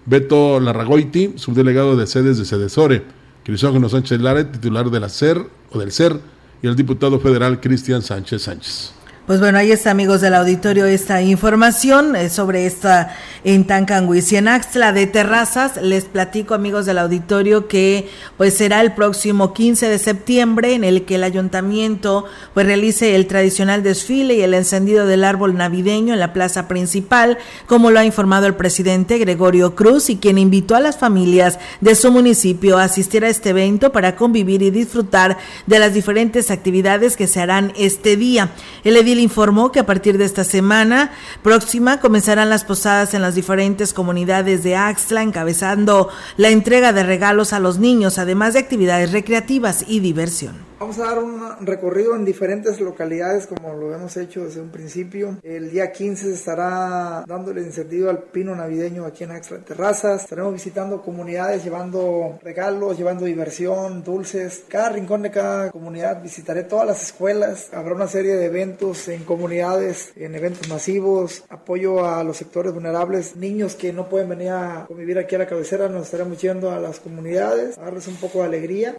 Beto 0.07 0.59
Larragoiti, 0.59 1.33
subdelegado 1.35 1.95
de 1.95 2.07
sedes 2.07 2.39
de 2.39 2.45
Cedesore, 2.45 3.03
Crisógono 3.43 3.87
Sánchez 3.87 4.19
Lara, 4.21 4.51
titular 4.51 4.89
de 4.89 4.99
la 4.99 5.09
SER 5.09 5.47
o 5.69 5.77
del 5.77 5.91
SER, 5.91 6.19
y 6.63 6.67
el 6.67 6.75
diputado 6.75 7.19
federal 7.19 7.59
Cristian 7.59 8.01
Sánchez 8.01 8.41
Sánchez. 8.41 8.91
Pues 9.25 9.39
bueno, 9.39 9.57
ahí 9.57 9.71
está, 9.71 9.89
amigos 9.89 10.21
del 10.21 10.35
auditorio, 10.35 10.85
esta 10.85 11.19
información 11.23 12.15
eh, 12.15 12.29
sobre 12.29 12.67
esta 12.67 13.17
en 13.43 13.65
Tancanguis 13.65 14.31
y 14.31 14.35
en 14.35 14.47
Axtla 14.47 14.91
de 14.91 15.07
Terrazas. 15.07 15.81
Les 15.81 16.05
platico, 16.05 16.53
amigos 16.53 16.85
del 16.85 16.99
auditorio, 16.99 17.67
que 17.67 18.07
pues 18.37 18.55
será 18.55 18.81
el 18.81 18.93
próximo 18.93 19.51
15 19.51 19.89
de 19.89 19.97
septiembre 19.97 20.75
en 20.75 20.83
el 20.83 21.05
que 21.05 21.15
el 21.15 21.23
ayuntamiento 21.23 22.25
pues 22.53 22.67
realice 22.67 23.15
el 23.15 23.25
tradicional 23.25 23.81
desfile 23.81 24.35
y 24.35 24.41
el 24.41 24.53
encendido 24.53 25.07
del 25.07 25.23
árbol 25.23 25.55
navideño 25.55 26.13
en 26.13 26.19
la 26.19 26.31
plaza 26.31 26.67
principal, 26.67 27.39
como 27.65 27.89
lo 27.89 27.99
ha 27.99 28.05
informado 28.05 28.45
el 28.45 28.53
presidente 28.53 29.17
Gregorio 29.17 29.73
Cruz 29.73 30.11
y 30.11 30.17
quien 30.17 30.37
invitó 30.37 30.75
a 30.75 30.79
las 30.79 30.99
familias 30.99 31.57
de 31.81 31.95
su 31.95 32.11
municipio 32.11 32.77
a 32.77 32.83
asistir 32.83 33.25
a 33.25 33.29
este 33.29 33.49
evento 33.49 33.91
para 33.91 34.15
convivir 34.15 34.61
y 34.61 34.69
disfrutar 34.69 35.39
de 35.65 35.79
las 35.79 35.95
diferentes 35.95 36.51
actividades 36.51 37.17
que 37.17 37.25
se 37.25 37.41
harán 37.41 37.73
este 37.75 38.17
día. 38.17 38.51
El 38.83 38.97
informó 39.19 39.71
que 39.71 39.79
a 39.79 39.85
partir 39.85 40.17
de 40.17 40.25
esta 40.25 40.43
semana 40.43 41.11
próxima 41.41 41.99
comenzarán 41.99 42.49
las 42.49 42.63
posadas 42.63 43.13
en 43.13 43.21
las 43.21 43.35
diferentes 43.35 43.93
comunidades 43.93 44.63
de 44.63 44.75
Axtla, 44.75 45.21
encabezando 45.21 46.09
la 46.37 46.49
entrega 46.49 46.93
de 46.93 47.03
regalos 47.03 47.53
a 47.53 47.59
los 47.59 47.79
niños, 47.79 48.17
además 48.17 48.53
de 48.53 48.59
actividades 48.59 49.11
recreativas 49.11 49.85
y 49.87 49.99
diversión. 49.99 50.55
Vamos 50.77 50.99
a 50.99 51.05
dar 51.05 51.19
un 51.19 51.65
recorrido 51.65 52.17
en 52.17 52.25
diferentes 52.25 52.81
localidades 52.81 53.47
como 53.47 53.73
lo 53.73 53.95
hemos 53.95 54.17
hecho 54.17 54.43
desde 54.43 54.59
un 54.59 54.71
principio. 54.71 55.37
El 55.41 55.71
día 55.71 55.93
15 55.93 56.25
se 56.25 56.33
estará 56.33 57.23
dándole 57.25 57.61
encendido 57.61 58.09
al 58.09 58.23
pino 58.23 58.53
navideño 58.53 59.05
aquí 59.05 59.23
en 59.23 59.31
Axla 59.31 59.59
Terrazas. 59.59 60.23
Estaremos 60.23 60.51
visitando 60.51 61.01
comunidades, 61.01 61.63
llevando 61.63 62.39
regalos, 62.43 62.97
llevando 62.97 63.23
diversión, 63.23 64.03
dulces. 64.03 64.65
Cada 64.67 64.89
rincón 64.89 65.21
de 65.21 65.31
cada 65.31 65.71
comunidad 65.71 66.21
visitaré 66.21 66.63
todas 66.63 66.85
las 66.85 67.03
escuelas. 67.03 67.69
Habrá 67.73 67.95
una 67.95 68.09
serie 68.09 68.35
de 68.35 68.45
eventos 68.47 69.07
en 69.07 69.23
comunidades, 69.23 70.11
en 70.17 70.35
eventos 70.35 70.67
masivos, 70.67 71.45
apoyo 71.47 72.05
a 72.05 72.21
los 72.25 72.35
sectores 72.35 72.73
vulnerables, 72.73 73.37
niños 73.37 73.75
que 73.75 73.93
no 73.93 74.09
pueden 74.09 74.27
venir 74.27 74.49
a 74.49 74.85
convivir 74.87 75.19
aquí 75.19 75.35
a 75.35 75.39
la 75.39 75.47
cabecera. 75.47 75.87
Nos 75.87 76.03
estaremos 76.03 76.41
yendo 76.41 76.69
a 76.69 76.81
las 76.81 76.99
comunidades, 76.99 77.77
a 77.77 77.85
darles 77.85 78.09
un 78.09 78.15
poco 78.15 78.39
de 78.39 78.45
alegría. 78.45 78.97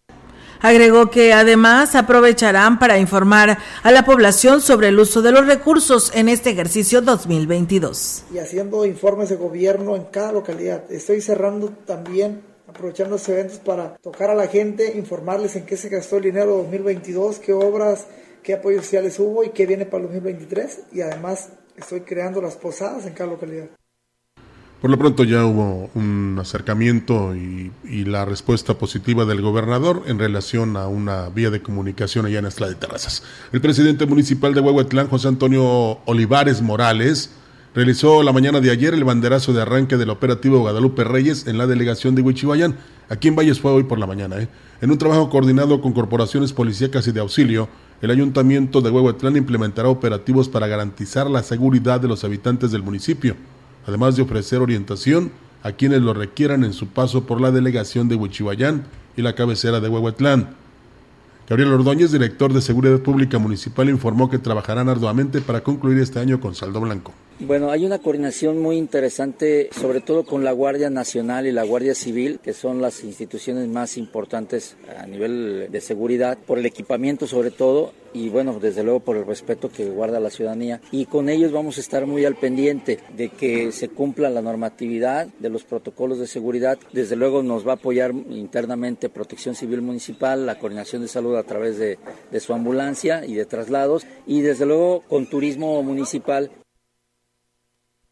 Agregó 0.60 1.10
que 1.10 1.32
además 1.32 1.94
aprovecharán 1.94 2.78
para 2.78 2.98
informar 2.98 3.58
a 3.82 3.90
la 3.90 4.04
población 4.04 4.60
sobre 4.60 4.88
el 4.88 4.98
uso 4.98 5.22
de 5.22 5.32
los 5.32 5.46
recursos 5.46 6.10
en 6.14 6.28
este 6.28 6.50
ejercicio 6.50 7.00
2022. 7.00 8.24
Y 8.32 8.38
haciendo 8.38 8.84
informes 8.84 9.28
de 9.28 9.36
gobierno 9.36 9.96
en 9.96 10.04
cada 10.04 10.32
localidad. 10.32 10.90
Estoy 10.90 11.20
cerrando 11.20 11.70
también 11.86 12.42
aprovechando 12.68 13.16
estos 13.16 13.30
eventos 13.30 13.58
para 13.58 13.96
tocar 13.96 14.30
a 14.30 14.34
la 14.34 14.48
gente, 14.48 14.96
informarles 14.96 15.56
en 15.56 15.64
qué 15.66 15.76
se 15.76 15.88
gastó 15.88 16.16
el 16.18 16.24
dinero 16.24 16.56
2022, 16.56 17.38
qué 17.38 17.52
obras, 17.52 18.06
qué 18.42 18.54
apoyos 18.54 18.84
sociales 18.84 19.18
hubo 19.18 19.44
y 19.44 19.50
qué 19.50 19.66
viene 19.66 19.86
para 19.86 20.04
el 20.04 20.08
2023. 20.08 20.80
Y 20.92 21.00
además 21.00 21.50
estoy 21.76 22.00
creando 22.02 22.40
las 22.42 22.56
posadas 22.56 23.06
en 23.06 23.14
cada 23.14 23.30
localidad. 23.30 23.68
Por 24.80 24.90
lo 24.90 24.98
pronto 24.98 25.24
ya 25.24 25.44
hubo 25.46 25.90
un 25.94 26.36
acercamiento 26.38 27.34
y, 27.34 27.72
la 28.04 28.24
respuesta 28.24 28.74
positiva 28.74 29.24
del 29.24 29.40
gobernador 29.40 30.02
en 30.06 30.18
relación 30.18 30.76
a 30.76 30.86
una 30.86 31.28
vía 31.30 31.50
de 31.50 31.62
comunicación 31.62 32.26
allá 32.26 32.38
en 32.38 32.46
Estla 32.46 32.68
de 32.68 32.74
Terrazas. 32.74 33.22
El 33.52 33.60
presidente 33.60 34.06
municipal 34.06 34.54
de 34.54 34.60
Huehuetlán, 34.60 35.08
José 35.08 35.28
Antonio 35.28 35.98
Olivares 36.04 36.60
Morales, 36.60 37.30
realizó 37.74 38.22
la 38.22 38.32
mañana 38.32 38.60
de 38.60 38.70
ayer 38.70 38.92
el 38.94 39.04
banderazo 39.04 39.52
de 39.54 39.62
arranque 39.62 39.96
del 39.96 40.10
operativo 40.10 40.60
Guadalupe 40.60 41.04
Reyes 41.04 41.46
en 41.46 41.58
la 41.58 41.66
delegación 41.66 42.14
de 42.14 42.22
Huichihuayán. 42.22 42.76
Aquí 43.08 43.28
en 43.28 43.36
Valles 43.36 43.58
fue 43.58 43.72
hoy 43.72 43.84
por 43.84 43.98
la 43.98 44.06
mañana. 44.06 44.38
¿eh? 44.38 44.48
En 44.82 44.90
un 44.90 44.98
trabajo 44.98 45.30
coordinado 45.30 45.80
con 45.80 45.94
corporaciones 45.94 46.52
policíacas 46.52 47.08
y 47.08 47.12
de 47.12 47.20
auxilio, 47.20 47.68
el 48.02 48.10
ayuntamiento 48.10 48.82
de 48.82 48.90
Huehuetlán 48.90 49.36
implementará 49.36 49.88
operativos 49.88 50.48
para 50.48 50.66
garantizar 50.66 51.30
la 51.30 51.42
seguridad 51.42 51.98
de 51.98 52.08
los 52.08 52.24
habitantes 52.24 52.70
del 52.70 52.82
municipio, 52.82 53.36
además 53.86 54.16
de 54.16 54.22
ofrecer 54.22 54.60
orientación 54.60 55.30
a 55.62 55.72
quienes 55.72 56.02
lo 56.02 56.14
requieran 56.14 56.64
en 56.64 56.72
su 56.72 56.88
paso 56.88 57.24
por 57.24 57.40
la 57.40 57.50
delegación 57.50 58.08
de 58.08 58.16
Huichihuayán 58.16 58.84
y 59.16 59.22
la 59.22 59.34
cabecera 59.34 59.80
de 59.80 59.88
Huehuetlán. 59.88 60.50
Gabriel 61.48 61.72
Ordóñez, 61.72 62.12
director 62.12 62.52
de 62.52 62.60
Seguridad 62.60 62.98
Pública 62.98 63.38
Municipal, 63.38 63.88
informó 63.88 64.28
que 64.28 64.38
trabajarán 64.38 64.88
arduamente 64.88 65.40
para 65.40 65.62
concluir 65.62 65.98
este 65.98 66.18
año 66.18 66.40
con 66.40 66.54
saldo 66.54 66.80
blanco. 66.80 67.12
Bueno, 67.38 67.70
hay 67.70 67.84
una 67.84 67.98
coordinación 67.98 68.62
muy 68.62 68.78
interesante, 68.78 69.68
sobre 69.70 70.00
todo 70.00 70.24
con 70.24 70.42
la 70.42 70.52
Guardia 70.52 70.88
Nacional 70.88 71.46
y 71.46 71.52
la 71.52 71.64
Guardia 71.64 71.94
Civil, 71.94 72.40
que 72.42 72.54
son 72.54 72.80
las 72.80 73.04
instituciones 73.04 73.68
más 73.68 73.98
importantes 73.98 74.78
a 74.98 75.06
nivel 75.06 75.68
de 75.70 75.80
seguridad, 75.82 76.38
por 76.38 76.58
el 76.58 76.64
equipamiento 76.64 77.26
sobre 77.26 77.50
todo, 77.50 77.92
y 78.14 78.30
bueno, 78.30 78.58
desde 78.58 78.82
luego 78.82 79.00
por 79.00 79.18
el 79.18 79.26
respeto 79.26 79.68
que 79.68 79.84
guarda 79.84 80.18
la 80.18 80.30
ciudadanía. 80.30 80.80
Y 80.90 81.04
con 81.04 81.28
ellos 81.28 81.52
vamos 81.52 81.76
a 81.76 81.82
estar 81.82 82.06
muy 82.06 82.24
al 82.24 82.36
pendiente 82.36 83.00
de 83.14 83.28
que 83.28 83.70
se 83.70 83.90
cumpla 83.90 84.30
la 84.30 84.40
normatividad 84.40 85.26
de 85.38 85.50
los 85.50 85.64
protocolos 85.64 86.18
de 86.18 86.26
seguridad. 86.26 86.78
Desde 86.94 87.16
luego 87.16 87.42
nos 87.42 87.66
va 87.66 87.72
a 87.72 87.74
apoyar 87.74 88.12
internamente 88.30 89.10
Protección 89.10 89.54
Civil 89.54 89.82
Municipal, 89.82 90.46
la 90.46 90.58
coordinación 90.58 91.02
de 91.02 91.08
salud 91.08 91.36
a 91.36 91.42
través 91.42 91.76
de, 91.76 91.98
de 92.30 92.40
su 92.40 92.54
ambulancia 92.54 93.26
y 93.26 93.34
de 93.34 93.44
traslados, 93.44 94.06
y 94.26 94.40
desde 94.40 94.64
luego 94.64 95.02
con 95.06 95.28
Turismo 95.28 95.82
Municipal 95.82 96.50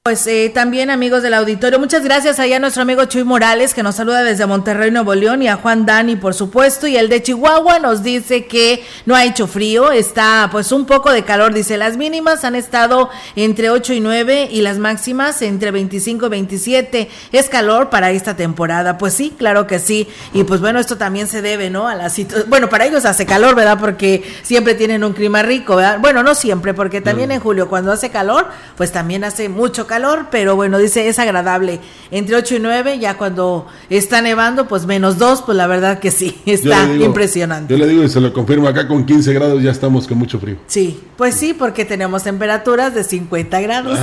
pues 0.07 0.27
eh, 0.27 0.51
también 0.53 0.91
amigos 0.91 1.23
del 1.23 1.33
auditorio, 1.33 1.79
muchas 1.79 2.05
gracias 2.05 2.39
allá 2.39 2.57
a 2.57 2.59
nuestro 2.59 2.83
amigo 2.83 3.07
Chuy 3.07 3.25
Morales 3.25 3.73
que 3.73 3.83
nos 3.83 3.95
saluda 3.95 4.23
desde 4.23 4.45
Monterrey, 4.45 4.91
Nuevo 4.91 5.15
León 5.15 5.41
y 5.41 5.49
a 5.49 5.57
Juan 5.57 5.87
Dani 5.87 6.17
por 6.17 6.35
supuesto 6.35 6.87
y 6.87 6.99
el 6.99 7.09
de 7.09 7.23
Chihuahua 7.23 7.79
nos 7.79 8.03
dice 8.03 8.45
que 8.45 8.85
no 9.07 9.15
ha 9.15 9.25
hecho 9.25 9.47
frío, 9.47 9.93
está 9.93 10.51
pues 10.53 10.73
un 10.73 10.85
poco 10.85 11.11
de 11.11 11.25
calor, 11.25 11.55
dice 11.55 11.79
las 11.79 11.97
mínimas 11.97 12.45
han 12.45 12.55
estado 12.55 13.09
entre 13.35 13.71
8 13.71 13.95
y 13.95 14.01
9 14.01 14.49
y 14.53 14.61
las 14.61 14.77
máximas 14.77 15.41
entre 15.41 15.71
25 15.71 16.27
y 16.27 16.29
27, 16.29 17.09
es 17.33 17.49
calor 17.49 17.89
para 17.89 18.11
esta 18.11 18.37
temporada, 18.37 18.99
pues 18.99 19.15
sí, 19.15 19.35
claro 19.35 19.67
que 19.67 19.79
sí 19.79 20.07
y 20.35 20.45
pues 20.45 20.61
bueno 20.61 20.81
esto 20.81 20.99
también 20.99 21.29
se 21.29 21.41
debe 21.41 21.71
no 21.71 21.89
a 21.89 21.95
la 21.95 22.11
situación, 22.11 22.51
bueno 22.51 22.69
para 22.69 22.85
ellos 22.85 23.07
hace 23.07 23.25
calor 23.25 23.55
verdad 23.55 23.79
porque 23.81 24.23
siempre 24.43 24.75
tienen 24.75 25.03
un 25.03 25.15
clima 25.15 25.43
rico, 25.43 25.77
¿verdad? 25.77 25.99
bueno 25.99 26.23
no 26.23 26.35
siempre 26.35 26.75
porque 26.75 27.01
también 27.01 27.33
en 27.33 27.41
julio 27.41 27.71
cuando 27.71 27.91
hace 27.91 28.11
calor 28.11 28.49
pues 28.77 28.93
también 28.93 29.25
hace 29.25 29.49
mucho 29.49 29.87
calor 29.87 29.94
calor, 29.95 30.27
pero 30.29 30.57
bueno, 30.57 30.79
dice 30.79 31.07
es 31.09 31.21
agradable. 31.21 31.79
Entre 32.11 32.35
8 32.35 32.57
y 32.57 32.59
9, 32.59 32.99
ya 32.99 33.17
cuando 33.17 33.69
está 33.89 34.21
nevando, 34.21 34.67
pues 34.67 34.87
menos 34.87 35.19
2, 35.19 35.43
pues 35.43 35.57
la 35.57 35.69
verdad 35.69 36.01
que 36.01 36.11
sí, 36.11 36.37
está 36.47 36.85
impresionante. 36.95 37.73
Yo 37.73 37.79
le 37.79 37.87
digo 37.87 38.03
y 38.03 38.09
se 38.09 38.21
lo 38.21 38.33
confirmo, 38.33 38.67
acá 38.67 38.89
con 38.89 39.07
15 39.07 39.33
grados 39.33 39.63
ya 39.63 39.71
estamos 39.71 40.09
con 40.09 40.19
mucho 40.19 40.41
frío. 40.41 40.57
Sí, 40.67 41.01
pues 41.17 41.37
sí, 41.37 41.55
porque 41.55 41.85
tenemos 41.85 42.25
temperaturas 42.25 42.93
de 42.93 43.05
50 43.05 43.61
grados. 43.61 43.99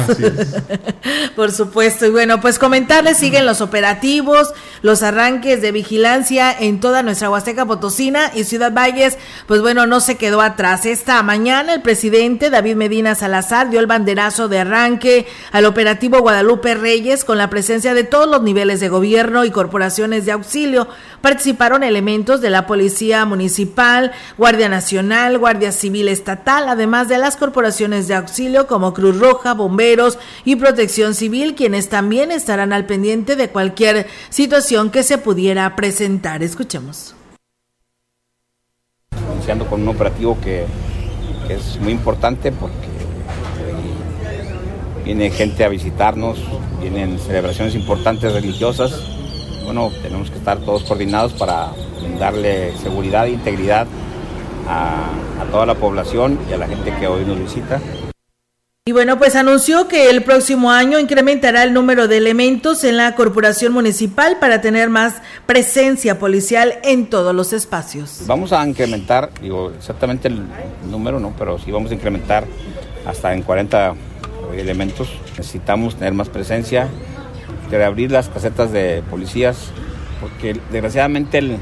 Por 1.36 1.52
supuesto. 1.52 2.06
Y 2.06 2.10
bueno, 2.10 2.40
pues 2.40 2.58
comentarles, 2.58 3.18
siguen 3.18 3.46
los 3.46 3.60
operativos, 3.60 4.54
los 4.82 5.04
arranques 5.04 5.62
de 5.62 5.74
vigilancia 5.74 6.56
en 6.58 6.80
toda 6.80 7.04
nuestra 7.04 7.30
Huasteca 7.30 7.66
Potosina 7.66 8.32
y 8.34 8.46
Ciudad 8.46 8.74
Valles, 8.74 9.18
pues 9.46 9.62
bueno, 9.62 9.88
no 9.88 10.00
se 10.00 10.16
quedó 10.16 10.42
atrás. 10.42 10.86
Esta 10.86 11.22
mañana 11.22 11.74
el 11.74 11.82
presidente 11.82 12.50
David 12.50 12.76
Medina 12.76 13.16
Salazar 13.16 13.70
dio 13.70 13.82
el 13.82 13.88
banderazo 13.88 14.48
de 14.48 14.60
arranque 14.60 15.28
al 15.52 15.66
operativo 15.66 15.81
operativo 15.82 16.20
Guadalupe 16.20 16.76
Reyes 16.76 17.26
con 17.26 17.40
la 17.40 17.50
presencia 17.50 17.96
de 17.96 18.04
todos 18.04 18.30
los 18.30 18.44
niveles 18.44 18.80
de 18.80 18.88
gobierno 18.88 19.46
y 19.46 19.50
corporaciones 19.50 20.28
de 20.28 20.32
auxilio. 20.32 20.88
Participaron 21.22 21.82
elementos 21.82 22.40
de 22.40 22.52
la 22.52 22.68
Policía 22.68 23.26
Municipal, 23.26 24.12
Guardia 24.38 24.70
Nacional, 24.70 25.40
Guardia 25.40 25.72
Civil 25.72 26.08
Estatal, 26.08 26.70
además 26.70 27.08
de 27.08 27.18
las 27.18 27.36
corporaciones 27.36 28.08
de 28.08 28.14
auxilio 28.14 28.68
como 28.68 28.94
Cruz 28.94 29.18
Roja, 29.18 29.56
Bomberos 29.56 30.20
y 30.46 30.56
Protección 30.56 31.16
Civil, 31.16 31.56
quienes 31.56 31.90
también 31.90 32.32
estarán 32.32 32.74
al 32.74 32.86
pendiente 32.86 33.36
de 33.36 33.50
cualquier 33.50 34.06
situación 34.30 34.92
que 34.92 35.02
se 35.02 35.18
pudiera 35.18 35.76
presentar. 35.76 36.44
Escuchemos. 36.44 37.16
Iniciando 39.34 39.66
con 39.66 39.82
un 39.82 39.88
operativo 39.88 40.38
que, 40.42 40.64
que 41.48 41.56
es 41.56 41.80
muy 41.80 41.94
importante 41.94 42.52
porque 42.52 42.91
viene 45.04 45.30
gente 45.32 45.64
a 45.64 45.70
visitarnos, 45.70 46.40
vienen 46.80 47.20
celebraciones 47.20 47.76
importantes 47.76 48.34
religiosas. 48.34 49.02
Bueno, 49.64 49.92
tenemos 50.02 50.30
que 50.30 50.38
estar 50.38 50.60
todos 50.60 50.84
coordinados 50.84 51.34
para 51.34 51.72
darle 52.20 52.76
seguridad 52.78 53.26
e 53.26 53.32
integridad 53.32 53.88
a, 54.68 55.10
toda 55.52 55.66
la 55.66 55.76
población 55.76 56.40
y 56.50 56.54
a 56.54 56.58
la 56.58 56.68
gente 56.68 56.94
que 57.00 57.08
hoy 57.08 57.26
nos 57.26 57.38
visita. 57.40 57.82
Y 58.86 58.94
bueno, 58.94 59.20
pues 59.20 59.36
anunció 59.36 59.88
que 59.88 60.10
el 60.10 60.24
próximo 60.24 60.72
año 60.72 60.98
incrementará 60.98 61.64
el 61.64 61.74
número 61.74 62.08
de 62.08 62.18
elementos 62.18 62.84
en 62.84 62.98
la 62.98 63.14
corporación 63.16 63.74
municipal 63.74 64.38
para 64.40 64.62
tener 64.62 64.90
más 64.90 65.22
presencia 65.46 66.18
policial 66.18 66.80
en 66.84 67.08
todos 67.08 67.36
los 67.36 67.54
espacios. 67.54 68.24
Vamos 68.26 68.54
a 68.54 68.68
incrementar, 68.68 69.30
digo 69.40 69.72
exactamente 69.78 70.30
el 70.30 70.42
número, 70.90 71.20
no, 71.20 71.34
pero 71.38 71.60
sí 71.60 71.72
vamos 71.72 71.92
a 71.92 71.94
incrementar 71.94 72.46
hasta 73.06 73.34
en 73.34 73.44
40 73.44 73.94
elementos. 74.60 75.10
Necesitamos 75.38 75.96
tener 75.96 76.14
más 76.14 76.30
presencia, 76.30 76.90
reabrir 77.70 78.12
las 78.12 78.30
casetas 78.30 78.72
de 78.72 79.04
policías, 79.10 79.72
porque 80.20 80.60
desgraciadamente 80.72 81.58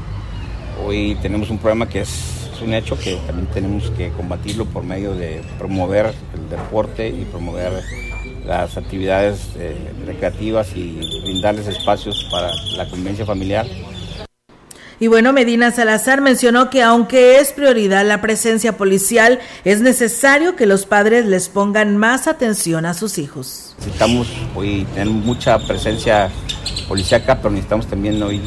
hoy 0.84 1.16
tenemos 1.22 1.50
un 1.50 1.58
problema 1.58 1.88
que 1.88 2.00
es, 2.00 2.36
un 2.62 2.74
hecho 2.74 2.98
que 2.98 3.16
también 3.26 3.46
tenemos 3.48 3.90
que 3.92 4.10
combatirlo 4.10 4.66
por 4.66 4.84
medio 4.84 5.14
de 5.14 5.40
promover 5.58 6.12
el 6.34 6.50
deporte 6.50 7.08
y 7.08 7.24
promover 7.24 7.82
las 8.44 8.76
actividades 8.76 9.48
eh, 9.56 9.74
recreativas 10.04 10.76
y 10.76 11.20
brindarles 11.22 11.68
espacios 11.68 12.28
para 12.30 12.50
la 12.76 12.86
convivencia 12.88 13.24
familiar. 13.24 13.66
Y 15.02 15.06
bueno, 15.06 15.32
Medina 15.32 15.70
Salazar 15.70 16.20
mencionó 16.20 16.68
que 16.68 16.82
aunque 16.82 17.38
es 17.38 17.52
prioridad 17.52 18.04
la 18.04 18.20
presencia 18.20 18.76
policial, 18.76 19.40
es 19.64 19.80
necesario 19.80 20.56
que 20.56 20.66
los 20.66 20.84
padres 20.84 21.24
les 21.24 21.48
pongan 21.48 21.96
más 21.96 22.26
atención 22.26 22.84
a 22.84 22.92
sus 22.92 23.16
hijos. 23.16 23.74
Necesitamos 23.78 24.28
hoy 24.54 24.86
tener 24.92 25.08
mucha 25.08 25.58
presencia 25.66 26.30
policíaca, 26.86 27.38
pero 27.38 27.48
necesitamos 27.48 27.86
también 27.86 28.22
hoy 28.22 28.42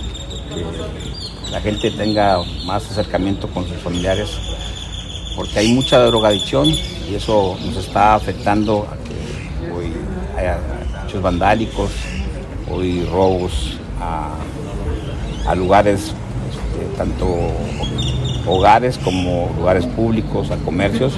que 0.54 1.52
la 1.52 1.60
gente 1.60 1.90
tenga 1.90 2.38
más 2.68 2.86
acercamiento 2.92 3.48
con 3.48 3.68
sus 3.68 3.78
familiares, 3.78 4.30
porque 5.36 5.58
hay 5.58 5.74
mucha 5.74 5.98
drogadicción 6.02 6.68
y 6.70 7.16
eso 7.16 7.58
nos 7.66 7.78
está 7.78 8.14
afectando 8.14 8.88
a 8.92 8.96
que 9.08 9.72
hoy 9.72 9.92
haya 10.38 10.60
muchos 11.04 11.20
vandálicos, 11.20 11.90
hoy 12.70 13.04
robos 13.12 13.80
a 14.00 15.56
lugares 15.56 16.14
tanto 16.98 17.26
hogares 18.46 18.98
como 18.98 19.54
lugares 19.58 19.86
públicos, 19.86 20.52
a 20.52 20.58
comercios. 20.58 21.14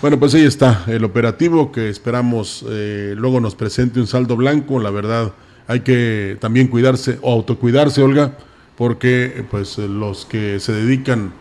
Bueno, 0.00 0.18
pues 0.18 0.34
ahí 0.34 0.44
está 0.44 0.82
el 0.88 1.04
operativo 1.04 1.70
que 1.70 1.88
esperamos 1.88 2.64
eh, 2.68 3.14
luego 3.16 3.40
nos 3.40 3.54
presente 3.54 4.00
un 4.00 4.08
saldo 4.08 4.36
blanco. 4.36 4.80
La 4.80 4.90
verdad, 4.90 5.32
hay 5.68 5.80
que 5.80 6.36
también 6.40 6.68
cuidarse 6.68 7.18
o 7.22 7.32
autocuidarse, 7.32 8.02
Olga, 8.02 8.36
porque 8.76 9.44
pues 9.50 9.78
los 9.78 10.26
que 10.26 10.58
se 10.58 10.72
dedican, 10.72 11.32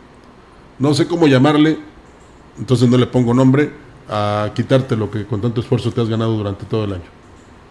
no 0.77 0.93
sé 0.93 1.07
cómo 1.07 1.27
llamarle, 1.27 1.79
entonces 2.59 2.87
no 2.87 2.97
le 2.97 3.07
pongo 3.07 3.33
nombre, 3.33 3.71
a 4.07 4.51
quitarte 4.53 4.95
lo 4.95 5.09
que 5.09 5.25
con 5.25 5.41
tanto 5.41 5.61
esfuerzo 5.61 5.91
te 5.91 6.01
has 6.01 6.09
ganado 6.09 6.37
durante 6.37 6.65
todo 6.65 6.83
el 6.83 6.93
año. 6.93 7.21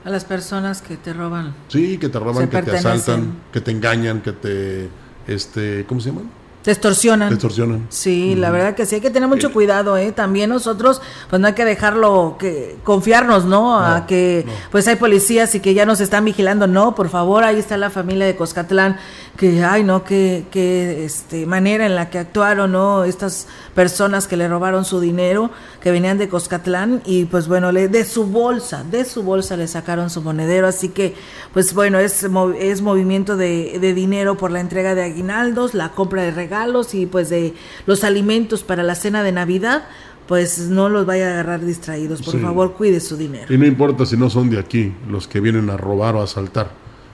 A 0.05 0.11
las 0.11 0.25
personas 0.25 0.81
que 0.81 0.97
te 0.97 1.12
roban. 1.12 1.55
Sí, 1.68 1.99
que 1.99 2.09
te 2.09 2.18
roban, 2.18 2.49
que 2.49 2.62
te 2.62 2.77
asaltan, 2.79 3.35
que 3.53 3.61
te 3.61 3.71
engañan, 3.71 4.23
que 4.23 4.33
te, 4.33 4.89
este, 5.27 5.85
¿cómo 5.87 6.01
se 6.01 6.11
llaman? 6.11 6.31
Te 6.62 6.73
extorsionan. 6.73 7.29
Te 7.31 7.35
extorsionan. 7.37 7.87
Sí, 7.89 8.35
la 8.35 8.51
verdad 8.51 8.75
que 8.75 8.85
sí, 8.85 8.97
hay 8.97 9.01
que 9.01 9.09
tener 9.09 9.29
mucho 9.31 9.51
cuidado, 9.51 9.97
¿eh? 9.97 10.12
También 10.12 10.51
nosotros, 10.51 11.01
pues 11.31 11.41
no 11.41 11.49
hay 11.49 11.55
que 11.55 11.64
dejarlo, 11.64 12.37
que 12.39 12.77
confiarnos, 12.85 13.47
¿no? 13.47 13.79
a 13.79 14.07
que, 14.07 14.45
pues 14.71 14.87
hay 14.87 14.97
policías 14.97 15.55
y 15.55 15.61
que 15.61 15.73
ya 15.73 15.87
nos 15.87 16.03
están 16.03 16.27
vigilando. 16.27 16.66
No, 16.66 16.95
por 16.95 17.09
favor, 17.09 17.45
ahí 17.45 17.59
está 17.59 17.79
la 17.79 17.89
familia 17.89 18.27
de 18.27 18.37
Coscatlán, 18.37 18.99
que, 19.41 19.64
ay, 19.64 19.84
no, 19.84 20.05
que, 20.05 20.45
que, 20.51 21.07
este, 21.07 21.47
manera 21.47 21.86
en 21.86 21.95
la 21.95 22.11
que 22.11 22.18
actuaron, 22.18 22.72
¿no? 22.72 23.05
Estas 23.05 23.49
personas 23.74 24.28
que 24.28 24.36
le 24.36 24.47
robaron 24.47 24.84
su 24.84 25.01
dinero, 25.01 25.51
que 25.80 25.91
venían 25.91 26.18
de 26.18 26.28
Coscatlán, 26.28 27.01
y 27.07 27.24
pues 27.24 27.49
bueno, 27.49 27.72
le, 27.72 27.88
de 27.88 28.05
su 28.05 28.26
bolsa, 28.26 28.84
de 28.84 29.07
su 29.07 29.22
bolsa 29.22 29.57
le 29.57 29.66
sacaron 29.66 30.11
su 30.11 30.20
monedero, 30.20 30.66
así 30.66 30.91
que, 30.91 31.14
pues 31.55 31.72
bueno, 31.72 31.99
es, 31.99 32.22
es 32.59 32.82
movimiento 32.82 33.38
de, 33.38 33.78
de 33.80 33.95
dinero 33.95 34.36
por 34.36 34.51
la 34.51 34.61
entrega 34.61 34.95
de 34.95 35.05
aguinaldos, 35.05 35.72
la 35.72 35.93
compra 35.93 36.20
de 36.20 36.32
regalos 36.32 36.93
y 36.93 37.07
pues 37.07 37.30
de 37.30 37.55
los 37.86 38.05
alimentos 38.05 38.62
para 38.62 38.82
la 38.82 38.95
cena 38.95 39.22
de 39.22 39.32
Navidad 39.32 39.84
pues 40.28 40.68
no 40.68 40.91
los 40.91 41.07
vaya 41.07 41.28
a 41.28 41.32
agarrar 41.32 41.64
distraídos. 41.64 42.22
Por 42.22 42.41
favor, 42.41 42.74
cuide 42.74 43.01
su 43.01 43.16
dinero. 43.16 43.53
Y 43.53 43.59
no 43.59 43.66
importa 43.66 44.07
si 44.07 44.16
no 44.16 44.30
son 44.30 44.49
de 44.49 44.61
aquí 44.61 44.93
los 45.09 45.26
que 45.26 45.41
vienen 45.41 45.70
a 45.70 45.76
robar 45.76 46.14
o 46.14 46.20
a 46.20 46.24
asaltar. 46.24 46.70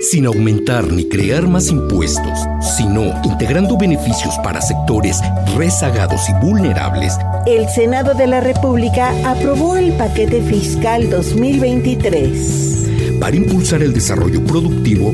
sin 0.00 0.26
aumentar 0.26 0.92
ni 0.92 1.08
crear 1.08 1.48
más 1.48 1.70
impuestos, 1.70 2.38
sino 2.76 3.12
integrando 3.24 3.76
beneficios 3.76 4.34
para 4.42 4.60
sectores 4.60 5.20
rezagados 5.56 6.28
y 6.28 6.32
vulnerables, 6.44 7.14
el 7.46 7.68
Senado 7.68 8.14
de 8.14 8.26
la 8.26 8.40
República 8.40 9.12
aprobó 9.24 9.76
el 9.76 9.92
paquete 9.92 10.42
fiscal 10.42 11.10
2023 11.10 13.18
para 13.20 13.36
impulsar 13.36 13.82
el 13.82 13.92
desarrollo 13.92 14.44
productivo, 14.44 15.12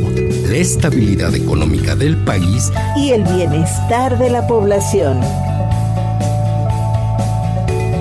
la 0.49 0.57
estabilidad 0.57 1.35
económica 1.35 1.97
del 1.97 2.17
país 2.25 2.71
y 2.97 3.11
el 3.11 3.25
bienestar 3.25 4.19
de 4.19 4.31
la 4.31 4.47
población. 4.47 5.21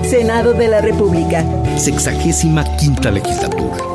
Senado 0.04 0.52
de 0.52 0.68
la 0.68 0.80
República. 0.80 1.44
Sexagésima 1.78 2.64
quinta 2.76 3.10
legislatura. 3.10 3.93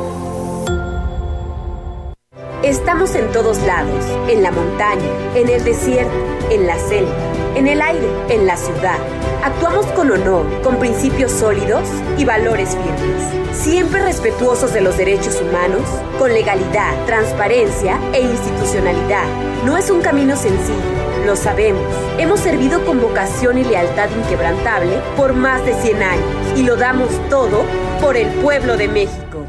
Estamos 2.70 3.16
en 3.16 3.32
todos 3.32 3.58
lados, 3.62 4.04
en 4.28 4.44
la 4.44 4.52
montaña, 4.52 5.02
en 5.34 5.48
el 5.48 5.64
desierto, 5.64 6.14
en 6.50 6.68
la 6.68 6.78
selva, 6.78 7.16
en 7.56 7.66
el 7.66 7.82
aire, 7.82 8.06
en 8.28 8.46
la 8.46 8.56
ciudad. 8.56 8.96
Actuamos 9.42 9.86
con 9.86 10.08
honor, 10.12 10.46
con 10.62 10.78
principios 10.78 11.32
sólidos 11.32 11.82
y 12.16 12.24
valores 12.24 12.76
firmes, 12.76 13.58
siempre 13.60 14.02
respetuosos 14.02 14.72
de 14.72 14.82
los 14.82 14.96
derechos 14.96 15.42
humanos, 15.42 15.82
con 16.16 16.32
legalidad, 16.32 16.94
transparencia 17.06 17.98
e 18.12 18.20
institucionalidad. 18.20 19.24
No 19.64 19.76
es 19.76 19.90
un 19.90 20.00
camino 20.00 20.36
sencillo, 20.36 21.26
lo 21.26 21.34
sabemos. 21.34 21.82
Hemos 22.18 22.38
servido 22.38 22.84
con 22.84 23.00
vocación 23.00 23.58
y 23.58 23.64
lealtad 23.64 24.10
inquebrantable 24.16 25.00
por 25.16 25.32
más 25.32 25.66
de 25.66 25.74
100 25.74 26.02
años 26.04 26.28
y 26.56 26.62
lo 26.62 26.76
damos 26.76 27.10
todo 27.28 27.64
por 28.00 28.16
el 28.16 28.28
pueblo 28.28 28.76
de 28.76 28.86
México. 28.86 29.44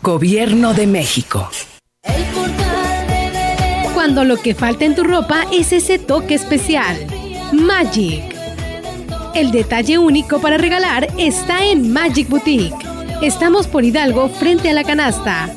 Gobierno 0.00 0.74
de 0.74 0.86
México 0.86 1.50
cuando 4.08 4.24
lo 4.24 4.40
que 4.40 4.54
falta 4.54 4.86
en 4.86 4.94
tu 4.94 5.04
ropa 5.04 5.44
es 5.52 5.70
ese 5.70 5.98
toque 5.98 6.34
especial. 6.34 6.96
Magic. 7.52 8.24
El 9.34 9.50
detalle 9.50 9.98
único 9.98 10.40
para 10.40 10.56
regalar 10.56 11.08
está 11.18 11.62
en 11.66 11.92
Magic 11.92 12.26
Boutique. 12.26 12.74
Estamos 13.20 13.66
por 13.66 13.84
Hidalgo 13.84 14.30
frente 14.30 14.70
a 14.70 14.72
la 14.72 14.82
canasta. 14.82 15.50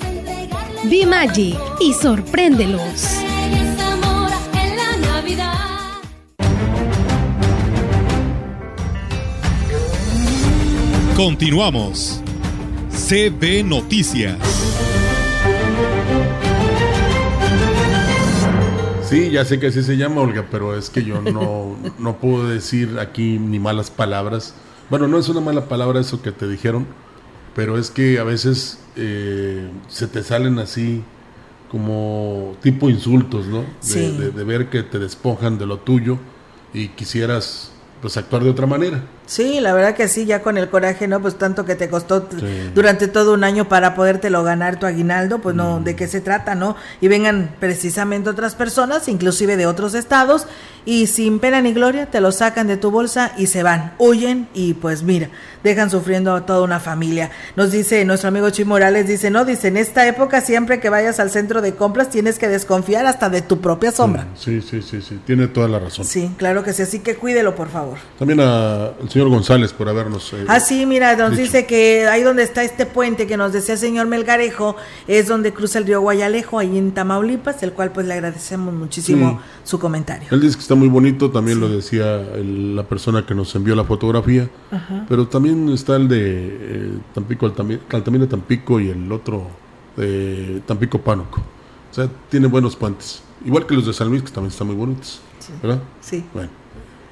Be 0.84 1.06
Magic 1.06 1.56
y 1.80 1.94
sorpréndelos. 1.94 3.22
Continuamos. 11.16 12.20
CB 12.90 13.64
Noticias. 13.64 14.91
Sí, 19.12 19.30
ya 19.30 19.44
sé 19.44 19.60
que 19.60 19.68
así 19.68 19.84
se 19.84 19.98
llama, 19.98 20.22
Olga, 20.22 20.48
pero 20.50 20.76
es 20.76 20.90
que 20.90 21.04
yo 21.04 21.22
no, 21.22 21.76
no 22.00 22.18
puedo 22.18 22.48
decir 22.48 22.98
aquí 23.00 23.38
ni 23.38 23.60
malas 23.60 23.92
palabras. 23.92 24.56
Bueno, 24.90 25.08
no 25.08 25.18
es 25.18 25.28
una 25.28 25.42
mala 25.42 25.68
palabra 25.68 26.00
eso 26.00 26.22
que 26.22 26.32
te 26.32 26.48
dijeron, 26.48 26.88
pero 27.54 27.78
es 27.78 27.92
que 27.92 28.20
a 28.20 28.24
veces 28.24 28.80
eh, 28.96 29.70
se 29.90 30.08
te 30.08 30.24
salen 30.24 30.60
así 30.60 31.04
como 31.70 32.56
tipo 32.62 32.90
insultos, 32.90 33.48
¿no? 33.48 33.64
de, 33.84 34.44
ver 34.44 34.70
que 34.70 34.84
te 34.84 35.00
despojan 35.00 35.58
de 35.58 35.66
lo 35.66 35.78
tuyo 35.78 36.18
y 36.74 36.90
quisieras 36.90 37.72
pues 38.02 38.18
actuar 38.18 38.44
de 38.44 38.50
otra 38.50 38.66
manera. 38.66 39.04
Sí, 39.26 39.60
la 39.62 39.74
verdad 39.74 39.96
que 39.96 40.08
sí, 40.08 40.26
ya 40.26 40.42
con 40.42 40.58
el 40.58 40.70
coraje, 40.70 41.08
¿no? 41.08 41.22
Pues 41.22 41.38
tanto 41.38 41.64
que 41.64 41.76
te 41.76 41.90
costó 41.90 42.28
durante 42.76 43.08
todo 43.08 43.34
un 43.34 43.44
año 43.44 43.70
para 43.70 43.96
podértelo 43.96 44.44
ganar 44.44 44.78
tu 44.78 44.86
aguinaldo, 44.86 45.40
pues 45.40 45.56
no, 45.56 45.80
¿de 45.80 45.96
qué 45.96 46.08
se 46.08 46.20
trata, 46.20 46.54
no? 46.56 46.76
Y 47.00 47.08
vengan 47.08 47.56
precisamente 47.60 48.30
otras 48.30 48.56
personas, 48.56 49.08
inclusive 49.08 49.56
de 49.56 49.68
otros 49.68 49.94
estados, 49.94 50.48
y 50.86 51.08
sin 51.08 51.40
pena 51.40 51.62
ni 51.62 51.74
gloria 51.74 52.08
te 52.08 52.22
lo 52.22 52.32
sacan 52.32 52.68
de 52.68 52.76
tu 52.76 52.92
bolsa 52.92 53.34
y 53.38 53.48
se 53.48 53.64
van, 53.64 53.94
huyen 54.00 54.48
y 54.54 54.74
pues 54.74 55.04
mira, 55.04 55.30
dejan 55.64 55.90
sufriendo 55.90 56.34
a 56.36 56.46
toda 56.46 56.62
una 56.62 56.80
familia. 56.80 57.30
Nos 57.56 57.72
dice 57.72 58.04
nuestro 58.06 58.30
amigo 58.30 58.50
Chuy 58.50 58.66
Morales, 58.66 59.08
dice, 59.08 59.30
no, 59.30 59.46
dice, 59.46 59.68
en 59.68 59.78
esta 59.78 60.08
época 60.08 60.42
siempre 60.42 60.80
que 60.80 60.90
vayas 60.90 61.20
al 61.20 61.30
centro 61.30 61.62
de 61.62 61.76
compras 61.76 62.10
tienes 62.10 62.40
que 62.40 62.48
desconfiar 62.48 63.06
hasta 63.06 63.30
de 63.30 63.42
tu 63.42 63.62
propia 63.62 63.92
sombra. 63.92 64.28
Sí, 64.36 64.62
sí, 64.62 64.82
sí, 64.82 65.02
sí, 65.02 65.20
tiene 65.26 65.48
toda 65.48 65.68
la 65.68 65.80
razón. 65.80 66.04
Sí, 66.06 66.32
claro 66.38 66.64
que 66.64 66.74
sí, 66.74 66.82
así 66.82 67.00
que 67.00 67.16
cuídelo, 67.16 67.56
por 67.56 67.70
favor. 67.70 67.98
También 68.18 68.40
al 68.40 68.96
señor 69.12 69.30
González 69.30 69.74
por 69.74 69.90
habernos. 69.90 70.32
Eh, 70.34 70.46
ah, 70.48 70.60
sí, 70.60 70.86
mira, 70.86 71.16
nos 71.16 71.36
dice 71.36 71.66
que 71.66 72.08
ahí 72.08 72.24
donde 72.24 72.44
está 72.44 72.64
este 72.64 72.86
puente 72.86 73.28
que 73.28 73.36
nos 73.36 73.52
decía 73.52 73.74
el 73.74 73.80
señor 73.80 74.08
Melgarejo 74.08 74.78
es 75.08 75.28
donde 75.28 75.54
cruza 75.54 75.80
el 75.80 75.86
río 75.86 76.00
Guayalejo, 76.02 76.60
ahí 76.60 76.78
en 76.78 76.94
Tamaulipas, 76.94 77.62
el 77.64 77.74
cual 77.74 77.92
pues 77.92 78.08
le 78.08 78.14
agradecemos 78.14 78.74
muchísimo 78.74 79.42
su 79.64 79.80
comentario. 79.80 80.30
Él 80.32 80.40
dice 80.40 80.56
que 80.56 80.62
está 80.62 80.76
muy 80.76 80.88
bonito, 80.88 81.30
también 81.30 81.60
lo 81.60 81.68
decía 81.68 82.22
la 82.36 82.84
persona 82.84 83.26
que 83.26 83.36
nos 83.36 83.54
envió 83.56 83.76
la 83.76 83.84
fotografía, 83.84 84.50
pero 85.10 85.28
también 85.28 85.68
está 85.70 85.98
el 85.98 86.08
de 86.08 86.20
eh, 86.22 86.92
Tampico, 87.14 87.46
el, 87.46 88.20
de 88.20 88.28
Tampico 88.28 88.80
y 88.80 88.90
el 88.90 89.12
otro 89.12 89.48
de 89.98 90.62
Tampico 90.66 91.00
Pánuco. 91.00 91.42
O 91.92 91.94
sea, 91.94 92.10
tiene 92.30 92.48
buenos 92.48 92.78
puentes. 92.78 93.22
Igual 93.44 93.66
que 93.66 93.76
los 93.76 93.86
de 93.86 93.94
San 93.94 94.08
Luis, 94.08 94.24
que 94.24 94.32
también 94.32 94.52
están 94.52 94.68
muy 94.68 94.76
bonitos. 94.76 95.20
¿Verdad? 95.62 95.82
Sí. 96.00 96.24
Bueno. 96.34 96.61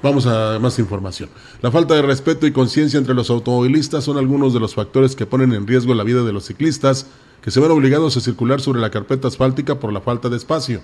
Vamos 0.02 0.26
a 0.26 0.58
más 0.58 0.78
información. 0.78 1.28
La 1.60 1.70
falta 1.70 1.94
de 1.94 2.00
respeto 2.00 2.46
y 2.46 2.52
conciencia 2.52 2.96
entre 2.96 3.14
los 3.14 3.28
automovilistas 3.28 4.02
son 4.02 4.16
algunos 4.16 4.54
de 4.54 4.60
los 4.60 4.74
factores 4.74 5.14
que 5.14 5.26
ponen 5.26 5.52
en 5.52 5.66
riesgo 5.66 5.94
la 5.94 6.04
vida 6.04 6.22
de 6.22 6.32
los 6.32 6.46
ciclistas 6.46 7.06
que 7.42 7.50
se 7.50 7.60
ven 7.60 7.70
obligados 7.70 8.16
a 8.16 8.20
circular 8.20 8.62
sobre 8.62 8.80
la 8.80 8.90
carpeta 8.90 9.28
asfáltica 9.28 9.78
por 9.78 9.92
la 9.92 10.00
falta 10.00 10.30
de 10.30 10.38
espacio. 10.38 10.80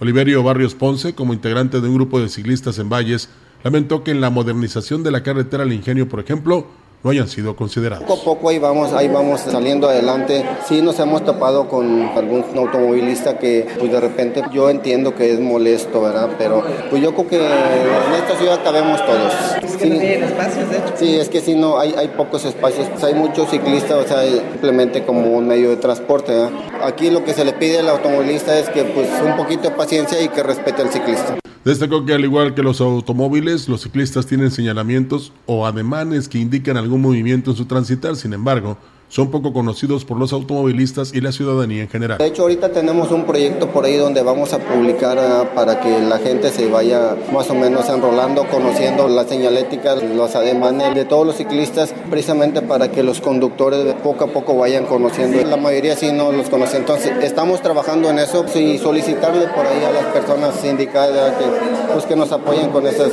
Oliverio 0.00 0.42
Barrios 0.42 0.74
Ponce, 0.74 1.14
como 1.14 1.34
integrante 1.34 1.82
de 1.82 1.88
un 1.88 1.94
grupo 1.94 2.20
de 2.20 2.30
ciclistas 2.30 2.78
en 2.78 2.88
Valles, 2.88 3.28
lamentó 3.64 4.02
que 4.02 4.12
en 4.12 4.20
la 4.22 4.30
modernización 4.30 5.02
de 5.02 5.10
la 5.10 5.22
carretera 5.22 5.64
al 5.64 5.72
Ingenio, 5.72 6.08
por 6.08 6.20
ejemplo, 6.20 6.68
no 7.02 7.10
hayan 7.10 7.28
sido 7.28 7.54
considerados. 7.54 8.04
Poco 8.04 8.20
a 8.20 8.24
poco 8.24 8.48
ahí 8.48 8.58
vamos, 8.58 8.92
ahí 8.92 9.08
vamos 9.08 9.40
saliendo 9.40 9.88
adelante. 9.88 10.44
Sí 10.66 10.82
nos 10.82 10.98
hemos 10.98 11.24
topado 11.24 11.68
con 11.68 12.08
algún 12.16 12.44
automovilista 12.56 13.38
que 13.38 13.66
pues 13.78 13.92
de 13.92 14.00
repente 14.00 14.42
yo 14.52 14.68
entiendo 14.68 15.14
que 15.14 15.32
es 15.32 15.40
molesto, 15.40 16.02
¿verdad? 16.02 16.30
Pero 16.38 16.64
pues 16.90 17.02
yo 17.02 17.14
creo 17.14 17.28
que 17.28 17.36
en 17.36 18.14
esta 18.14 18.36
ciudad 18.36 18.60
cabemos 18.64 19.04
todos. 19.06 19.32
Es 19.62 19.76
que 19.76 19.84
sí. 19.84 19.90
no 19.90 20.00
tienen 20.00 20.24
espacios, 20.24 20.70
de 20.70 20.76
hecho. 20.78 20.94
Sí, 20.96 21.16
es 21.16 21.28
que 21.28 21.40
sí, 21.40 21.54
no, 21.54 21.78
hay, 21.78 21.94
hay 21.96 22.08
pocos 22.08 22.44
espacios. 22.44 22.88
Pues, 22.88 23.04
hay 23.04 23.14
muchos 23.14 23.48
ciclistas, 23.50 24.04
o 24.04 24.08
sea, 24.08 24.22
simplemente 24.22 25.04
como 25.04 25.36
un 25.36 25.46
medio 25.46 25.70
de 25.70 25.76
transporte. 25.76 26.32
¿verdad? 26.32 26.50
Aquí 26.82 27.10
lo 27.10 27.24
que 27.24 27.32
se 27.32 27.44
le 27.44 27.52
pide 27.52 27.78
al 27.78 27.88
automovilista 27.88 28.58
es 28.58 28.68
que 28.70 28.84
pues 28.84 29.08
un 29.24 29.36
poquito 29.36 29.62
de 29.62 29.70
paciencia 29.70 30.20
y 30.20 30.28
que 30.28 30.42
respete 30.42 30.82
al 30.82 30.90
ciclista. 30.90 31.38
Destacó 31.64 32.04
que 32.04 32.14
al 32.14 32.24
igual 32.24 32.54
que 32.54 32.62
los 32.62 32.80
automóviles, 32.80 33.68
los 33.68 33.82
ciclistas 33.82 34.26
tienen 34.26 34.50
señalamientos 34.50 35.32
o 35.46 35.66
ademanes 35.66 36.28
que 36.28 36.38
indican 36.38 36.76
algún 36.76 37.02
movimiento 37.02 37.50
en 37.50 37.56
su 37.56 37.66
transitar, 37.66 38.16
sin 38.16 38.32
embargo, 38.32 38.78
son 39.08 39.30
poco 39.30 39.52
conocidos 39.52 40.04
por 40.04 40.18
los 40.18 40.32
automovilistas 40.32 41.14
y 41.14 41.20
la 41.20 41.32
ciudadanía 41.32 41.82
en 41.82 41.88
general. 41.88 42.18
De 42.18 42.26
hecho, 42.26 42.42
ahorita 42.42 42.70
tenemos 42.72 43.10
un 43.10 43.24
proyecto 43.24 43.68
por 43.68 43.84
ahí 43.84 43.96
donde 43.96 44.22
vamos 44.22 44.52
a 44.52 44.58
publicar 44.58 45.18
uh, 45.18 45.54
para 45.54 45.80
que 45.80 46.00
la 46.00 46.18
gente 46.18 46.50
se 46.50 46.68
vaya 46.68 47.16
más 47.32 47.48
o 47.50 47.54
menos 47.54 47.88
enrolando, 47.88 48.46
conociendo 48.48 49.08
la 49.08 49.24
señalética, 49.24 49.96
los 49.96 50.34
ademanes 50.34 50.94
de 50.94 51.04
todos 51.04 51.26
los 51.26 51.36
ciclistas, 51.36 51.94
precisamente 52.10 52.62
para 52.62 52.90
que 52.90 53.02
los 53.02 53.20
conductores 53.20 53.94
poco 54.02 54.24
a 54.24 54.28
poco 54.28 54.56
vayan 54.56 54.84
conociendo. 54.86 55.42
La 55.48 55.56
mayoría 55.56 55.96
sí 55.96 56.12
no 56.12 56.32
los 56.32 56.48
conoce. 56.48 56.76
Entonces, 56.76 57.12
estamos 57.22 57.62
trabajando 57.62 58.10
en 58.10 58.18
eso 58.18 58.44
y 58.54 58.78
solicitarle 58.78 59.46
por 59.48 59.66
ahí 59.66 59.84
a 59.84 59.92
las 59.92 60.04
personas 60.06 60.64
indicadas 60.64 61.34
que, 61.36 61.44
pues, 61.92 62.04
que 62.04 62.16
nos 62.16 62.30
apoyen 62.32 62.70
con 62.70 62.86
esos 62.86 63.12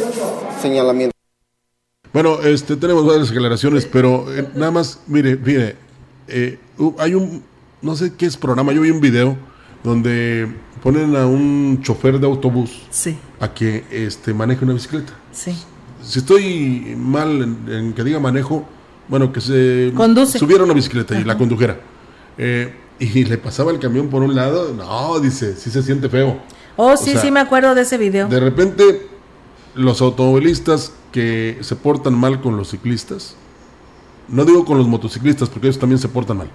señalamientos. 0.61 1.15
Bueno, 2.13 2.39
este, 2.43 2.77
tenemos 2.77 3.05
varias 3.05 3.29
aclaraciones, 3.29 3.85
pero 3.85 4.25
eh, 4.33 4.47
nada 4.55 4.71
más, 4.71 4.99
mire, 5.07 5.35
mire, 5.35 5.75
eh, 6.27 6.59
hay 6.99 7.13
un, 7.13 7.43
no 7.81 7.95
sé 7.95 8.13
qué 8.15 8.25
es 8.25 8.37
programa, 8.37 8.73
yo 8.73 8.81
vi 8.81 8.91
un 8.91 9.01
video 9.01 9.37
donde 9.83 10.47
ponen 10.81 11.15
a 11.15 11.25
un 11.25 11.79
chofer 11.81 12.19
de 12.19 12.25
autobús 12.25 12.83
sí. 12.89 13.17
a 13.39 13.53
que 13.53 13.85
este, 13.91 14.33
maneje 14.33 14.63
una 14.63 14.73
bicicleta. 14.73 15.13
Sí. 15.31 15.55
Si 16.01 16.19
estoy 16.19 16.95
mal 16.97 17.41
en, 17.41 17.73
en 17.73 17.93
que 17.93 18.03
diga 18.03 18.19
manejo, 18.19 18.65
bueno, 19.07 19.31
que 19.31 19.41
se 19.41 19.91
Conduce. 19.95 20.39
subiera 20.39 20.63
una 20.63 20.73
bicicleta 20.73 21.19
y 21.19 21.23
la 21.23 21.37
condujera. 21.37 21.79
Eh, 22.37 22.73
y 22.99 23.23
le 23.25 23.37
pasaba 23.37 23.71
el 23.71 23.79
camión 23.79 24.09
por 24.09 24.23
un 24.23 24.35
lado, 24.35 24.73
no, 24.73 25.19
dice, 25.19 25.55
sí 25.55 25.69
se 25.69 25.83
siente 25.83 26.09
feo. 26.09 26.39
Oh, 26.77 26.97
sí, 26.97 27.15
sí 27.17 27.31
me 27.31 27.39
acuerdo 27.39 27.73
de 27.73 27.81
ese 27.81 27.97
video. 27.97 28.27
De 28.27 28.39
repente, 28.39 29.07
los 29.75 30.01
automovilistas 30.01 30.91
que 31.11 31.57
se 31.61 31.75
portan 31.75 32.13
mal 32.13 32.41
con 32.41 32.57
los 32.57 32.71
ciclistas, 32.71 33.35
no 34.27 34.45
digo 34.45 34.65
con 34.65 34.77
los 34.77 34.87
motociclistas 34.87 35.49
porque 35.49 35.67
ellos 35.67 35.79
también 35.79 35.99
se 35.99 36.09
portan 36.09 36.37
mal, 36.37 36.49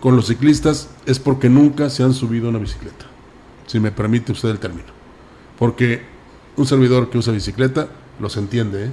con 0.00 0.16
los 0.16 0.26
ciclistas 0.26 0.90
es 1.06 1.18
porque 1.18 1.48
nunca 1.48 1.90
se 1.90 2.02
han 2.02 2.12
subido 2.12 2.46
a 2.46 2.50
una 2.50 2.58
bicicleta, 2.58 3.06
si 3.66 3.80
me 3.80 3.90
permite 3.90 4.32
usted 4.32 4.50
el 4.50 4.58
término. 4.58 4.88
Porque 5.58 6.02
un 6.56 6.66
servidor 6.66 7.10
que 7.10 7.18
usa 7.18 7.32
bicicleta 7.32 7.88
los 8.20 8.36
entiende 8.36 8.86
¿eh? 8.86 8.90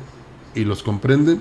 y 0.56 0.64
los 0.64 0.84
comprende 0.84 1.38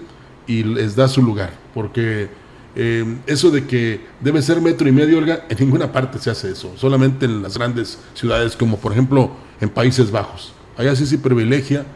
y 0.47 0.64
les 0.64 0.97
da 0.97 1.09
su 1.09 1.22
lugar, 1.22 1.55
porque 1.72 2.28
eh, 2.76 3.18
eso 3.26 3.51
de 3.51 3.66
que 3.66 4.01
debe 4.20 4.43
ser 4.43 4.61
metro 4.61 4.89
y 4.89 4.93
medio, 4.93 5.18
Olga, 5.18 5.47
en 5.49 5.59
ninguna 5.59 5.93
parte 5.93 6.18
se 6.18 6.30
hace 6.30 6.51
eso, 6.51 6.72
solamente 6.76 7.24
en 7.26 7.43
las 7.43 7.57
grandes 7.57 7.99
ciudades 8.14 8.57
como 8.57 8.78
por 8.78 8.93
ejemplo 8.93 9.30
en 9.61 9.70
Países 9.70 10.11
Bajos. 10.11 10.53
Allá 10.76 10.97
sí 10.97 11.07
se 11.07 11.18
privilegia 11.18 11.87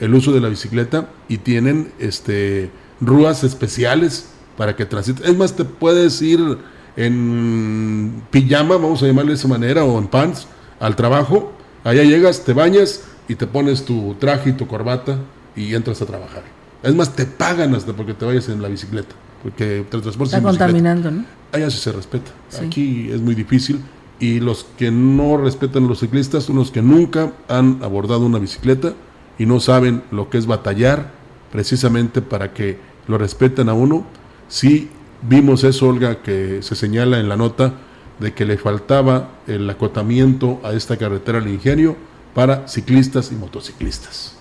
el 0.00 0.14
uso 0.14 0.32
de 0.32 0.40
la 0.40 0.48
bicicleta 0.48 1.10
y 1.28 1.38
tienen 1.38 1.92
este 1.98 2.70
rúas 3.00 3.44
especiales 3.44 4.31
para 4.56 4.76
que 4.76 4.86
transiten. 4.86 5.24
Es 5.26 5.36
más, 5.36 5.54
te 5.54 5.64
puedes 5.64 6.20
ir 6.22 6.58
en 6.96 8.22
pijama, 8.30 8.76
vamos 8.76 9.02
a 9.02 9.06
llamarle 9.06 9.30
de 9.30 9.36
esa 9.36 9.48
manera, 9.48 9.84
o 9.84 9.98
en 9.98 10.06
pants 10.06 10.46
al 10.80 10.96
trabajo. 10.96 11.52
Allá 11.84 12.02
llegas, 12.04 12.44
te 12.44 12.52
bañas 12.52 13.04
y 13.28 13.34
te 13.34 13.46
pones 13.46 13.84
tu 13.84 14.14
traje 14.18 14.50
y 14.50 14.52
tu 14.52 14.66
corbata 14.66 15.18
y 15.56 15.74
entras 15.74 16.02
a 16.02 16.06
trabajar. 16.06 16.42
Es 16.82 16.94
más, 16.94 17.14
te 17.14 17.24
pagan 17.26 17.74
hasta 17.74 17.92
porque 17.92 18.14
te 18.14 18.24
vayas 18.24 18.48
en 18.48 18.60
la 18.60 18.68
bicicleta, 18.68 19.14
porque 19.42 19.84
te 19.88 19.98
transportas 19.98 20.34
Está 20.34 20.38
en 20.38 20.44
bicicleta. 20.44 20.64
contaminando, 20.66 21.10
¿no? 21.10 21.24
Allá 21.52 21.70
sí 21.70 21.78
se 21.78 21.92
respeta. 21.92 22.30
Sí. 22.48 22.64
Aquí 22.64 23.10
es 23.10 23.20
muy 23.20 23.34
difícil. 23.34 23.80
Y 24.18 24.40
los 24.40 24.66
que 24.78 24.90
no 24.90 25.36
respetan 25.36 25.84
a 25.84 25.88
los 25.88 26.00
ciclistas 26.00 26.44
son 26.44 26.56
los 26.56 26.70
que 26.70 26.80
nunca 26.82 27.32
han 27.48 27.80
abordado 27.82 28.24
una 28.24 28.38
bicicleta 28.38 28.92
y 29.38 29.46
no 29.46 29.58
saben 29.60 30.02
lo 30.12 30.30
que 30.30 30.38
es 30.38 30.46
batallar 30.46 31.10
precisamente 31.50 32.22
para 32.22 32.52
que 32.52 32.78
lo 33.08 33.18
respeten 33.18 33.68
a 33.68 33.74
uno. 33.74 34.04
Sí 34.52 34.90
vimos 35.22 35.64
eso, 35.64 35.88
Olga, 35.88 36.20
que 36.20 36.60
se 36.60 36.74
señala 36.74 37.18
en 37.18 37.30
la 37.30 37.38
nota 37.38 37.72
de 38.18 38.34
que 38.34 38.44
le 38.44 38.58
faltaba 38.58 39.30
el 39.46 39.68
acotamiento 39.70 40.60
a 40.62 40.74
esta 40.74 40.98
carretera 40.98 41.38
al 41.38 41.48
ingenio 41.48 41.96
para 42.34 42.68
ciclistas 42.68 43.32
y 43.32 43.34
motociclistas. 43.34 44.36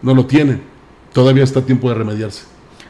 No 0.00 0.14
lo 0.14 0.26
tienen. 0.26 0.62
Todavía 1.12 1.42
está 1.42 1.66
tiempo 1.66 1.88
de 1.88 1.96
remediarse. 1.96 2.44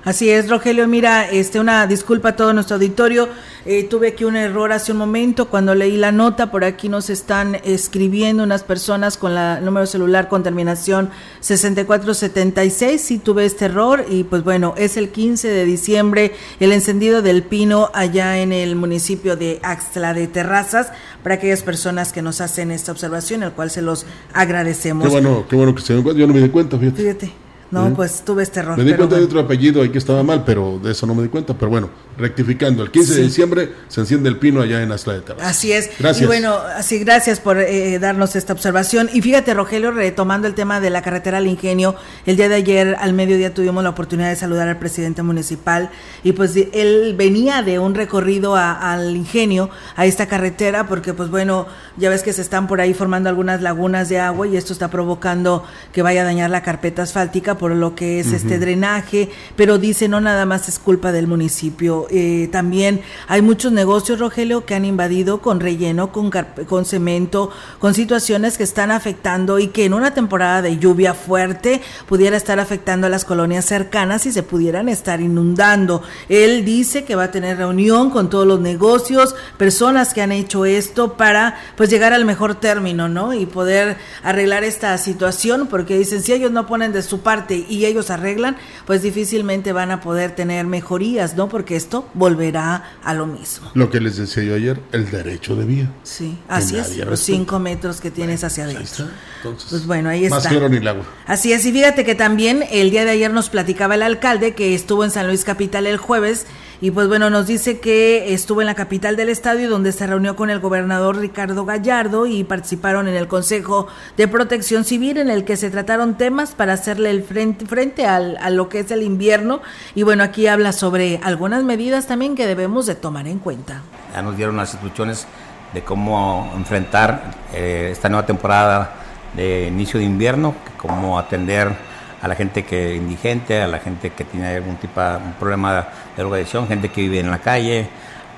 Así 0.04 0.30
es, 0.30 0.48
Rogelio. 0.48 0.86
Mira, 0.86 1.28
este, 1.30 1.60
una 1.60 1.86
disculpa 1.86 2.30
a 2.30 2.36
todo 2.36 2.52
nuestro 2.52 2.76
auditorio. 2.76 3.28
Eh, 3.66 3.84
tuve 3.84 4.08
aquí 4.08 4.24
un 4.24 4.36
error 4.36 4.72
hace 4.72 4.92
un 4.92 4.98
momento 4.98 5.48
cuando 5.48 5.74
leí 5.74 5.96
la 5.96 6.12
nota. 6.12 6.50
Por 6.50 6.64
aquí 6.64 6.88
nos 6.88 7.10
están 7.10 7.56
escribiendo 7.64 8.42
unas 8.42 8.62
personas 8.62 9.16
con 9.16 9.34
la, 9.34 9.60
número 9.60 9.86
celular 9.86 10.28
con 10.28 10.42
terminación 10.42 11.10
6476. 11.40 13.00
Sí 13.00 13.18
tuve 13.18 13.44
este 13.44 13.66
error 13.66 14.06
y 14.08 14.24
pues 14.24 14.44
bueno, 14.44 14.74
es 14.78 14.96
el 14.96 15.10
15 15.10 15.48
de 15.48 15.64
diciembre 15.64 16.32
el 16.60 16.72
encendido 16.72 17.20
del 17.20 17.42
pino 17.42 17.90
allá 17.92 18.38
en 18.38 18.52
el 18.52 18.76
municipio 18.76 19.36
de 19.36 19.58
Axtla 19.62 20.14
de 20.14 20.28
Terrazas 20.28 20.88
para 21.22 21.34
aquellas 21.34 21.62
personas 21.62 22.12
que 22.12 22.22
nos 22.22 22.40
hacen 22.40 22.70
esta 22.70 22.92
observación, 22.92 23.42
el 23.42 23.52
cual 23.52 23.70
se 23.70 23.82
los 23.82 24.06
agradecemos. 24.32 25.04
Qué 25.04 25.10
bueno, 25.10 25.44
qué 25.48 25.56
bueno 25.56 25.74
que 25.74 25.82
se 25.82 25.94
den 25.94 26.02
cuenta. 26.02 26.20
Yo 26.20 26.26
no 26.26 26.34
me 26.34 26.40
di 26.40 26.48
cuenta, 26.48 26.78
fíjate. 26.78 27.02
Fíjate. 27.02 27.47
No, 27.70 27.88
¿Eh? 27.88 27.92
pues 27.94 28.22
tuve 28.24 28.42
este 28.42 28.60
error. 28.60 28.78
Me 28.78 28.84
di 28.84 28.94
cuenta 28.94 29.16
de 29.16 29.24
otro 29.24 29.40
apellido 29.40 29.82
ahí 29.82 29.90
que 29.90 29.98
estaba 29.98 30.22
mal, 30.22 30.42
pero 30.46 30.80
de 30.82 30.92
eso 30.92 31.06
no 31.06 31.14
me 31.14 31.22
di 31.22 31.28
cuenta. 31.28 31.52
Pero 31.54 31.68
bueno, 31.70 31.90
rectificando, 32.16 32.82
el 32.82 32.90
15 32.90 33.14
de 33.16 33.22
diciembre 33.22 33.72
se 33.88 34.00
enciende 34.00 34.28
el 34.30 34.38
pino 34.38 34.62
allá 34.62 34.82
en 34.82 34.90
Asla 34.90 35.12
de 35.14 35.20
Terrazas. 35.20 35.50
Así 35.50 35.72
es. 35.72 35.90
Gracias. 35.98 36.22
Y 36.22 36.26
bueno, 36.26 36.54
así 36.76 36.98
gracias 36.98 37.40
por 37.40 37.58
eh, 37.58 37.98
darnos 37.98 38.36
esta 38.36 38.54
observación. 38.54 39.10
Y 39.12 39.20
fíjate, 39.20 39.52
Rogelio, 39.52 39.90
retomando 39.90 40.46
el 40.48 40.54
tema 40.54 40.80
de 40.80 40.88
la 40.88 41.02
carretera 41.02 41.38
al 41.38 41.46
ingenio, 41.46 41.94
el 42.24 42.36
día 42.36 42.48
de 42.48 42.54
ayer 42.54 42.96
al 42.98 43.12
mediodía 43.12 43.52
tuvimos 43.52 43.82
la 43.84 43.90
oportunidad 43.90 44.30
de 44.30 44.36
saludar 44.36 44.66
al 44.68 44.78
presidente 44.78 45.22
municipal 45.22 45.90
y 46.24 46.32
pues 46.32 46.54
él 46.72 47.14
venía 47.18 47.62
de 47.62 47.78
un 47.78 47.94
recorrido 47.94 48.56
a- 48.56 48.92
al 48.94 49.14
ingenio, 49.14 49.68
a 49.94 50.06
esta 50.06 50.26
carretera, 50.26 50.86
porque 50.86 51.12
pues 51.12 51.28
bueno, 51.28 51.66
ya 51.98 52.08
ves 52.08 52.22
que 52.22 52.32
se 52.32 52.40
están 52.40 52.66
por 52.66 52.80
ahí 52.80 52.94
formando 52.94 53.28
algunas 53.28 53.60
lagunas 53.60 54.08
de 54.08 54.18
agua 54.20 54.46
y 54.46 54.56
esto 54.56 54.72
está 54.72 54.88
provocando 54.88 55.64
que 55.92 56.00
vaya 56.00 56.22
a 56.22 56.24
dañar 56.24 56.48
la 56.48 56.62
carpeta 56.62 57.02
asfáltica 57.02 57.57
por 57.58 57.72
lo 57.72 57.94
que 57.94 58.20
es 58.20 58.32
este 58.32 58.58
drenaje, 58.58 59.28
pero 59.56 59.78
dice 59.78 60.08
no 60.08 60.20
nada 60.20 60.46
más 60.46 60.68
es 60.68 60.78
culpa 60.78 61.12
del 61.12 61.26
municipio, 61.26 62.06
eh, 62.10 62.48
también 62.50 63.02
hay 63.26 63.42
muchos 63.42 63.72
negocios, 63.72 64.18
Rogelio, 64.18 64.64
que 64.64 64.74
han 64.74 64.84
invadido 64.84 65.42
con 65.42 65.60
relleno, 65.60 66.12
con, 66.12 66.30
con 66.66 66.84
cemento, 66.84 67.50
con 67.78 67.94
situaciones 67.94 68.56
que 68.56 68.64
están 68.64 68.90
afectando 68.90 69.58
y 69.58 69.68
que 69.68 69.84
en 69.84 69.94
una 69.94 70.14
temporada 70.14 70.62
de 70.62 70.78
lluvia 70.78 71.14
fuerte 71.14 71.82
pudiera 72.06 72.36
estar 72.36 72.60
afectando 72.60 73.06
a 73.06 73.10
las 73.10 73.24
colonias 73.24 73.64
cercanas 73.64 74.26
y 74.26 74.32
se 74.32 74.42
pudieran 74.42 74.88
estar 74.88 75.20
inundando. 75.20 76.02
Él 76.28 76.64
dice 76.64 77.04
que 77.04 77.16
va 77.16 77.24
a 77.24 77.30
tener 77.30 77.58
reunión 77.58 78.10
con 78.10 78.30
todos 78.30 78.46
los 78.46 78.60
negocios, 78.60 79.34
personas 79.56 80.14
que 80.14 80.22
han 80.22 80.32
hecho 80.32 80.64
esto 80.64 81.16
para 81.16 81.58
pues 81.76 81.90
llegar 81.90 82.12
al 82.12 82.24
mejor 82.24 82.54
término, 82.54 83.08
¿no? 83.08 83.34
Y 83.34 83.46
poder 83.46 83.96
arreglar 84.22 84.64
esta 84.64 84.96
situación, 84.98 85.66
porque 85.68 85.98
dicen, 85.98 86.22
si 86.22 86.32
ellos 86.32 86.50
no 86.50 86.66
ponen 86.66 86.92
de 86.92 87.02
su 87.02 87.20
parte 87.20 87.47
y 87.56 87.86
ellos 87.86 88.10
arreglan, 88.10 88.56
pues 88.86 89.02
difícilmente 89.02 89.72
van 89.72 89.90
a 89.90 90.00
poder 90.00 90.32
tener 90.34 90.66
mejorías, 90.66 91.36
¿no? 91.36 91.48
Porque 91.48 91.76
esto 91.76 92.08
volverá 92.14 92.98
a 93.02 93.14
lo 93.14 93.26
mismo. 93.26 93.70
Lo 93.74 93.90
que 93.90 94.00
les 94.00 94.16
decía 94.16 94.42
yo 94.42 94.54
ayer, 94.54 94.80
el 94.92 95.10
derecho 95.10 95.56
de 95.56 95.64
vía. 95.64 95.92
Sí, 96.02 96.38
así 96.48 96.76
es, 96.76 96.96
los 96.98 97.20
cinco 97.20 97.58
metros 97.58 98.00
que 98.00 98.10
tienes 98.10 98.44
hacia 98.44 98.64
adentro. 98.64 99.06
Entonces, 99.38 99.70
Pues 99.70 99.86
bueno, 99.86 100.08
ahí 100.10 100.28
más 100.28 100.38
está. 100.38 100.50
claro 100.50 100.68
ni 100.68 100.78
el 100.78 100.88
agua. 100.88 101.04
Así 101.26 101.52
es, 101.52 101.64
y 101.64 101.72
fíjate 101.72 102.04
que 102.04 102.14
también 102.14 102.64
el 102.70 102.90
día 102.90 103.04
de 103.04 103.10
ayer 103.12 103.32
nos 103.32 103.48
platicaba 103.50 103.94
el 103.94 104.02
alcalde 104.02 104.54
que 104.54 104.74
estuvo 104.74 105.04
en 105.04 105.10
San 105.10 105.26
Luis 105.26 105.44
Capital 105.44 105.86
el 105.86 105.96
jueves 105.96 106.46
Y 106.80 106.92
pues 106.92 107.08
bueno, 107.08 107.28
nos 107.28 107.48
dice 107.48 107.80
que 107.80 108.32
estuvo 108.32 108.60
en 108.60 108.68
la 108.68 108.76
capital 108.76 109.16
del 109.16 109.30
estadio 109.30 109.68
donde 109.68 109.90
se 109.90 110.06
reunió 110.06 110.36
con 110.36 110.48
el 110.48 110.60
gobernador 110.60 111.16
Ricardo 111.16 111.64
Gallardo 111.64 112.26
y 112.26 112.44
participaron 112.44 113.08
en 113.08 113.16
el 113.16 113.26
Consejo 113.26 113.88
de 114.16 114.28
Protección 114.28 114.84
Civil 114.84 115.18
en 115.18 115.28
el 115.28 115.44
que 115.44 115.56
se 115.56 115.70
trataron 115.70 116.16
temas 116.16 116.52
para 116.52 116.74
hacerle 116.74 117.10
el 117.10 117.24
frente, 117.24 117.66
frente 117.66 118.06
al, 118.06 118.36
a 118.36 118.50
lo 118.50 118.68
que 118.68 118.80
es 118.80 118.90
el 118.92 119.02
invierno. 119.02 119.60
Y 119.96 120.04
bueno, 120.04 120.22
aquí 120.22 120.46
habla 120.46 120.70
sobre 120.70 121.18
algunas 121.24 121.64
medidas 121.64 122.06
también 122.06 122.36
que 122.36 122.46
debemos 122.46 122.86
de 122.86 122.94
tomar 122.94 123.26
en 123.26 123.40
cuenta. 123.40 123.82
Ya 124.14 124.22
nos 124.22 124.36
dieron 124.36 124.56
las 124.56 124.72
instrucciones 124.72 125.26
de 125.74 125.82
cómo 125.82 126.52
enfrentar 126.56 127.32
eh, 127.52 127.88
esta 127.90 128.08
nueva 128.08 128.24
temporada 128.24 128.94
de 129.34 129.66
inicio 129.66 129.98
de 129.98 130.06
invierno, 130.06 130.54
cómo 130.76 131.18
atender 131.18 131.87
a 132.20 132.28
la 132.28 132.34
gente 132.34 132.64
que 132.64 132.94
es 132.94 133.00
indigente, 133.00 133.62
a 133.62 133.68
la 133.68 133.78
gente 133.78 134.10
que 134.10 134.24
tiene 134.24 134.56
algún 134.56 134.76
tipo 134.76 135.00
de 135.00 135.18
problema 135.38 135.74
de 135.74 135.84
drogadicción, 136.16 136.66
gente 136.66 136.88
que 136.90 137.02
vive 137.02 137.20
en 137.20 137.30
la 137.30 137.38
calle, 137.38 137.88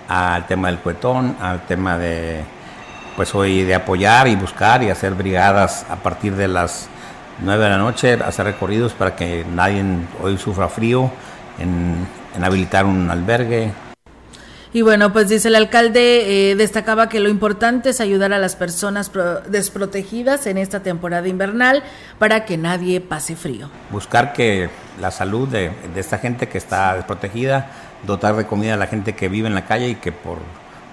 al 0.08 0.46
tema 0.46 0.68
del 0.68 0.78
cuetón, 0.78 1.36
al 1.40 1.66
tema 1.66 1.98
de 1.98 2.42
pues 3.16 3.34
hoy 3.34 3.62
de 3.64 3.74
apoyar 3.74 4.28
y 4.28 4.36
buscar 4.36 4.82
y 4.82 4.90
hacer 4.90 5.14
brigadas 5.14 5.84
a 5.90 5.96
partir 5.96 6.34
de 6.36 6.48
las 6.48 6.88
9 7.42 7.64
de 7.64 7.70
la 7.70 7.78
noche, 7.78 8.12
hacer 8.14 8.46
recorridos 8.46 8.92
para 8.92 9.14
que 9.16 9.44
nadie 9.54 9.84
hoy 10.22 10.38
sufra 10.38 10.68
frío, 10.68 11.10
en 11.58 12.44
habilitar 12.44 12.86
un 12.86 13.10
albergue, 13.10 13.72
y 14.72 14.82
bueno, 14.82 15.12
pues 15.12 15.28
dice 15.28 15.48
el 15.48 15.56
alcalde, 15.56 16.50
eh, 16.50 16.54
destacaba 16.54 17.08
que 17.08 17.18
lo 17.18 17.28
importante 17.28 17.90
es 17.90 18.00
ayudar 18.00 18.32
a 18.32 18.38
las 18.38 18.54
personas 18.54 19.10
desprotegidas 19.48 20.46
en 20.46 20.58
esta 20.58 20.80
temporada 20.80 21.26
invernal 21.26 21.82
para 22.20 22.44
que 22.44 22.56
nadie 22.56 23.00
pase 23.00 23.34
frío. 23.34 23.68
Buscar 23.90 24.32
que 24.32 24.70
la 25.00 25.10
salud 25.10 25.48
de, 25.48 25.72
esta 25.96 26.18
gente 26.18 26.48
que 26.48 26.58
está 26.58 26.94
desprotegida, 26.94 27.70
dotar 28.06 28.36
de 28.36 28.46
comida 28.46 28.74
a 28.74 28.76
la 28.76 28.86
gente 28.86 29.16
que 29.16 29.28
vive 29.28 29.48
en 29.48 29.54
la 29.54 29.66
calle 29.66 29.88
y 29.88 29.94
que 29.96 30.12
por 30.12 30.38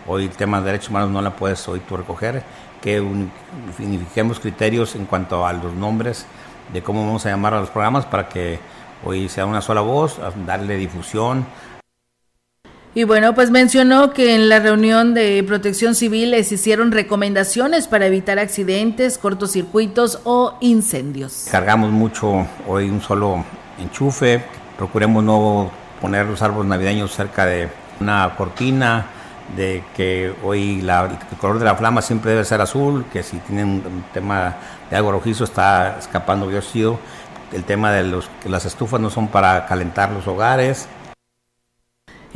hoy 0.07 0.27
temas 0.29 0.63
de 0.63 0.71
derechos 0.71 0.89
humanos 0.89 1.11
no 1.11 1.21
la 1.21 1.35
puedes 1.35 1.67
hoy 1.67 1.79
tú 1.81 1.97
recoger, 1.97 2.41
que 2.81 2.99
unifiquemos 2.99 4.39
criterios 4.39 4.95
en 4.95 5.05
cuanto 5.05 5.45
a 5.45 5.53
los 5.53 5.73
nombres 5.73 6.25
de 6.73 6.81
cómo 6.81 7.05
vamos 7.05 7.25
a 7.27 7.29
llamar 7.29 7.53
a 7.53 7.59
los 7.59 7.69
programas 7.69 8.05
para 8.05 8.27
que 8.27 8.59
hoy 9.03 9.29
sea 9.29 9.45
una 9.45 9.61
sola 9.61 9.81
voz, 9.81 10.19
darle 10.47 10.77
difusión, 10.77 11.45
y 12.95 13.03
bueno, 13.03 13.35
pues 13.35 13.51
mencionó 13.51 14.11
que 14.11 14.35
en 14.35 14.49
la 14.49 14.59
reunión 14.59 15.13
de 15.13 15.43
protección 15.45 15.93
civil 15.93 16.31
les 16.31 16.51
hicieron 16.51 16.91
recomendaciones 16.91 17.87
para 17.87 18.07
evitar 18.07 18.39
accidentes, 18.39 19.17
cortocircuitos 19.17 20.19
o 20.23 20.57
incendios. 20.61 21.47
Cargamos 21.51 21.91
mucho 21.91 22.47
hoy 22.67 22.89
un 22.89 23.01
solo 23.01 23.43
enchufe, 23.79 24.43
procuremos 24.77 25.23
no 25.23 25.69
poner 26.01 26.25
los 26.25 26.41
árboles 26.41 26.69
navideños 26.69 27.13
cerca 27.13 27.45
de 27.45 27.69
una 27.99 28.33
cortina, 28.35 29.05
de 29.55 29.83
que 29.95 30.33
hoy 30.43 30.81
el 30.81 31.37
color 31.39 31.59
de 31.59 31.65
la 31.65 31.75
flama 31.75 32.01
siempre 32.01 32.31
debe 32.31 32.43
ser 32.43 32.61
azul, 32.61 33.05
que 33.11 33.23
si 33.23 33.37
tienen 33.39 33.83
un, 33.85 34.03
tema 34.13 34.55
de 34.89 34.97
algo 34.97 35.11
rojizo 35.11 35.43
está 35.43 35.97
escapando 35.99 36.47
biocido, 36.47 36.99
el 37.53 37.63
tema 37.63 37.91
de 37.91 38.03
los, 38.03 38.29
que 38.41 38.49
las 38.49 38.65
estufas 38.65 38.99
no 38.99 39.09
son 39.09 39.29
para 39.29 39.65
calentar 39.65 40.11
los 40.11 40.27
hogares, 40.27 40.87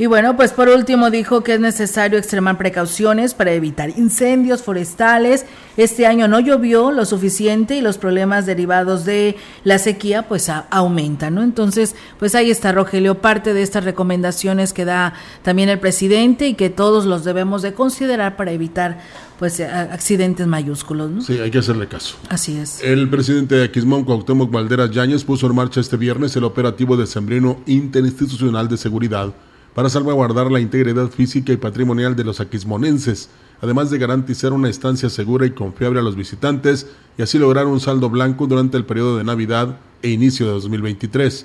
y 0.02 0.06
bueno, 0.06 0.36
pues 0.36 0.50
por 0.50 0.68
último 0.68 1.10
dijo 1.10 1.44
que 1.44 1.54
es 1.54 1.60
necesario 1.60 2.18
extremar 2.18 2.58
precauciones 2.58 3.34
para 3.34 3.52
evitar 3.52 3.90
incendios 3.90 4.60
forestales. 4.60 5.46
Este 5.76 6.06
año 6.06 6.26
no 6.26 6.40
llovió 6.40 6.90
lo 6.90 7.04
suficiente 7.04 7.76
y 7.76 7.80
los 7.80 7.98
problemas 7.98 8.44
derivados 8.44 9.04
de 9.04 9.36
la 9.62 9.78
sequía 9.78 10.26
pues 10.26 10.48
aumentan, 10.48 11.36
¿no? 11.36 11.44
Entonces, 11.44 11.94
pues 12.18 12.34
ahí 12.34 12.50
está 12.50 12.72
Rogelio, 12.72 13.20
parte 13.20 13.54
de 13.54 13.62
estas 13.62 13.84
recomendaciones 13.84 14.72
que 14.72 14.84
da 14.84 15.14
también 15.44 15.68
el 15.68 15.78
presidente 15.78 16.48
y 16.48 16.54
que 16.54 16.68
todos 16.68 17.04
los 17.04 17.22
debemos 17.22 17.62
de 17.62 17.72
considerar 17.72 18.34
para 18.34 18.50
evitar 18.50 18.98
pues 19.38 19.60
accidentes 19.60 20.48
mayúsculos, 20.48 21.12
¿no? 21.12 21.22
Sí, 21.22 21.38
hay 21.38 21.52
que 21.52 21.58
hacerle 21.58 21.86
caso. 21.86 22.16
Así 22.28 22.58
es. 22.58 22.82
El 22.82 23.08
presidente 23.08 23.54
de 23.54 23.62
Aquismón, 23.66 24.02
Cuauhtémoc 24.02 24.50
Valderas 24.50 24.90
Yáñez, 24.90 25.22
puso 25.22 25.46
en 25.46 25.54
marcha 25.54 25.80
este 25.80 25.96
viernes 25.96 26.34
el 26.34 26.42
operativo 26.42 26.96
de 26.96 27.06
Sembrino 27.06 27.60
Interinstitucional 27.66 28.66
de 28.66 28.76
Seguridad 28.76 29.32
para 29.74 29.88
salvaguardar 29.88 30.50
la 30.50 30.60
integridad 30.60 31.08
física 31.08 31.52
y 31.52 31.56
patrimonial 31.56 32.14
de 32.14 32.24
los 32.24 32.40
aquismonenses, 32.40 33.30
además 33.60 33.90
de 33.90 33.98
garantizar 33.98 34.52
una 34.52 34.68
estancia 34.68 35.08
segura 35.08 35.46
y 35.46 35.50
confiable 35.50 36.00
a 36.00 36.02
los 36.02 36.16
visitantes 36.16 36.86
y 37.16 37.22
así 37.22 37.38
lograr 37.38 37.66
un 37.66 37.80
saldo 37.80 38.10
blanco 38.10 38.46
durante 38.46 38.76
el 38.76 38.84
periodo 38.84 39.16
de 39.16 39.24
Navidad 39.24 39.78
e 40.02 40.10
inicio 40.10 40.46
de 40.46 40.52
2023. 40.52 41.44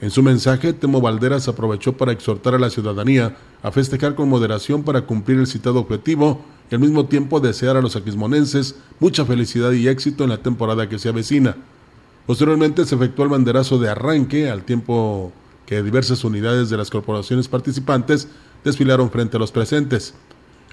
En 0.00 0.10
su 0.10 0.22
mensaje, 0.22 0.72
Temo 0.72 1.00
Valderas 1.00 1.48
aprovechó 1.48 1.94
para 1.94 2.12
exhortar 2.12 2.54
a 2.54 2.58
la 2.58 2.70
ciudadanía 2.70 3.36
a 3.62 3.70
festejar 3.70 4.14
con 4.14 4.28
moderación 4.28 4.82
para 4.82 5.02
cumplir 5.02 5.38
el 5.38 5.46
citado 5.46 5.80
objetivo 5.80 6.44
y 6.70 6.74
al 6.74 6.80
mismo 6.80 7.06
tiempo 7.06 7.40
desear 7.40 7.76
a 7.76 7.80
los 7.80 7.96
aquismonenses 7.96 8.76
mucha 9.00 9.24
felicidad 9.24 9.72
y 9.72 9.88
éxito 9.88 10.24
en 10.24 10.30
la 10.30 10.38
temporada 10.38 10.88
que 10.88 10.98
se 10.98 11.08
avecina. 11.08 11.56
Posteriormente 12.26 12.84
se 12.84 12.94
efectuó 12.94 13.24
el 13.24 13.30
banderazo 13.30 13.78
de 13.78 13.88
arranque 13.88 14.50
al 14.50 14.64
tiempo 14.64 15.32
que 15.66 15.82
diversas 15.82 16.24
unidades 16.24 16.70
de 16.70 16.76
las 16.76 16.90
corporaciones 16.90 17.48
participantes 17.48 18.28
desfilaron 18.64 19.10
frente 19.10 19.36
a 19.36 19.40
los 19.40 19.52
presentes. 19.52 20.14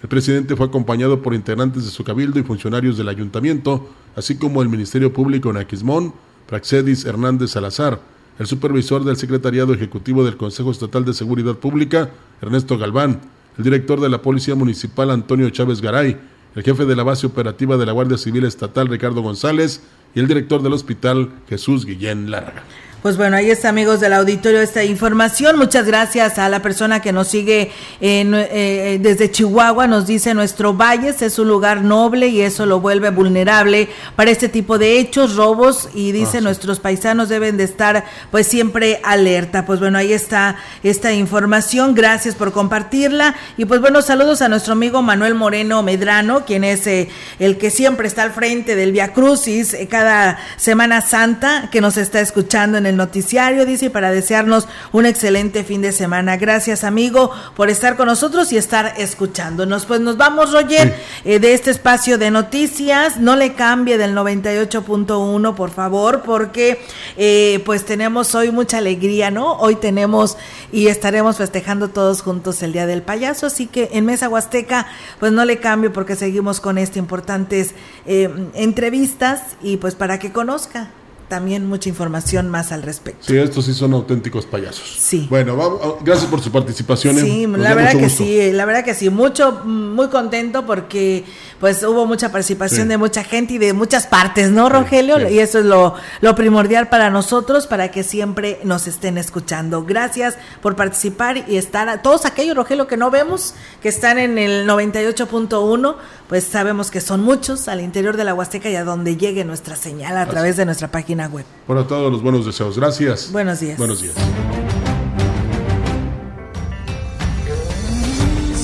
El 0.01 0.09
presidente 0.09 0.55
fue 0.55 0.67
acompañado 0.67 1.21
por 1.21 1.33
integrantes 1.33 1.85
de 1.85 1.91
su 1.91 2.03
cabildo 2.03 2.39
y 2.39 2.43
funcionarios 2.43 2.97
del 2.97 3.09
ayuntamiento, 3.09 3.89
así 4.15 4.37
como 4.37 4.61
el 4.61 4.69
Ministerio 4.69 5.13
Público 5.13 5.49
en 5.49 5.57
Aquismón, 5.57 6.13
Praxedis 6.47 7.05
Hernández 7.05 7.51
Salazar, 7.51 8.01
el 8.37 8.47
supervisor 8.47 9.03
del 9.03 9.17
Secretariado 9.17 9.73
Ejecutivo 9.73 10.23
del 10.23 10.37
Consejo 10.37 10.71
Estatal 10.71 11.05
de 11.05 11.13
Seguridad 11.13 11.55
Pública, 11.55 12.09
Ernesto 12.41 12.77
Galván, 12.77 13.21
el 13.57 13.63
director 13.63 14.01
de 14.01 14.09
la 14.09 14.21
Policía 14.21 14.55
Municipal, 14.55 15.09
Antonio 15.11 15.49
Chávez 15.51 15.81
Garay, 15.81 16.17
el 16.55 16.63
jefe 16.63 16.85
de 16.85 16.95
la 16.95 17.03
base 17.03 17.25
operativa 17.25 17.77
de 17.77 17.85
la 17.85 17.91
Guardia 17.91 18.17
Civil 18.17 18.43
Estatal, 18.43 18.87
Ricardo 18.87 19.21
González, 19.21 19.81
y 20.15 20.19
el 20.19 20.27
director 20.27 20.61
del 20.61 20.73
hospital, 20.73 21.31
Jesús 21.47 21.85
Guillén 21.85 22.29
Larga. 22.29 22.63
Pues 23.03 23.17
bueno, 23.17 23.35
ahí 23.35 23.51
está, 23.51 23.67
amigos 23.67 23.99
del 23.99 24.13
auditorio, 24.13 24.61
esta 24.61 24.85
información. 24.85 25.57
Muchas 25.57 25.85
gracias 25.85 26.39
a 26.39 26.47
la 26.47 26.61
persona 26.61 27.01
que 27.01 27.11
nos 27.11 27.27
sigue 27.27 27.69
en, 27.99 28.33
eh, 28.33 28.97
desde 29.01 29.29
Chihuahua. 29.29 29.87
Nos 29.87 30.07
dice, 30.07 30.33
nuestro 30.33 30.73
Valles 30.73 31.21
es 31.21 31.37
un 31.37 31.49
lugar 31.49 31.81
noble 31.81 32.29
y 32.29 32.39
eso 32.39 32.65
lo 32.65 32.79
vuelve 32.79 33.09
vulnerable 33.09 33.89
para 34.15 34.31
este 34.31 34.47
tipo 34.47 34.77
de 34.77 34.99
hechos, 34.99 35.35
robos. 35.35 35.89
Y 35.93 36.13
dice, 36.13 36.37
ah, 36.37 36.41
nuestros 36.41 36.79
paisanos 36.79 37.27
deben 37.27 37.57
de 37.57 37.65
estar 37.65 38.05
pues 38.31 38.47
siempre 38.47 39.01
alerta. 39.03 39.65
Pues 39.65 39.81
bueno, 39.81 39.97
ahí 39.97 40.13
está 40.13 40.55
esta 40.81 41.11
información. 41.11 41.95
Gracias 41.95 42.35
por 42.35 42.53
compartirla. 42.53 43.35
Y 43.57 43.65
pues 43.65 43.81
bueno, 43.81 44.01
saludos 44.01 44.41
a 44.41 44.47
nuestro 44.47 44.71
amigo 44.71 45.01
Manuel 45.01 45.35
Moreno 45.35 45.83
Medrano, 45.83 46.45
quien 46.45 46.63
es 46.63 46.87
eh, 46.87 47.09
el 47.39 47.57
que 47.57 47.69
siempre 47.69 48.07
está 48.07 48.23
al 48.23 48.31
frente 48.31 48.77
del 48.77 48.93
Via 48.93 49.11
Crucis 49.11 49.73
eh, 49.73 49.89
cada 49.89 50.39
Semana 50.55 51.01
Santa, 51.01 51.67
que 51.69 51.81
nos 51.81 51.97
está 51.97 52.21
escuchando 52.21 52.77
en 52.77 52.85
el 52.85 52.92
noticiario, 52.97 53.65
dice, 53.65 53.89
para 53.89 54.11
desearnos 54.11 54.67
un 54.91 55.05
excelente 55.05 55.63
fin 55.63 55.81
de 55.81 55.91
semana. 55.91 56.37
Gracias, 56.37 56.83
amigo, 56.83 57.31
por 57.55 57.69
estar 57.69 57.95
con 57.95 58.07
nosotros 58.07 58.51
y 58.51 58.57
estar 58.57 58.93
escuchándonos. 58.97 59.85
Pues 59.85 59.99
nos 60.01 60.17
vamos, 60.17 60.51
Roger, 60.51 60.95
eh, 61.25 61.39
de 61.39 61.53
este 61.53 61.71
espacio 61.71 62.17
de 62.17 62.31
noticias. 62.31 63.17
No 63.19 63.35
le 63.35 63.53
cambie 63.53 63.97
del 63.97 64.15
98.1, 64.15 65.55
por 65.55 65.71
favor, 65.71 66.21
porque 66.23 66.81
eh, 67.17 67.61
pues 67.65 67.85
tenemos 67.85 68.35
hoy 68.35 68.51
mucha 68.51 68.77
alegría, 68.77 69.31
¿no? 69.31 69.53
Hoy 69.53 69.75
tenemos 69.75 70.37
y 70.71 70.87
estaremos 70.87 71.37
festejando 71.37 71.89
todos 71.89 72.21
juntos 72.21 72.63
el 72.63 72.73
Día 72.73 72.85
del 72.85 73.01
Payaso, 73.01 73.47
así 73.47 73.67
que 73.67 73.89
en 73.93 74.05
Mesa 74.05 74.29
Huasteca, 74.29 74.87
pues 75.19 75.31
no 75.31 75.45
le 75.45 75.59
cambio 75.59 75.93
porque 75.93 76.15
seguimos 76.15 76.59
con 76.59 76.77
estas 76.77 76.97
importantes 76.97 77.75
eh, 78.05 78.29
entrevistas 78.53 79.41
y 79.61 79.77
pues 79.77 79.95
para 79.95 80.19
que 80.19 80.31
conozca 80.31 80.91
también 81.33 81.65
mucha 81.65 81.89
información 81.89 82.47
más 82.47 82.71
al 82.71 82.83
respecto. 82.83 83.25
Sí, 83.25 83.35
estos 83.35 83.65
sí 83.65 83.73
son 83.73 83.91
auténticos 83.95 84.45
payasos. 84.45 84.87
Sí. 84.99 85.25
Bueno, 85.31 85.57
ah, 85.59 85.95
gracias 86.05 86.29
por 86.29 86.41
su 86.41 86.51
participación. 86.51 87.17
¿eh? 87.17 87.21
Sí, 87.21 87.47
la 87.47 87.73
verdad 87.73 87.99
que 87.99 88.07
sí, 88.07 88.51
la 88.51 88.65
verdad 88.65 88.85
que 88.85 88.93
sí, 88.93 89.09
mucho, 89.09 89.63
muy 89.65 90.09
contento 90.09 90.63
porque 90.67 91.23
pues 91.59 91.81
hubo 91.81 92.05
mucha 92.05 92.31
participación 92.31 92.87
de 92.87 92.97
mucha 92.97 93.23
gente 93.23 93.55
y 93.55 93.57
de 93.57 93.73
muchas 93.73 94.05
partes, 94.05 94.51
¿no, 94.51 94.69
Rogelio? 94.69 95.27
Y 95.27 95.39
eso 95.39 95.57
es 95.57 95.65
lo, 95.65 95.95
lo 96.21 96.35
primordial 96.35 96.89
para 96.89 97.09
nosotros, 97.09 97.65
para 97.65 97.89
que 97.89 98.03
siempre 98.03 98.59
nos 98.63 98.85
estén 98.85 99.17
escuchando. 99.17 99.85
Gracias 99.85 100.35
por 100.61 100.75
participar 100.75 101.45
y 101.47 101.57
estar, 101.57 101.89
a, 101.89 102.03
todos 102.03 102.25
aquellos, 102.25 102.55
Rogelio, 102.55 102.85
que 102.85 102.97
no 102.97 103.09
vemos, 103.09 103.55
que 103.81 103.89
están 103.89 104.19
en 104.19 104.37
el 104.37 104.67
98.1, 104.67 105.95
pues 106.27 106.43
sabemos 106.43 106.91
que 106.91 107.01
son 107.01 107.21
muchos 107.21 107.67
al 107.67 107.81
interior 107.81 108.17
de 108.17 108.23
la 108.23 108.33
Huasteca 108.33 108.69
y 108.69 108.75
a 108.75 108.83
donde 108.83 109.17
llegue 109.17 109.43
nuestra 109.45 109.75
señal 109.75 110.17
a 110.17 110.25
través 110.27 110.57
de 110.57 110.65
nuestra 110.65 110.89
página 110.89 111.22
web. 111.27 111.45
Bueno, 111.67 111.85
todos 111.85 112.11
los 112.11 112.21
buenos 112.21 112.45
deseos. 112.45 112.77
Gracias. 112.77 113.31
Buenos 113.31 113.59
días. 113.59 113.77
Buenos 113.77 114.01
días. 114.01 114.15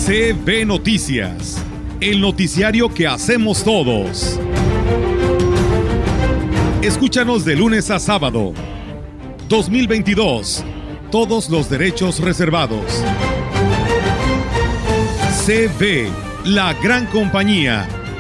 CB 0.05 0.65
Noticias, 0.65 1.63
el 2.01 2.19
noticiario 2.19 2.91
que 2.91 3.05
hacemos 3.05 3.63
todos. 3.63 4.39
Escúchanos 6.81 7.45
de 7.45 7.55
lunes 7.55 7.91
a 7.91 7.99
sábado. 7.99 8.53
2022. 9.49 10.63
Todos 11.11 11.49
los 11.49 11.69
derechos 11.69 12.19
reservados. 12.19 13.03
CB, 15.45 16.09
la 16.45 16.73
gran 16.75 17.05
compañía, 17.07 17.87